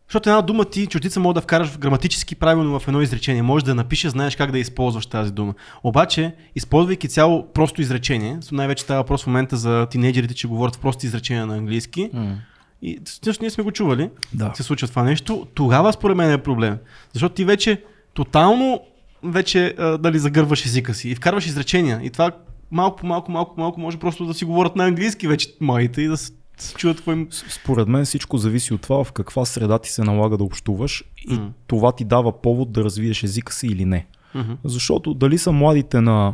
Защото 0.07 0.29
една 0.29 0.41
дума 0.41 0.65
ти 0.65 0.87
чуждица 0.87 1.19
може 1.19 1.33
да 1.33 1.41
вкараш 1.41 1.77
граматически 1.77 2.35
правилно 2.35 2.79
в 2.79 2.87
едно 2.87 3.01
изречение. 3.01 3.41
Може 3.41 3.65
да 3.65 3.75
напишеш, 3.75 4.11
знаеш 4.11 4.35
как 4.35 4.51
да 4.51 4.59
използваш 4.59 5.05
тази 5.05 5.31
дума. 5.31 5.53
Обаче, 5.83 6.35
използвайки 6.55 7.07
цяло 7.07 7.47
просто 7.53 7.81
изречение, 7.81 8.39
най-вече 8.51 8.83
става 8.83 8.99
въпрос 8.99 9.23
в 9.23 9.27
момента 9.27 9.57
за 9.57 9.87
тинейджерите, 9.91 10.33
че 10.33 10.47
говорят 10.47 10.75
в 10.75 10.79
прости 10.79 11.05
изречения 11.05 11.45
на 11.45 11.57
английски, 11.57 12.09
М. 12.13 12.35
и 12.81 12.99
всъщност 13.05 13.41
ние 13.41 13.49
сме 13.49 13.63
го 13.63 13.71
чували, 13.71 14.09
Да. 14.33 14.51
се 14.55 14.63
случва 14.63 14.87
това 14.87 15.03
нещо, 15.03 15.47
тогава 15.53 15.93
според 15.93 16.17
мен 16.17 16.31
е 16.31 16.37
проблем. 16.37 16.77
Защото 17.13 17.35
ти 17.35 17.45
вече 17.45 17.83
тотално 18.13 18.79
вече 19.23 19.75
а, 19.77 19.97
дали 19.97 20.19
загърваш 20.19 20.65
езика 20.65 20.93
си 20.93 21.09
и 21.09 21.15
вкарваш 21.15 21.45
изречения. 21.47 21.99
И 22.03 22.09
това 22.09 22.31
малко 22.71 22.97
по 22.97 23.05
малко, 23.05 23.31
малко 23.31 23.55
по 23.55 23.61
малко 23.61 23.79
може 23.79 23.97
просто 23.97 24.25
да 24.25 24.33
си 24.33 24.45
говорят 24.45 24.75
на 24.75 24.85
английски 24.85 25.27
вече 25.27 25.53
моите 25.61 26.01
и 26.01 26.07
да 26.07 26.17
се, 26.57 26.73
чуят 26.73 26.97
какво 26.97 27.11
им... 27.11 27.27
Според 27.31 27.87
мен 27.87 28.05
всичко 28.05 28.37
зависи 28.37 28.73
от 28.73 28.81
това 28.81 29.03
в 29.03 29.11
каква 29.11 29.45
среда 29.45 29.79
ти 29.79 29.91
се 29.91 30.03
налага 30.03 30.37
да 30.37 30.43
общуваш 30.43 31.03
и 31.29 31.33
М. 31.33 31.51
това 31.67 31.91
ти 31.91 32.05
дава 32.05 32.41
повод 32.41 32.71
да 32.71 32.83
развиеш 32.83 33.23
езика 33.23 33.53
си 33.53 33.67
или 33.67 33.85
не. 33.85 34.05
Мгм. 34.35 34.53
Защото 34.63 35.13
дали 35.13 35.37
са 35.37 35.51
младите 35.51 36.01
на 36.01 36.33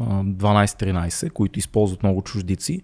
а, 0.00 0.04
12-13, 0.22 1.30
които 1.30 1.58
използват 1.58 2.02
много 2.02 2.22
чуждици 2.22 2.80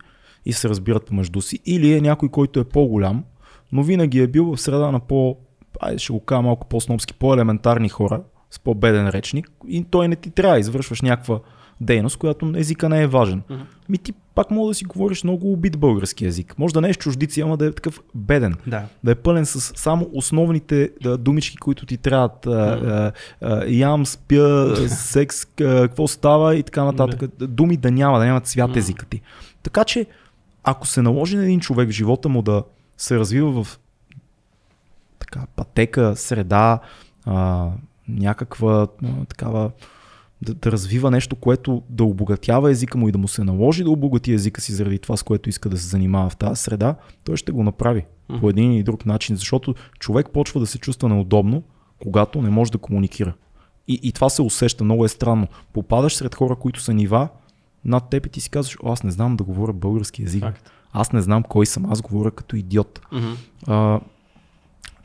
и 0.46 0.52
се 0.52 0.68
разбират 0.68 1.06
помежду 1.06 1.42
си, 1.42 1.60
или 1.66 1.92
е 1.92 2.00
някой, 2.00 2.28
който 2.28 2.60
е 2.60 2.64
по-голям, 2.64 3.24
но 3.72 3.82
винаги 3.82 4.20
е 4.20 4.26
бил 4.26 4.44
в 4.44 4.60
среда 4.60 4.90
на 4.90 5.00
по, 5.00 5.36
айде 5.80 5.98
ще 5.98 6.12
го 6.12 6.20
кажа 6.20 6.42
малко 6.42 6.66
по-снобски, 6.66 7.14
по-елементарни 7.14 7.88
хора, 7.88 8.22
с 8.50 8.58
по-беден 8.58 9.08
речник 9.08 9.50
и 9.68 9.84
той 9.84 10.08
не 10.08 10.16
ти 10.16 10.30
трябва, 10.30 10.58
извършваш 10.58 11.02
някаква 11.02 11.40
дейност, 11.80 12.16
която 12.16 12.52
езика 12.56 12.88
не 12.88 13.02
е 13.02 13.06
важен. 13.06 13.42
Мгм. 13.50 13.62
Ми 13.88 13.98
ти 13.98 14.12
пак 14.12 14.50
мога 14.50 14.68
да 14.68 14.74
си 14.74 14.84
говориш 14.84 15.24
много 15.24 15.52
убит 15.52 15.78
български 15.78 16.24
язик. 16.24 16.54
Може 16.58 16.74
да 16.74 16.80
не 16.80 16.88
е 16.88 16.92
с 16.92 16.96
чуждици, 16.96 17.40
ама 17.40 17.56
да 17.56 17.66
е 17.66 17.72
такъв 17.72 18.00
беден. 18.14 18.54
Да. 18.66 18.82
Да 19.04 19.10
е 19.10 19.14
пълен 19.14 19.46
с 19.46 19.60
само 19.76 20.10
основните 20.12 20.90
да, 21.02 21.18
думички, 21.18 21.56
които 21.56 21.86
ти 21.86 21.96
трябват. 21.96 22.46
А, 22.46 22.50
а, 22.50 23.12
а, 23.40 23.64
ям, 23.66 24.06
спя, 24.06 24.76
секс, 24.88 25.44
какво 25.44 26.08
става 26.08 26.56
и 26.56 26.62
така 26.62 26.84
нататък. 26.84 27.30
Думи 27.38 27.76
да 27.76 27.90
няма, 27.90 28.18
да 28.18 28.24
няма 28.24 28.40
цвят 28.40 28.70
Мгм. 28.70 28.78
езика 28.78 29.06
ти. 29.06 29.20
Така 29.62 29.84
че, 29.84 30.06
ако 30.64 30.86
се 30.86 31.02
наложи 31.02 31.36
на 31.36 31.44
един 31.44 31.60
човек 31.60 31.88
в 31.88 31.92
живота 31.92 32.28
му 32.28 32.42
да 32.42 32.62
се 32.96 33.18
развива 33.18 33.64
в 33.64 33.78
така, 35.18 35.46
пътека, 35.56 36.16
среда, 36.16 36.80
а, 37.26 37.68
някаква 38.08 38.88
а, 39.04 39.08
такава 39.28 39.70
да, 40.46 40.54
да 40.54 40.72
развива 40.72 41.10
нещо, 41.10 41.36
което 41.36 41.82
да 41.90 42.04
обогатява 42.04 42.70
езика 42.70 42.98
му 42.98 43.08
и 43.08 43.12
да 43.12 43.18
му 43.18 43.28
се 43.28 43.44
наложи 43.44 43.84
да 43.84 43.90
обогати 43.90 44.32
езика 44.32 44.60
си 44.60 44.72
заради 44.72 44.98
това, 44.98 45.16
с 45.16 45.22
което 45.22 45.48
иска 45.48 45.68
да 45.68 45.78
се 45.78 45.86
занимава 45.86 46.30
в 46.30 46.36
тази 46.36 46.62
среда, 46.62 46.94
той 47.24 47.36
ще 47.36 47.52
го 47.52 47.62
направи 47.62 48.04
Мгм. 48.28 48.40
по 48.40 48.50
един 48.50 48.72
или 48.72 48.82
друг 48.82 49.06
начин, 49.06 49.36
защото 49.36 49.74
човек 49.98 50.30
почва 50.32 50.60
да 50.60 50.66
се 50.66 50.78
чувства 50.78 51.08
неудобно, 51.08 51.62
когато 52.02 52.42
не 52.42 52.50
може 52.50 52.72
да 52.72 52.78
комуникира. 52.78 53.32
И, 53.88 54.00
и 54.02 54.12
това 54.12 54.28
се 54.28 54.42
усеща, 54.42 54.84
много 54.84 55.04
е 55.04 55.08
странно. 55.08 55.46
Попадаш 55.72 56.14
сред 56.16 56.34
хора, 56.34 56.56
които 56.56 56.80
са 56.80 56.94
нива 56.94 57.28
над 57.84 58.10
теб 58.10 58.26
и 58.26 58.28
ти 58.28 58.40
си 58.40 58.50
казваш, 58.50 58.76
О, 58.82 58.92
аз 58.92 59.02
не 59.02 59.10
знам 59.10 59.36
да 59.36 59.44
говоря 59.44 59.72
български 59.72 60.22
язик. 60.22 60.42
Факт. 60.42 60.70
Аз 60.92 61.12
не 61.12 61.22
знам 61.22 61.42
кой 61.42 61.66
съм, 61.66 61.92
аз 61.92 62.02
говоря 62.02 62.30
като 62.30 62.56
идиот. 62.56 63.00
Мгм. 63.12 63.32
А, 63.66 64.00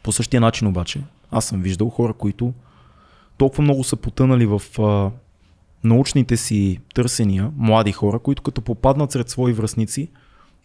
по 0.04 0.12
същия 0.12 0.42
начин 0.42 0.68
обаче, 0.68 1.02
аз 1.32 1.46
съм 1.46 1.62
виждал 1.62 1.90
хора, 1.90 2.14
които 2.14 2.54
толкова 3.38 3.64
много 3.64 3.84
са 3.84 3.96
потънали 3.96 4.46
в 4.46 4.62
а, 4.80 5.12
научните 5.84 6.38
си 6.38 6.80
търсения, 6.94 7.52
млади 7.58 7.92
хора, 7.92 8.20
които 8.20 8.42
като 8.42 8.62
попаднат 8.62 9.12
сред 9.12 9.30
свои 9.30 9.54
връзници, 9.54 10.10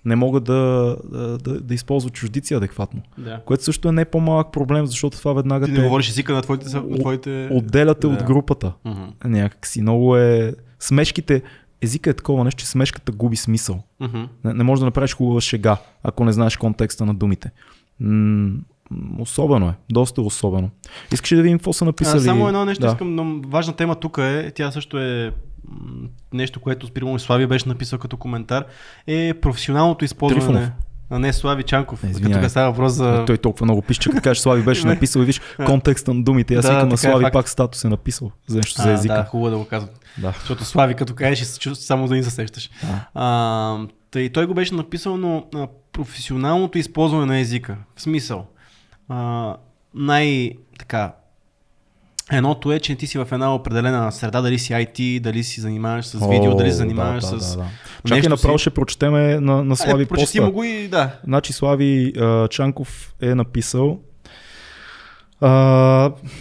не 0.04 0.16
могат 0.16 0.44
да, 0.44 0.96
да, 1.12 1.38
да, 1.38 1.60
да 1.60 1.74
използват 1.74 2.12
чуждици 2.12 2.54
адекватно. 2.54 3.02
Да. 3.18 3.40
Което 3.46 3.64
също 3.64 3.88
е 3.88 3.92
не 3.92 4.04
по-малък 4.04 4.52
проблем, 4.52 4.86
защото 4.86 5.18
това 5.18 5.32
веднага 5.32 5.66
Ти 5.66 5.72
те 5.74 5.78
не 5.78 5.84
говориш 5.84 6.08
езика 6.08 6.34
на 6.34 6.42
твоите... 6.42 6.76
На 6.76 6.98
твоите... 6.98 7.48
отделяте 7.52 8.06
Да. 8.06 8.12
от 8.12 8.22
групата. 8.22 8.72
Мгм. 8.84 9.04
Някак 9.24 9.66
си 9.66 9.82
много 9.82 10.16
е... 10.16 10.54
Смешките, 10.80 11.42
езика 11.82 12.10
е 12.10 12.14
такова 12.14 12.44
нещо, 12.44 12.58
че 12.60 12.66
смешката 12.66 13.12
губи 13.12 13.36
смисъл. 13.36 13.82
Мгм. 14.00 14.22
Не, 14.44 14.54
не 14.54 14.64
можеш 14.64 14.80
да 14.80 14.86
направиш 14.86 15.14
хубава 15.14 15.40
шега, 15.40 15.76
ако 16.02 16.24
не 16.24 16.32
знаеш 16.32 16.56
контекста 16.56 17.06
на 17.06 17.14
думите. 17.14 17.50
М, 18.00 18.58
особено 19.18 19.68
е, 19.68 19.74
доста 19.92 20.22
особено. 20.22 20.70
Искаш 21.12 21.32
ли 21.32 21.36
да 21.36 21.42
видим 21.42 21.58
какво 21.58 21.72
са 21.72 21.84
написали? 21.84 22.18
А, 22.18 22.24
само 22.24 22.48
едно 22.48 22.64
нещо 22.64 22.86
да. 22.86 22.92
искам, 22.92 23.14
но 23.14 23.48
важна 23.48 23.72
тема 23.72 23.94
тук 23.94 24.18
е, 24.18 24.52
тя 24.54 24.70
също 24.70 24.98
е 24.98 25.32
нещо, 26.32 26.60
което 26.60 26.86
Спиримо 26.86 27.18
Слави 27.18 27.46
беше 27.46 27.68
написал 27.68 27.98
като 27.98 28.16
коментар, 28.16 28.64
е 29.06 29.34
професионалното 29.34 30.04
използване. 30.04 30.40
Трифонов. 30.40 30.70
А 31.10 31.18
не 31.18 31.32
Слави 31.32 31.62
Чанков, 31.62 32.04
извинявай. 32.04 32.42
тук 32.42 32.50
става 32.50 32.70
въпрос 32.70 32.92
за... 32.92 33.24
Той 33.26 33.38
толкова 33.38 33.64
много 33.64 33.82
пише, 33.82 34.00
че 34.00 34.10
като 34.10 34.22
кажеш 34.22 34.42
Слави 34.42 34.62
беше 34.62 34.86
написал 34.86 35.20
и 35.20 35.24
виж 35.24 35.40
контекста 35.66 36.14
на 36.14 36.22
думите. 36.22 36.54
Аз 36.54 36.64
Да, 36.64 36.72
викам 36.72 36.88
на 36.88 36.94
е 36.94 36.96
Слави 36.96 37.24
факт. 37.24 37.32
пак 37.32 37.48
статус 37.48 37.84
е 37.84 37.88
написал 37.88 38.30
за 38.46 38.56
нещо 38.56 38.82
за 38.82 38.92
езика. 38.92 39.14
да, 39.14 39.24
хубаво 39.24 39.50
да 39.50 39.58
го 39.58 39.64
казвам. 39.64 39.90
Да. 40.18 40.34
Защото 40.38 40.64
Слави 40.64 40.94
като 40.94 41.14
кажеш, 41.14 41.46
само 41.74 42.08
да 42.08 42.14
ни 42.14 42.22
се 42.22 42.30
сещаш. 42.30 42.70
Да. 42.82 43.08
А, 43.14 43.78
тъй, 44.10 44.32
той 44.32 44.46
го 44.46 44.54
беше 44.54 44.74
написал, 44.74 45.16
но 45.16 45.44
професионалното 45.92 46.78
използване 46.78 47.26
на 47.26 47.38
езика. 47.38 47.76
В 47.96 48.02
смисъл. 48.02 48.46
А, 49.08 49.56
най- 49.94 50.52
така. 50.78 51.14
Едното 52.32 52.72
е, 52.72 52.80
че 52.80 52.96
ти 52.96 53.06
си 53.06 53.18
в 53.18 53.28
една 53.32 53.54
определена 53.54 54.12
среда, 54.12 54.40
дали 54.40 54.58
си 54.58 54.72
IT, 54.72 55.20
дали 55.20 55.44
си 55.44 55.60
занимаваш 55.60 56.06
с 56.06 56.26
видео, 56.28 56.52
О, 56.52 56.54
дали 56.54 56.70
се 56.70 56.76
занимаваш 56.76 57.24
да, 57.24 57.30
да, 57.30 57.40
с... 57.40 57.56
да, 57.56 57.62
да. 57.62 57.68
Чакай, 58.06 58.18
нещо 58.18 58.30
направо 58.30 58.58
си. 58.58 58.62
ще 58.62 58.70
прочетеме 58.70 59.40
на, 59.40 59.64
на 59.64 59.76
Слави 59.76 59.92
Айде, 59.92 60.06
прочети 60.06 60.40
му 60.40 60.52
го 60.52 60.64
и 60.64 60.88
да. 60.88 61.18
Значи 61.24 61.52
Слави 61.52 62.12
а, 62.20 62.48
Чанков 62.48 63.14
е 63.20 63.34
написал 63.34 63.98
а, 65.40 65.48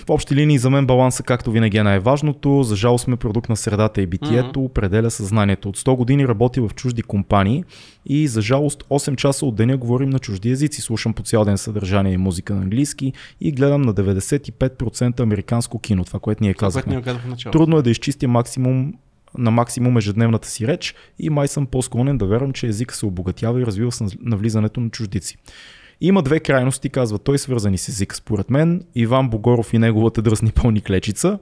в 0.06 0.10
общи 0.10 0.36
линии 0.36 0.58
за 0.58 0.70
мен 0.70 0.86
баланса 0.86 1.24
както 1.24 1.52
винаги 1.52 1.78
е 1.78 1.84
най-важното. 1.84 2.64
За 2.64 2.76
жалост 2.76 3.04
сме 3.04 3.16
продукт 3.16 3.50
на 3.50 3.56
средата 3.56 4.02
и 4.02 4.08
битието, 4.08 4.60
Мгм. 4.60 4.66
определя 4.66 5.12
съзнанието. 5.12 5.70
От 5.70 5.78
100 5.78 5.96
години 5.96 6.28
работя 6.28 6.62
в 6.62 6.74
чужди 6.76 7.02
компании 7.02 7.64
и 8.06 8.28
за 8.28 8.42
жалост 8.42 8.84
8 8.84 9.16
часа 9.16 9.46
от 9.46 9.56
деня 9.56 9.78
говорим 9.78 10.10
на 10.10 10.20
чужди 10.20 10.50
езици. 10.50 10.82
Слушам 10.82 11.14
по 11.14 11.24
цял 11.24 11.46
ден 11.46 11.58
съдържание 11.58 12.14
и 12.14 12.18
музика 12.18 12.56
на 12.56 12.62
английски 12.62 13.14
и 13.42 13.52
гледам 13.52 13.82
на 13.82 13.94
95% 13.94 15.20
американско 15.20 15.80
кино, 15.80 16.06
това 16.06 16.20
което 16.20 16.44
ние 16.44 16.54
Това, 16.54 16.72
което 16.72 16.76
казахме. 16.76 16.96
ни 16.96 17.02
казах. 17.04 17.52
Трудно 17.52 17.78
е 17.78 17.82
да 17.82 17.90
изчистя 17.90 18.28
максимум 18.28 18.94
на 19.38 19.52
максимум 19.52 19.98
ежедневната 19.98 20.48
си 20.48 20.68
реч 20.68 20.96
и 21.20 21.30
май 21.30 21.48
съм 21.48 21.66
по-склонен 21.66 22.18
да 22.18 22.26
вярвам, 22.26 22.54
че 22.54 22.68
езика 22.68 22.96
се 22.96 23.06
обогатява 23.06 23.62
и 23.62 23.66
развива 23.66 23.92
с 23.92 24.16
навлизането 24.22 24.80
на 24.80 24.90
чуждици. 24.90 25.38
Има 26.02 26.24
две 26.24 26.40
крайности, 26.40 26.90
казва 26.90 27.20
той, 27.20 27.38
свързани 27.38 27.78
с 27.78 27.90
език. 27.90 28.16
Според 28.16 28.50
мен, 28.50 28.84
Иван 28.96 29.30
Богоров 29.30 29.74
и 29.74 29.78
неговата 29.78 30.22
дръсни 30.22 30.52
пълни 30.52 30.82
клечица 30.82 31.40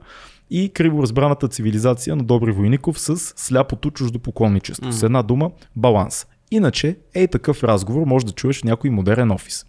и 0.50 0.68
криворазбраната 0.68 1.48
цивилизация 1.48 2.16
на 2.16 2.24
Добри 2.24 2.52
Войников 2.52 3.00
с 3.00 3.16
сляпото 3.16 3.90
чуждопоклонничество. 3.90 4.86
Mm. 4.86 4.90
С 4.90 5.02
една 5.02 5.22
дума, 5.22 5.50
баланс. 5.76 6.26
Иначе, 6.50 6.96
ей 7.14 7.28
такъв 7.28 7.64
разговор 7.64 8.06
може 8.06 8.26
да 8.26 8.32
чуеш 8.32 8.60
в 8.60 8.64
някой 8.64 8.90
модерен 8.90 9.30
офис. 9.30 9.66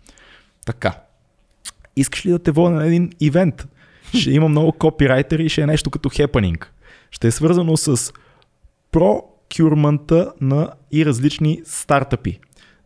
Така. 0.65 1.01
Искаш 1.95 2.25
ли 2.25 2.31
да 2.31 2.39
те 2.39 2.51
водя 2.51 2.75
на 2.75 2.87
един 2.87 3.11
ивент? 3.19 3.67
Ще 4.13 4.31
има 4.31 4.49
много 4.49 4.71
копирайтери 4.71 5.45
и 5.45 5.49
ще 5.49 5.61
е 5.61 5.67
нещо 5.67 5.89
като 5.89 6.09
хепанинг. 6.09 6.73
Ще 7.11 7.27
е 7.27 7.31
свързано 7.31 7.77
с 7.77 8.13
прокюрмента 8.91 10.31
на 10.41 10.69
и 10.91 11.05
различни 11.05 11.61
стартъпи. 11.65 12.39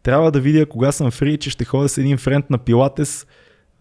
Трябва 0.03 0.31
да 0.31 0.39
видя 0.39 0.65
кога 0.65 0.91
съм 0.91 1.11
фри, 1.11 1.37
че 1.37 1.49
ще 1.49 1.65
ходя 1.65 1.89
с 1.89 1.97
един 1.97 2.17
френд 2.17 2.49
на 2.49 2.57
пилатес, 2.57 3.25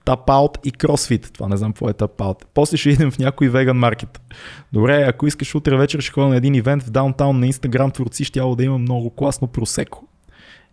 тапаут 0.04 0.58
и 0.64 0.70
кросфит. 0.70 1.30
Това 1.32 1.48
не 1.48 1.56
знам 1.56 1.72
какво 1.72 1.88
е 1.88 1.92
тапаут. 1.92 2.46
После 2.54 2.76
ще 2.76 2.90
идем 2.90 3.10
в 3.10 3.18
някой 3.18 3.48
веган 3.48 3.76
маркет. 3.76 4.20
Добре, 4.72 5.04
ако 5.08 5.26
искаш 5.26 5.54
утре 5.54 5.76
вечер 5.76 6.00
ще 6.00 6.12
ходя 6.12 6.28
на 6.28 6.36
един 6.36 6.54
ивент 6.54 6.82
в 6.82 6.90
даунтаун 6.90 7.40
на 7.40 7.46
Инстаграм 7.46 7.90
творци, 7.90 8.24
ще 8.24 8.40
да 8.56 8.64
има 8.64 8.78
много 8.78 9.10
класно 9.10 9.48
просеко. 9.48 10.08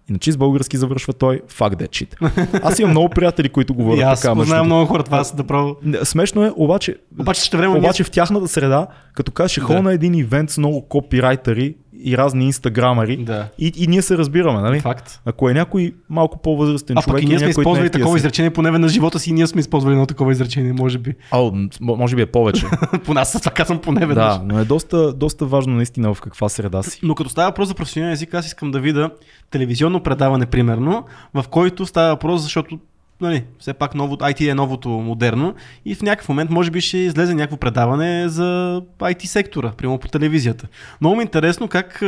Иначе 0.10 0.32
с 0.32 0.38
български 0.38 0.78
завършва 0.78 1.14
той 1.14 1.42
fuck 1.52 1.76
that 1.76 1.90
shit. 1.90 2.40
Аз 2.64 2.80
имам 2.80 2.92
много 2.92 3.10
приятели, 3.10 3.50
които 3.50 3.74
говорят 3.74 4.04
аз 4.04 4.22
така. 4.22 4.32
Аз 4.32 4.38
познавам 4.38 4.66
много 4.66 4.86
хора, 4.86 5.04
това 5.04 5.24
са 5.24 5.36
да 5.36 5.44
право. 5.44 5.76
Смешно 6.04 6.46
е, 6.46 6.52
обаче, 6.56 6.98
обаче, 7.20 7.42
ще 7.42 7.58
време 7.58 7.78
обаче 7.78 8.04
в 8.04 8.12
тяхната 8.12 8.48
среда, 8.48 8.88
като 9.14 9.32
кажеш, 9.32 9.64
да. 9.68 9.82
на 9.82 9.94
един 9.94 10.16
ивент 10.16 10.50
с 10.50 10.58
много 10.58 10.88
копирайтери 10.88 11.76
и 12.06 12.18
разни 12.18 12.46
инстаграмари 12.46 13.18
да. 13.18 13.48
и, 13.60 13.74
и 13.78 13.88
ние 13.88 14.02
се 14.02 14.18
разбираме, 14.18 14.62
нали? 14.62 14.80
Факт. 14.80 15.22
Ако 15.26 15.50
е 15.50 15.54
някой 15.54 15.94
малко 16.10 16.38
по-възрастен 16.42 16.98
а, 16.98 17.02
човек 17.02 17.24
и 17.24 17.26
ние 17.26 17.40
сме 17.40 17.50
използвали 17.50 17.88
е 17.88 17.90
такова 17.90 18.18
изречение, 18.18 18.50
поне 18.50 18.72
на 18.72 18.88
живота 18.88 19.20
си, 19.20 19.34
ние 19.34 19.48
сме 19.48 19.60
използвали 19.60 19.94
едно 19.94 20.06
такова 20.06 20.32
изречение, 20.32 20.74
може 20.74 20.98
би. 20.98 21.14
А, 21.32 21.52
може 21.82 22.16
би 22.16 22.22
е 22.22 22.26
повече. 22.26 22.66
по 23.06 23.14
нас 23.14 23.32
това 23.32 23.52
казвам 23.52 23.80
поне 23.80 24.06
веднъж. 24.06 24.34
Да, 24.34 24.42
но 24.46 24.60
е 24.60 24.66
доста, 24.66 25.14
доста 25.14 25.46
важно 25.46 25.76
наистина 25.76 26.14
в 26.14 26.22
каква 26.22 26.50
среда 26.50 26.84
си. 26.84 27.00
Но 27.04 27.16
като 27.16 27.30
става 27.30 27.50
въпрос 27.50 27.68
за 27.68 27.74
професионален 27.74 28.14
език, 28.14 28.34
аз 28.34 28.46
искам 28.48 28.72
да 28.72 28.80
видя 28.80 29.10
телевизионно 29.52 30.04
предаване, 30.04 30.46
примерно, 30.46 31.04
в 31.34 31.46
който 31.50 31.86
става 31.86 32.10
въпрос, 32.10 32.42
защото 32.42 32.80
нали, 33.22 33.44
все 33.60 33.74
пак 33.74 33.96
ново, 33.96 34.16
IT 34.16 34.52
е 34.52 34.54
новото 34.54 34.90
модерно 34.90 35.54
и 35.86 35.96
в 35.96 36.02
някакъв 36.02 36.30
момент 36.30 36.50
може 36.50 36.72
би 36.72 36.82
ще 36.82 36.98
излезе 36.98 37.34
някакво 37.34 37.58
предаване 37.58 38.30
за 38.30 38.82
IT 39.00 39.26
сектора, 39.26 39.72
прямо 39.78 39.98
по 39.98 40.08
телевизията. 40.08 40.68
Много 41.02 41.16
ми 41.16 41.22
е 41.22 41.24
интересно 41.24 41.68
как 41.68 42.04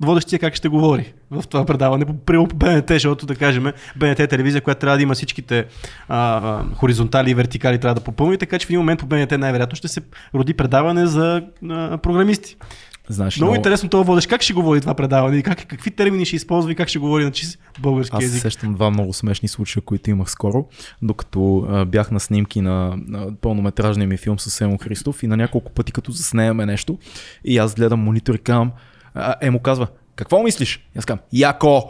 водещия 0.00 0.38
как 0.38 0.54
ще 0.54 0.68
говори 0.68 1.12
в 1.30 1.44
това 1.48 1.64
предаване, 1.64 2.06
прямо 2.26 2.48
по 2.48 2.56
БНТ, 2.56 2.88
защото 2.88 3.26
да 3.26 3.36
кажем, 3.36 3.72
БНТ 3.96 4.20
е 4.20 4.26
телевизия, 4.26 4.60
която 4.60 4.80
трябва 4.80 4.96
да 4.96 5.02
има 5.02 5.14
всичките 5.14 5.66
а, 6.08 6.62
хоризонтали 6.74 7.30
и 7.30 7.34
вертикали 7.34 7.78
трябва 7.78 7.94
да 7.94 8.00
попълни, 8.00 8.38
така 8.38 8.58
че 8.58 8.66
в 8.66 8.70
един 8.70 8.80
момент 8.80 9.00
по 9.00 9.06
БНТ 9.06 9.30
най-вероятно 9.38 9.76
ще 9.76 9.88
се 9.88 10.00
роди 10.34 10.54
предаване 10.54 11.06
за 11.06 11.42
а, 11.70 11.98
програмисти. 11.98 12.56
Знаеш, 13.08 13.36
много, 13.36 13.50
много 13.50 13.56
интересно 13.56 13.88
това 13.88 14.02
водиш. 14.02 14.26
Как 14.26 14.42
ще 14.42 14.52
го 14.52 14.62
води 14.62 14.80
това 14.80 14.94
предаване? 14.94 15.42
Как, 15.42 15.66
какви 15.66 15.90
термини 15.90 16.24
ще 16.24 16.36
използва 16.36 16.72
и 16.72 16.74
как 16.74 16.88
ще 16.88 16.98
говори 16.98 17.24
на 17.24 17.30
чист 17.30 17.58
български 17.80 18.16
Аз 18.16 18.24
език? 18.24 18.36
Аз 18.36 18.42
сещам 18.42 18.74
два 18.74 18.90
много 18.90 19.12
смешни 19.12 19.48
случая, 19.48 19.82
които 19.82 20.10
имах 20.10 20.30
скоро, 20.30 20.66
докато 21.02 21.66
а, 21.68 21.84
бях 21.84 22.10
на 22.10 22.20
снимки 22.20 22.60
на, 22.60 22.98
на 23.06 23.36
пълнометражния 23.36 24.08
ми 24.08 24.16
филм 24.16 24.38
с 24.38 24.50
Семо 24.50 24.78
Христов 24.78 25.22
и 25.22 25.26
на 25.26 25.36
няколко 25.36 25.72
пъти 25.72 25.92
като 25.92 26.12
заснеяме 26.12 26.66
нещо 26.66 26.98
и 27.44 27.58
аз 27.58 27.74
гледам 27.74 28.00
монитор 28.00 28.34
и 28.34 28.38
казвам, 28.38 28.72
а, 29.14 29.34
Емо 29.40 29.58
казва, 29.58 29.86
какво 30.16 30.42
мислиш? 30.42 30.76
И 30.76 30.98
аз 30.98 31.04
казвам, 31.04 31.24
яко! 31.32 31.82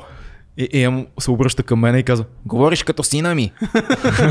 И, 0.56 0.68
и 0.72 0.82
Емо 0.82 1.06
се 1.20 1.30
обръща 1.30 1.62
към 1.62 1.80
мен 1.80 1.98
и 1.98 2.02
казва, 2.02 2.24
говориш 2.46 2.82
като 2.82 3.02
сина 3.02 3.34
ми. 3.34 3.52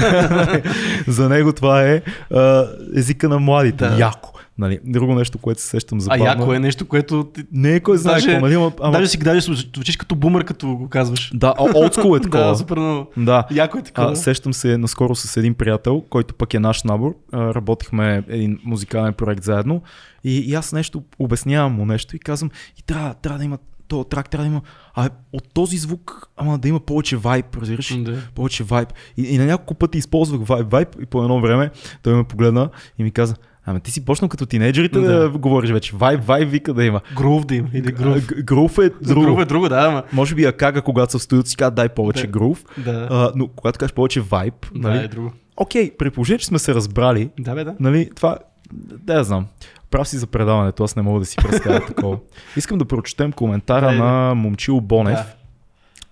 За 1.07 1.29
него 1.29 1.53
това 1.53 1.83
е 1.83 2.01
а, 2.31 2.67
езика 2.95 3.29
на 3.29 3.39
младите. 3.39 3.87
Да. 3.87 3.97
Яко. 3.99 4.32
Нали, 4.57 4.79
друго 4.85 5.15
нещо, 5.15 5.37
което 5.37 5.61
се 5.61 5.67
сещам 5.67 6.01
за 6.01 6.09
А 6.11 6.17
яко 6.17 6.53
е 6.53 6.59
нещо, 6.59 6.85
което... 6.85 7.31
Не 7.51 7.75
е 7.75 7.79
кой 7.79 7.97
знае 7.97 8.13
даже, 8.13 8.27
какво, 8.27 8.45
нали, 8.47 8.71
ама... 8.81 8.91
Даже 8.91 9.07
си 9.07 9.17
даже 9.17 9.41
звучиш 9.75 9.97
като 9.97 10.15
бумър, 10.15 10.43
като 10.43 10.67
го 10.67 10.89
казваш. 10.89 11.31
Да, 11.33 11.53
олдскул 11.75 12.17
е 12.17 12.19
такова. 12.21 12.43
да, 12.43 12.55
супер 12.55 12.77
много. 12.77 13.11
Да. 13.17 13.47
Яко 13.51 13.77
е 13.77 13.81
такова. 13.81 14.11
А, 14.11 14.15
сещам 14.15 14.53
се 14.53 14.77
наскоро 14.77 15.15
с 15.15 15.37
един 15.37 15.53
приятел, 15.53 16.01
който 16.09 16.33
пък 16.33 16.53
е 16.53 16.59
наш 16.59 16.83
набор. 16.83 17.15
А, 17.31 17.53
работихме 17.53 18.23
един 18.27 18.59
музикален 18.63 19.13
проект 19.13 19.43
заедно 19.43 19.81
и, 20.23 20.37
и 20.37 20.53
аз 20.53 20.73
нещо 20.73 21.03
обяснявам 21.19 21.73
му 21.73 21.85
нещо 21.85 22.15
и 22.15 22.19
казвам, 22.19 22.51
и 22.79 22.83
трябва, 22.83 23.13
трябва 23.13 23.37
да 23.37 23.45
има 23.45 23.57
то 23.87 24.03
трак 24.03 24.29
трябва 24.29 24.43
да 24.43 24.51
има, 24.51 24.61
а 24.95 25.09
от 25.33 25.53
този 25.53 25.77
звук, 25.77 26.29
ама 26.37 26.57
да 26.57 26.67
има 26.67 26.79
повече 26.79 27.17
вайб, 27.17 27.55
разбираш? 27.55 27.97
Да. 27.97 28.17
Повече 28.35 28.63
вайб. 28.63 28.93
И, 29.17 29.23
и 29.23 29.37
на 29.37 29.45
няколко 29.45 29.73
пъти 29.73 29.97
използвах 29.97 30.47
вайб, 30.47 30.71
вайб 30.71 30.89
и 31.01 31.05
по 31.05 31.23
едно 31.23 31.41
време 31.41 31.71
той 32.03 32.15
ме 32.15 32.23
погледна 32.23 32.69
и 32.97 33.03
ми 33.03 33.11
каза, 33.11 33.35
Ама 33.65 33.79
ти 33.79 33.91
си 33.91 34.05
почнал 34.05 34.29
като 34.29 34.45
тинейджерите 34.45 34.99
да. 34.99 35.19
да 35.19 35.37
говориш 35.37 35.71
вече. 35.71 35.95
Вайб, 35.95 36.23
вайб 36.25 36.49
вика 36.49 36.73
да 36.73 36.85
има. 36.85 37.01
Грув 37.15 37.45
да 37.45 37.55
има. 37.55 37.67
Или 37.73 37.91
грув. 37.91 38.27
Грув 38.27 38.77
е 38.77 38.89
друго. 39.01 39.21
Грув 39.21 39.41
е 39.41 39.45
друго, 39.45 39.69
да, 39.69 39.85
ама. 39.87 40.03
Може 40.13 40.35
би 40.35 40.45
Акага, 40.45 40.81
когато 40.81 41.11
са 41.11 41.19
в 41.19 41.23
студиото 41.23 41.49
си 41.49 41.57
казват 41.57 41.75
дай 41.75 41.89
повече 41.89 42.21
да. 42.21 42.27
грув. 42.27 42.65
Да. 42.77 43.07
А, 43.11 43.31
но 43.35 43.47
когато 43.47 43.79
кажеш 43.79 43.93
повече 43.93 44.21
вайб, 44.21 44.53
да, 44.75 44.89
нали? 44.89 45.03
е 45.03 45.07
друго. 45.07 45.31
Окей, 45.57 45.91
при 45.97 46.09
положение, 46.09 46.39
че 46.39 46.45
сме 46.45 46.59
се 46.59 46.75
разбрали, 46.75 47.29
да, 47.39 47.55
бе, 47.55 47.63
да. 47.63 47.75
Нали, 47.79 48.09
това, 48.15 48.37
да 48.73 49.13
я 49.13 49.23
знам. 49.23 49.47
Прав 49.91 50.07
си 50.07 50.17
за 50.17 50.27
предаването, 50.27 50.83
аз 50.83 50.95
не 50.95 51.01
мога 51.01 51.19
да 51.19 51.25
си 51.25 51.37
представя 51.37 51.85
такова. 51.87 52.17
Искам 52.57 52.77
да 52.77 52.85
прочетем 52.85 53.31
коментара 53.31 53.91
да, 53.91 54.03
на 54.03 54.35
Момчил 54.35 54.81
Бонев, 54.81 55.17
да. 55.17 55.25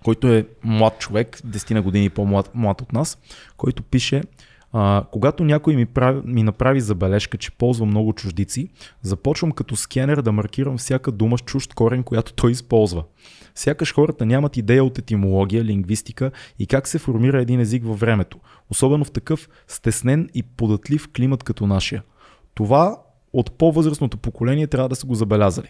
който 0.04 0.28
е 0.28 0.46
млад 0.64 0.98
човек, 0.98 1.38
10 1.46 1.74
на 1.74 1.82
години 1.82 2.10
по-млад 2.10 2.50
млад 2.54 2.80
от 2.80 2.92
нас, 2.92 3.18
който 3.56 3.82
пише 3.82 4.22
а, 4.72 5.04
когато 5.12 5.44
някой 5.44 5.76
ми, 5.76 5.86
прави, 5.86 6.20
ми 6.24 6.42
направи 6.42 6.80
забележка, 6.80 7.38
че 7.38 7.50
ползва 7.50 7.86
много 7.86 8.12
чуждици, 8.12 8.68
започвам 9.02 9.52
като 9.52 9.76
скенер 9.76 10.22
да 10.22 10.32
маркирам 10.32 10.78
всяка 10.78 11.12
дума 11.12 11.38
с 11.38 11.42
чужд 11.42 11.74
корен, 11.74 12.02
която 12.02 12.32
той 12.32 12.50
използва. 12.50 13.04
Сякаш 13.54 13.94
хората 13.94 14.26
нямат 14.26 14.56
идея 14.56 14.84
от 14.84 14.98
етимология, 14.98 15.64
лингвистика 15.64 16.30
и 16.58 16.66
как 16.66 16.88
се 16.88 16.98
формира 16.98 17.42
един 17.42 17.60
език 17.60 17.84
във 17.84 18.00
времето, 18.00 18.38
особено 18.70 19.04
в 19.04 19.10
такъв 19.10 19.48
стеснен 19.68 20.28
и 20.34 20.42
податлив 20.42 21.08
климат 21.16 21.42
като 21.42 21.66
нашия. 21.66 22.02
Това 22.54 22.96
от 23.32 23.58
по-възрастното 23.58 24.16
поколение 24.16 24.66
трябва 24.66 24.88
да 24.88 24.96
са 24.96 25.06
го 25.06 25.14
забелязали. 25.14 25.68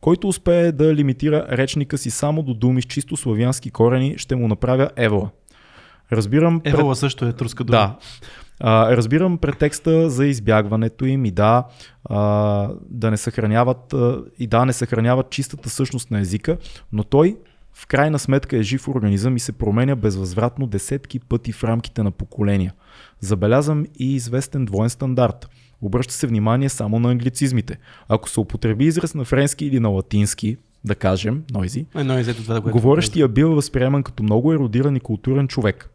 Който 0.00 0.28
успее 0.28 0.72
да 0.72 0.94
лимитира 0.94 1.46
речника 1.50 1.98
си 1.98 2.10
само 2.10 2.42
до 2.42 2.54
думи 2.54 2.82
с 2.82 2.84
чисто 2.84 3.16
славянски 3.16 3.70
корени, 3.70 4.18
ще 4.18 4.36
му 4.36 4.48
направя 4.48 4.90
евола. 4.96 5.30
Разбирам. 6.12 6.60
Евола 6.64 6.92
пред... 6.92 6.98
също 6.98 7.24
е 7.24 7.32
турска 7.32 7.64
дума. 7.64 7.78
Да. 7.78 7.96
А, 8.60 8.96
разбирам 8.96 9.38
претекста 9.38 10.10
за 10.10 10.26
избягването 10.26 11.04
им 11.04 11.24
и 11.24 11.30
да, 11.30 11.64
а, 12.04 12.70
да 12.90 13.10
не 13.10 13.16
съхраняват 13.16 13.92
а, 13.92 14.22
и 14.38 14.46
да 14.46 14.64
не 14.64 14.72
съхраняват 14.72 15.30
чистата 15.30 15.70
същност 15.70 16.10
на 16.10 16.20
езика, 16.20 16.56
но 16.92 17.04
той 17.04 17.36
в 17.74 17.86
крайна 17.86 18.18
сметка 18.18 18.56
е 18.56 18.62
жив 18.62 18.88
организъм 18.88 19.36
и 19.36 19.40
се 19.40 19.52
променя 19.52 19.96
безвъзвратно 19.96 20.66
десетки 20.66 21.20
пъти 21.20 21.52
в 21.52 21.64
рамките 21.64 22.02
на 22.02 22.10
поколения. 22.10 22.74
Забелязвам 23.20 23.84
и 23.98 24.14
известен 24.14 24.64
двоен 24.64 24.90
стандарт. 24.90 25.48
Обръща 25.82 26.14
се 26.14 26.26
внимание 26.26 26.68
само 26.68 26.98
на 26.98 27.10
англицизмите. 27.10 27.78
Ако 28.08 28.28
се 28.28 28.40
употреби 28.40 28.84
израз 28.84 29.14
на 29.14 29.24
френски 29.24 29.66
или 29.66 29.80
на 29.80 29.88
латински, 29.88 30.56
да 30.84 30.94
кажем, 30.94 31.42
Нойзи, 31.52 31.86
да, 32.46 32.60
говорещия 32.60 33.28
бил 33.28 33.54
възприеман 33.54 34.02
като 34.02 34.22
много 34.22 34.52
еродиран 34.52 34.96
и 34.96 35.00
културен 35.00 35.48
човек 35.48 35.90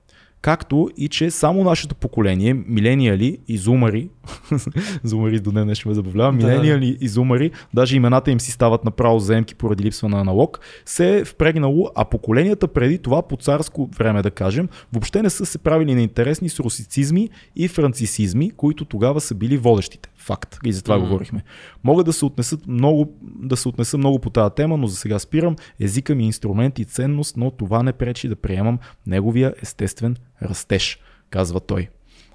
както 0.46 0.89
и 0.98 1.08
че 1.08 1.32
само 1.32 1.64
нашето 1.64 1.96
поколение, 1.96 2.54
милениали 2.54 3.38
и 3.48 3.58
зумари, 3.58 4.10
зумари 5.04 5.39
до 5.39 5.52
днес 5.52 5.78
ще 5.78 5.88
ме 5.88 5.93
забавлява, 5.93 6.32
да. 6.32 6.38
милениали 6.38 6.98
и 7.02 7.08
зумари, 7.08 7.52
даже 7.74 7.96
имената 7.96 8.32
им 8.32 8.39
си 8.39 8.52
стават 8.52 8.86
направо 8.86 9.20
заемки 9.20 9.56
поради 9.56 9.84
липсва 9.84 10.10
на 10.10 10.20
аналог, 10.20 10.60
се 10.86 11.18
е 11.18 11.26
впрегнало, 11.26 11.89
а 11.96 12.06
поколенията 12.06 12.68
преди 12.68 12.98
това 12.98 13.22
по 13.22 13.38
царско 13.38 13.89
време 13.98 14.22
да 14.22 14.32
кажем, 14.32 14.70
въобще 14.93 15.22
не 15.22 15.30
са 15.30 15.46
се 15.46 15.58
правили 15.58 15.96
на 15.96 16.02
интересни 16.02 16.50
с 16.50 16.60
русицизми 16.60 17.30
и 17.56 17.68
францисизми, 17.68 18.52
които 18.52 18.86
тогава 18.86 19.22
са 19.22 19.36
били 19.36 19.58
водещите. 19.58 20.10
Факт. 20.18 20.58
И 20.66 20.74
за 20.74 20.84
това 20.84 20.98
mm. 20.98 21.02
говорихме. 21.02 21.43
Мога 21.84 22.04
да 22.04 22.14
се 22.14 22.26
отнесат 22.26 22.68
много, 22.68 23.14
да 23.22 23.58
се 23.58 23.68
отнеса 23.68 23.98
много 23.98 24.20
по 24.20 24.30
тази 24.30 24.56
тема, 24.56 24.78
но 24.78 24.88
за 24.88 24.96
сега 24.96 25.20
спирам. 25.20 25.56
Езика 25.80 26.16
ми 26.16 26.24
е 26.24 26.26
инструмент 26.26 26.80
и 26.80 26.86
ценност, 26.86 27.38
но 27.38 27.52
това 27.52 27.84
не 27.84 27.93
пречи 27.93 28.28
да 28.28 28.36
приемам 28.36 28.80
неговия 29.08 29.54
естествен 29.62 30.16
растеж, 30.44 31.00
казва 31.30 31.60
той. 31.60 31.90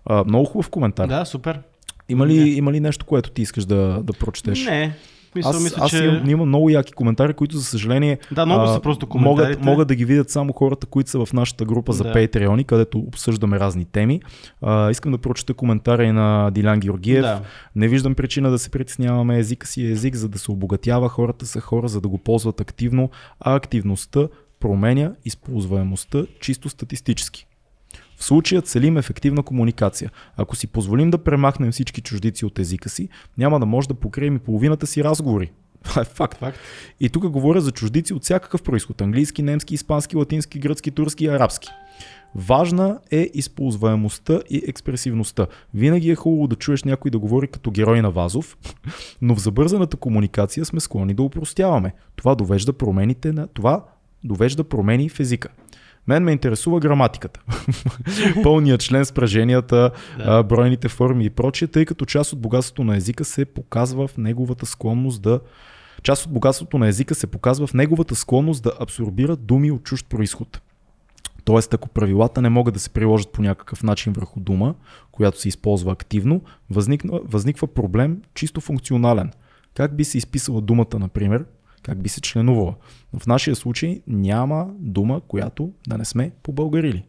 А, 0.05 0.24
много 0.24 0.44
хубав 0.44 0.70
коментар. 0.70 1.09
Да, 1.09 1.24
супер. 1.24 1.61
Има 2.09 2.26
ли, 2.26 2.51
има 2.51 2.72
ли 2.72 2.80
нещо, 2.80 3.07
което 3.07 3.30
ти 3.30 3.42
искаш 3.42 3.64
да, 3.64 4.03
да 4.03 4.12
прочетеш? 4.12 4.64
Не. 4.64 4.96
Мисъл, 5.34 5.51
аз, 5.51 5.62
мисля, 5.62 5.76
аз 5.80 5.90
че... 5.90 6.05
имам, 6.05 6.30
имам 6.30 6.48
много 6.48 6.70
яки 6.70 6.92
коментари, 6.92 7.34
които 7.34 7.57
за 7.57 7.64
съжаление 7.64 8.18
Да, 8.32 8.46
много 8.46 8.66
са 8.66 8.80
просто 8.80 9.09
могат, 9.14 9.64
могат 9.64 9.88
да 9.88 9.94
ги 9.94 10.05
видят 10.05 10.30
само 10.30 10.53
хората, 10.53 10.86
които 10.86 11.11
са 11.11 11.26
в 11.26 11.32
нашата 11.32 11.64
група 11.64 11.92
за 11.92 12.05
Да. 12.05 12.12
Patreon, 12.12 12.64
където 12.64 12.98
обсъждаме 12.98 13.61
разни 13.61 13.84
теми. 13.84 14.20
А, 14.62 14.90
искам 14.90 15.12
да 15.12 15.18
прочета 15.18 15.55
коментара 15.55 16.05
и 16.05 16.12
на 16.12 16.51
Дилян 16.51 16.80
Георгиев. 16.80 17.22
Да. 17.22 17.40
Не 17.76 17.88
виждам 17.88 18.14
причина 18.14 18.51
да 18.51 18.59
се 18.59 18.70
притесняваме. 18.70 19.38
Езика 19.38 19.66
си 19.66 19.86
е 19.86 19.90
език, 19.90 20.14
за 20.14 20.28
да 20.28 20.38
се 20.38 20.51
обогатява. 20.51 21.09
Хората 21.09 21.46
са 21.46 21.61
хора, 21.61 21.88
за 21.88 22.01
да 22.01 22.09
го 22.09 22.18
ползват 22.18 22.61
активно, 22.61 23.11
а 23.40 23.55
активността 23.55 24.28
променя 24.61 25.12
използваемостта 25.24 26.22
чисто 26.40 26.68
статистически. 26.68 27.46
В 28.20 28.24
случая 28.24 28.62
целим 28.62 28.96
ефективна 28.96 29.42
комуникация. 29.42 30.10
Ако 30.36 30.56
си 30.56 30.66
позволим 30.66 31.10
да 31.10 31.18
премахнем 31.18 31.72
всички 31.72 32.00
чуждици 32.00 32.44
от 32.44 32.58
езика 32.58 32.88
си, 32.88 33.08
няма 33.38 33.60
да 33.60 33.66
може 33.66 33.88
да 33.88 33.94
покрием 33.94 34.36
и 34.36 34.38
половината 34.38 34.86
си 34.86 35.04
разговори. 35.04 35.52
Това 35.84 36.02
е 36.02 36.04
факт. 36.04 36.38
Факт. 36.38 36.58
И 37.00 37.08
тук 37.08 37.28
говоря 37.28 37.60
за 37.60 37.72
чуждици 37.72 38.14
от 38.14 38.22
всякакъв 38.22 38.62
происход. 38.62 39.00
Английски, 39.00 39.42
немски, 39.42 39.74
испански, 39.74 40.16
латински, 40.16 40.58
гръцки, 40.58 40.90
турски 40.90 41.24
и 41.24 41.28
арабски. 41.28 41.68
Важна 42.34 42.98
е 43.10 43.30
използваемостта 43.34 44.40
и 44.50 44.62
експресивността. 44.68 45.46
Винаги 45.74 46.10
е 46.10 46.14
хубаво 46.14 46.46
да 46.46 46.56
чуеш 46.56 46.84
някой 46.84 47.10
да 47.10 47.18
говори 47.18 47.48
като 47.48 47.70
герой 47.70 48.02
на 48.02 48.10
Вазов, 48.10 48.58
но 49.22 49.34
в 49.34 49.40
забързаната 49.40 49.96
комуникация 49.96 50.64
сме 50.64 50.80
склонни 50.80 51.14
да 51.14 51.22
упростяваме. 51.22 51.92
Това 52.16 52.34
довежда 52.34 52.72
промените 52.72 53.32
на... 53.32 53.46
Това 53.46 53.84
довежда 54.24 54.64
промени 54.64 55.08
в 55.08 55.20
езика. 55.20 55.48
Мен 56.11 56.24
ме 56.24 56.32
интересува 56.32 56.80
граматиката. 56.80 57.40
Пълният 58.42 58.80
член 58.80 59.04
с 59.04 59.12
праженията, 59.12 59.90
Да. 60.18 60.42
бройните 60.42 60.88
форми 60.88 61.24
и 61.24 61.30
прочие, 61.30 61.68
тъй 61.68 61.84
като 61.84 62.04
част 62.04 62.32
от 62.32 62.40
богатството 62.40 62.84
на 62.84 62.96
езика 62.96 63.24
се 63.24 63.44
показва 63.44 64.08
в 64.08 64.16
неговата 64.16 64.66
склонност 64.66 65.22
да 65.22 65.40
Част 66.02 66.26
от 66.26 66.32
богатството 66.32 66.78
на 66.78 66.88
езика 66.88 67.14
се 67.14 67.26
показва 67.26 67.66
в 67.66 67.74
неговата 67.74 68.14
склонност 68.14 68.62
да 68.62 68.72
абсорбира 68.80 69.36
думи 69.36 69.70
от 69.70 69.82
чужд 69.82 70.06
происход. 70.08 70.61
Тоест, 71.44 71.74
ако 71.74 71.88
правилата 71.88 72.42
не 72.42 72.48
могат 72.48 72.74
да 72.74 72.80
се 72.80 72.90
приложат 72.90 73.32
по 73.32 73.42
някакъв 73.42 73.82
начин 73.82 74.12
върху 74.12 74.40
дума, 74.40 74.74
която 75.12 75.40
се 75.40 75.48
използва 75.48 75.92
активно, 75.92 76.42
възниква, 76.70 77.20
възниква 77.24 77.66
проблем 77.66 78.22
чисто 78.34 78.61
функционален. 78.61 79.30
Как 79.74 79.96
би 79.96 80.04
се 80.04 80.18
изписала 80.18 80.61
думата, 80.61 80.98
например, 80.98 81.44
как 81.82 82.02
би 82.02 82.08
се 82.08 82.20
членувала? 82.20 82.74
В 83.18 83.26
нашия 83.26 83.56
случай 83.56 84.00
няма 84.06 84.66
дума, 84.78 85.20
която 85.20 85.70
да 85.88 85.98
не 85.98 86.04
сме 86.04 86.30
побългарили. 86.42 87.04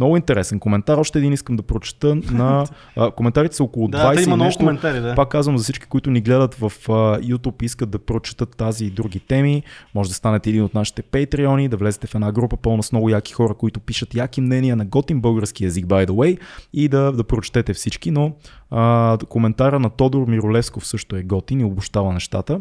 Много 0.00 0.16
интересен 0.16 0.58
коментар. 0.58 0.98
Още 0.98 1.18
един 1.18 1.32
искам 1.32 1.56
да 1.56 1.62
прочета 1.62 2.14
на... 2.14 2.66
А, 2.96 3.10
коментарите 3.10 3.56
са 3.56 3.64
около 3.64 3.88
20 3.88 3.90
Да, 3.90 4.14
да, 4.14 4.22
има 4.22 4.36
много 4.36 4.46
нещо. 4.46 4.58
коментари, 4.58 5.00
да. 5.00 5.14
Пак 5.14 5.28
казвам 5.28 5.58
за 5.58 5.64
всички, 5.64 5.86
които 5.86 6.10
ни 6.10 6.20
гледат 6.20 6.54
в 6.54 6.64
а, 6.64 6.92
YouTube 7.20 7.62
искат 7.62 7.90
да 7.90 7.98
прочетат 7.98 8.56
тази 8.56 8.84
и 8.84 8.90
други 8.90 9.20
теми. 9.20 9.62
Може 9.94 10.08
да 10.08 10.14
станете 10.14 10.50
един 10.50 10.62
от 10.62 10.74
нашите 10.74 11.02
патреони, 11.02 11.68
да 11.68 11.76
влезете 11.76 12.06
в 12.06 12.14
една 12.14 12.32
група 12.32 12.56
пълна 12.56 12.82
с 12.82 12.92
много 12.92 13.08
яки 13.08 13.32
хора, 13.32 13.54
които 13.54 13.80
пишат 13.80 14.14
яки 14.14 14.40
мнения 14.40 14.76
на 14.76 14.84
готин 14.84 15.20
български 15.20 15.64
язик, 15.64 15.86
by 15.86 16.06
the 16.06 16.10
way, 16.10 16.38
и 16.72 16.88
да, 16.88 17.12
да 17.12 17.24
прочетете 17.24 17.74
всички. 17.74 18.10
Но 18.10 18.32
а, 18.70 19.18
коментара 19.28 19.80
на 19.80 19.90
Тодор 19.90 20.26
Миролевсков 20.26 20.86
също 20.86 21.16
е 21.16 21.22
готин 21.22 21.60
и 21.60 21.64
обощава 21.64 22.12
нещата. 22.12 22.60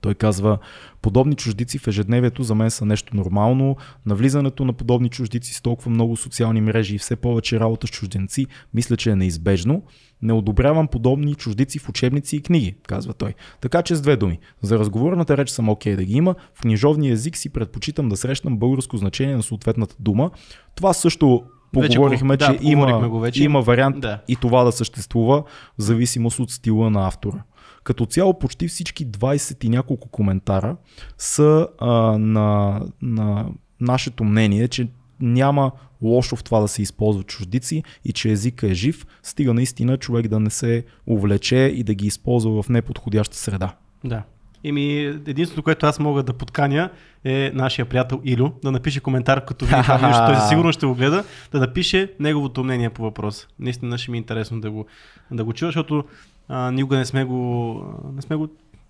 Той 0.00 0.14
казва, 0.14 0.58
подобни 1.02 1.34
чуждици 1.34 1.78
в 1.78 1.86
ежедневието 1.86 2.42
за 2.42 2.54
мен 2.54 2.70
са 2.70 2.84
нещо 2.84 3.16
нормално. 3.16 3.76
Навлизането 4.06 4.64
на 4.64 4.72
подобни 4.72 5.08
чуждици 5.08 5.54
с 5.54 5.62
толкова 5.62 5.90
много 5.90 6.16
социални 6.16 6.60
мрежи 6.60 6.94
и 6.94 6.98
все 6.98 7.16
повече 7.16 7.60
работа 7.60 7.86
с 7.86 7.90
чужденци, 7.90 8.46
мисля, 8.74 8.96
че 8.96 9.10
е 9.10 9.16
неизбежно. 9.16 9.82
Не 10.22 10.32
одобрявам 10.32 10.88
подобни 10.88 11.34
чуждици 11.34 11.78
в 11.78 11.88
учебници 11.88 12.36
и 12.36 12.42
книги, 12.42 12.74
казва 12.86 13.12
той. 13.14 13.34
Така 13.60 13.82
че 13.82 13.94
с 13.96 14.00
две 14.00 14.16
думи. 14.16 14.38
За 14.62 14.78
разговорната 14.78 15.36
реч 15.36 15.50
съм 15.50 15.68
окей 15.68 15.96
да 15.96 16.04
ги 16.04 16.14
има. 16.14 16.34
В 16.54 16.60
книжовния 16.60 17.12
език 17.12 17.36
си 17.36 17.48
предпочитам 17.48 18.08
да 18.08 18.16
срещам 18.16 18.58
българско 18.58 18.96
значение 18.96 19.36
на 19.36 19.42
съответната 19.42 19.94
дума. 19.98 20.30
Това 20.74 20.92
също 20.92 21.42
Вече 21.76 21.94
поговорихме, 21.94 22.28
го- 22.28 22.38
да, 22.38 22.46
че 22.48 22.58
има, 22.62 22.80
поговорихме 22.80 23.08
го 23.08 23.20
вече. 23.20 23.44
има 23.44 23.60
вариант 23.60 24.00
Да. 24.00 24.20
и 24.28 24.36
това 24.36 24.64
да 24.64 24.72
съществува 24.72 25.42
в 25.78 25.82
зависимост 25.82 26.38
от 26.38 26.50
стила 26.50 26.90
на 26.90 27.06
автора. 27.06 27.42
Като 27.84 28.06
цяло 28.06 28.38
почти 28.38 28.68
всички 28.68 29.06
20 29.06 29.64
и 29.64 29.68
няколко 29.68 30.08
коментара 30.08 30.76
са 31.18 31.68
а, 31.78 31.90
на, 32.18 32.80
на 33.02 33.46
нашето 33.80 34.24
мнение, 34.24 34.68
че 34.68 34.88
няма 35.20 35.72
лошо 36.02 36.36
в 36.36 36.44
това 36.44 36.60
да 36.60 36.68
се 36.68 36.82
използват 36.82 37.26
чуждици 37.26 37.82
и 38.04 38.12
че 38.12 38.30
езика 38.30 38.66
е 38.66 38.74
жив, 38.74 39.06
стига 39.22 39.54
наистина 39.54 39.96
човек 39.96 40.28
да 40.28 40.40
не 40.40 40.50
се 40.50 40.84
увлече 41.06 41.56
и 41.56 41.82
да 41.82 41.94
ги 41.94 42.06
използва 42.06 42.62
в 42.62 42.68
неподходяща 42.68 43.36
среда. 43.36 43.74
Да. 44.04 44.22
Еми, 44.64 45.04
единственото, 45.04 45.62
което 45.62 45.86
аз 45.86 45.98
мога 45.98 46.22
да 46.22 46.32
подканя 46.32 46.90
е 47.24 47.50
нашия 47.54 47.84
приятел 47.84 48.20
Илю 48.24 48.50
да 48.64 48.72
напише 48.72 49.00
коментар, 49.00 49.44
като 49.44 49.64
види 49.64 49.82
това 49.82 50.08
нещо, 50.08 50.22
той 50.26 50.48
сигурно 50.48 50.72
ще 50.72 50.86
го 50.86 50.94
гледа, 50.94 51.24
да 51.52 51.60
напише 51.60 52.12
неговото 52.20 52.64
мнение 52.64 52.90
по 52.90 53.02
въпроса. 53.02 53.46
Наистина 53.58 53.98
ще 53.98 54.10
ми 54.10 54.16
е 54.16 54.18
интересно 54.18 54.60
да 54.60 54.70
го, 54.70 54.86
да 55.30 55.44
го 55.44 55.52
чуя, 55.52 55.68
защото 55.68 56.04
а, 56.50 56.70
никога 56.70 56.96
не 56.96 57.04
сме 57.04 57.24
го, 57.24 57.82
не 58.14 58.22
сме 58.22 58.36
го 58.36 58.48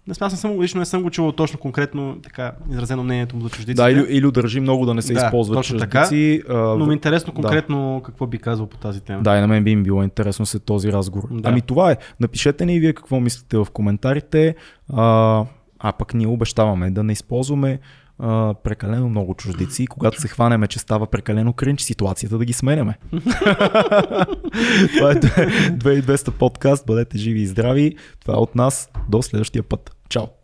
не 0.09 0.15
сме, 0.15 0.27
аз 0.27 0.33
не 0.33 0.39
съм, 0.39 0.63
лично 0.63 0.79
не 0.79 0.87
съм 0.87 1.03
го 1.03 1.11
чувал 1.11 1.33
точно 1.33 1.59
конкретно 1.59 2.17
така 2.23 2.53
изразено 2.71 3.05
мнението 3.05 3.37
му 3.37 3.43
за 3.43 3.49
чуждиците. 3.49 3.83
Да, 3.83 3.91
или, 3.91 4.07
или 4.09 4.31
държи 4.33 4.61
много 4.61 4.87
да 4.87 4.95
не 4.95 5.03
се 5.03 5.13
Да, 5.13 5.25
използват 5.25 5.59
точно 5.59 5.79
чуждици. 5.79 6.43
а, 6.49 6.55
но 6.55 6.87
ми 6.87 6.93
е 6.93 6.95
интересно 6.95 7.33
да. 7.33 7.35
конкретно 7.35 8.03
какво 8.05 8.27
би 8.27 8.39
казал 8.39 8.67
по 8.67 8.77
тази 8.77 9.01
тема. 9.01 9.23
Да, 9.23 9.37
и 9.37 9.41
на 9.41 9.47
мен 9.49 9.65
би 9.65 9.71
им 9.71 9.83
било 9.83 10.03
интересно 10.03 10.47
след 10.47 10.65
този 10.65 10.93
разговор. 10.93 11.29
Да. 11.31 11.41
Да. 11.41 11.49
Ами 11.49 11.63
това 11.63 11.93
е. 11.93 11.97
Напишете 12.21 12.67
ни 12.67 12.77
и 12.77 12.81
вие 12.81 12.93
какво 12.93 13.21
мислите 13.21 13.57
в 13.57 13.67
коментарите. 13.73 14.55
А, 14.93 15.45
а 15.79 15.93
пък 15.93 16.15
ние 16.15 16.27
обещаваме 16.27 16.91
да 16.91 17.03
не 17.03 17.13
използваме 17.13 17.79
прекалено 18.65 19.09
много 19.09 19.35
чуждици. 19.35 19.87
Когато 19.87 20.21
се 20.21 20.29
хванеме, 20.29 20.67
че 20.67 20.79
става 20.79 21.07
прекалено 21.07 21.53
кринч, 21.53 21.81
ситуацията 21.81 22.39
да 22.39 22.45
ги 22.45 22.53
сменяме. 22.53 22.99
това 24.97 25.11
е 25.11 25.15
2200 25.15 26.31
подкаст. 26.31 26.87
Бъдете 26.87 27.19
живи 27.19 27.41
и 27.41 27.47
здрави. 27.47 27.97
Това 28.21 28.35
е 28.35 28.41
от 28.41 28.55
нас. 28.55 28.91
До 29.09 29.23
следващия 29.23 29.63
път. 29.63 29.97
Чао! 30.09 30.40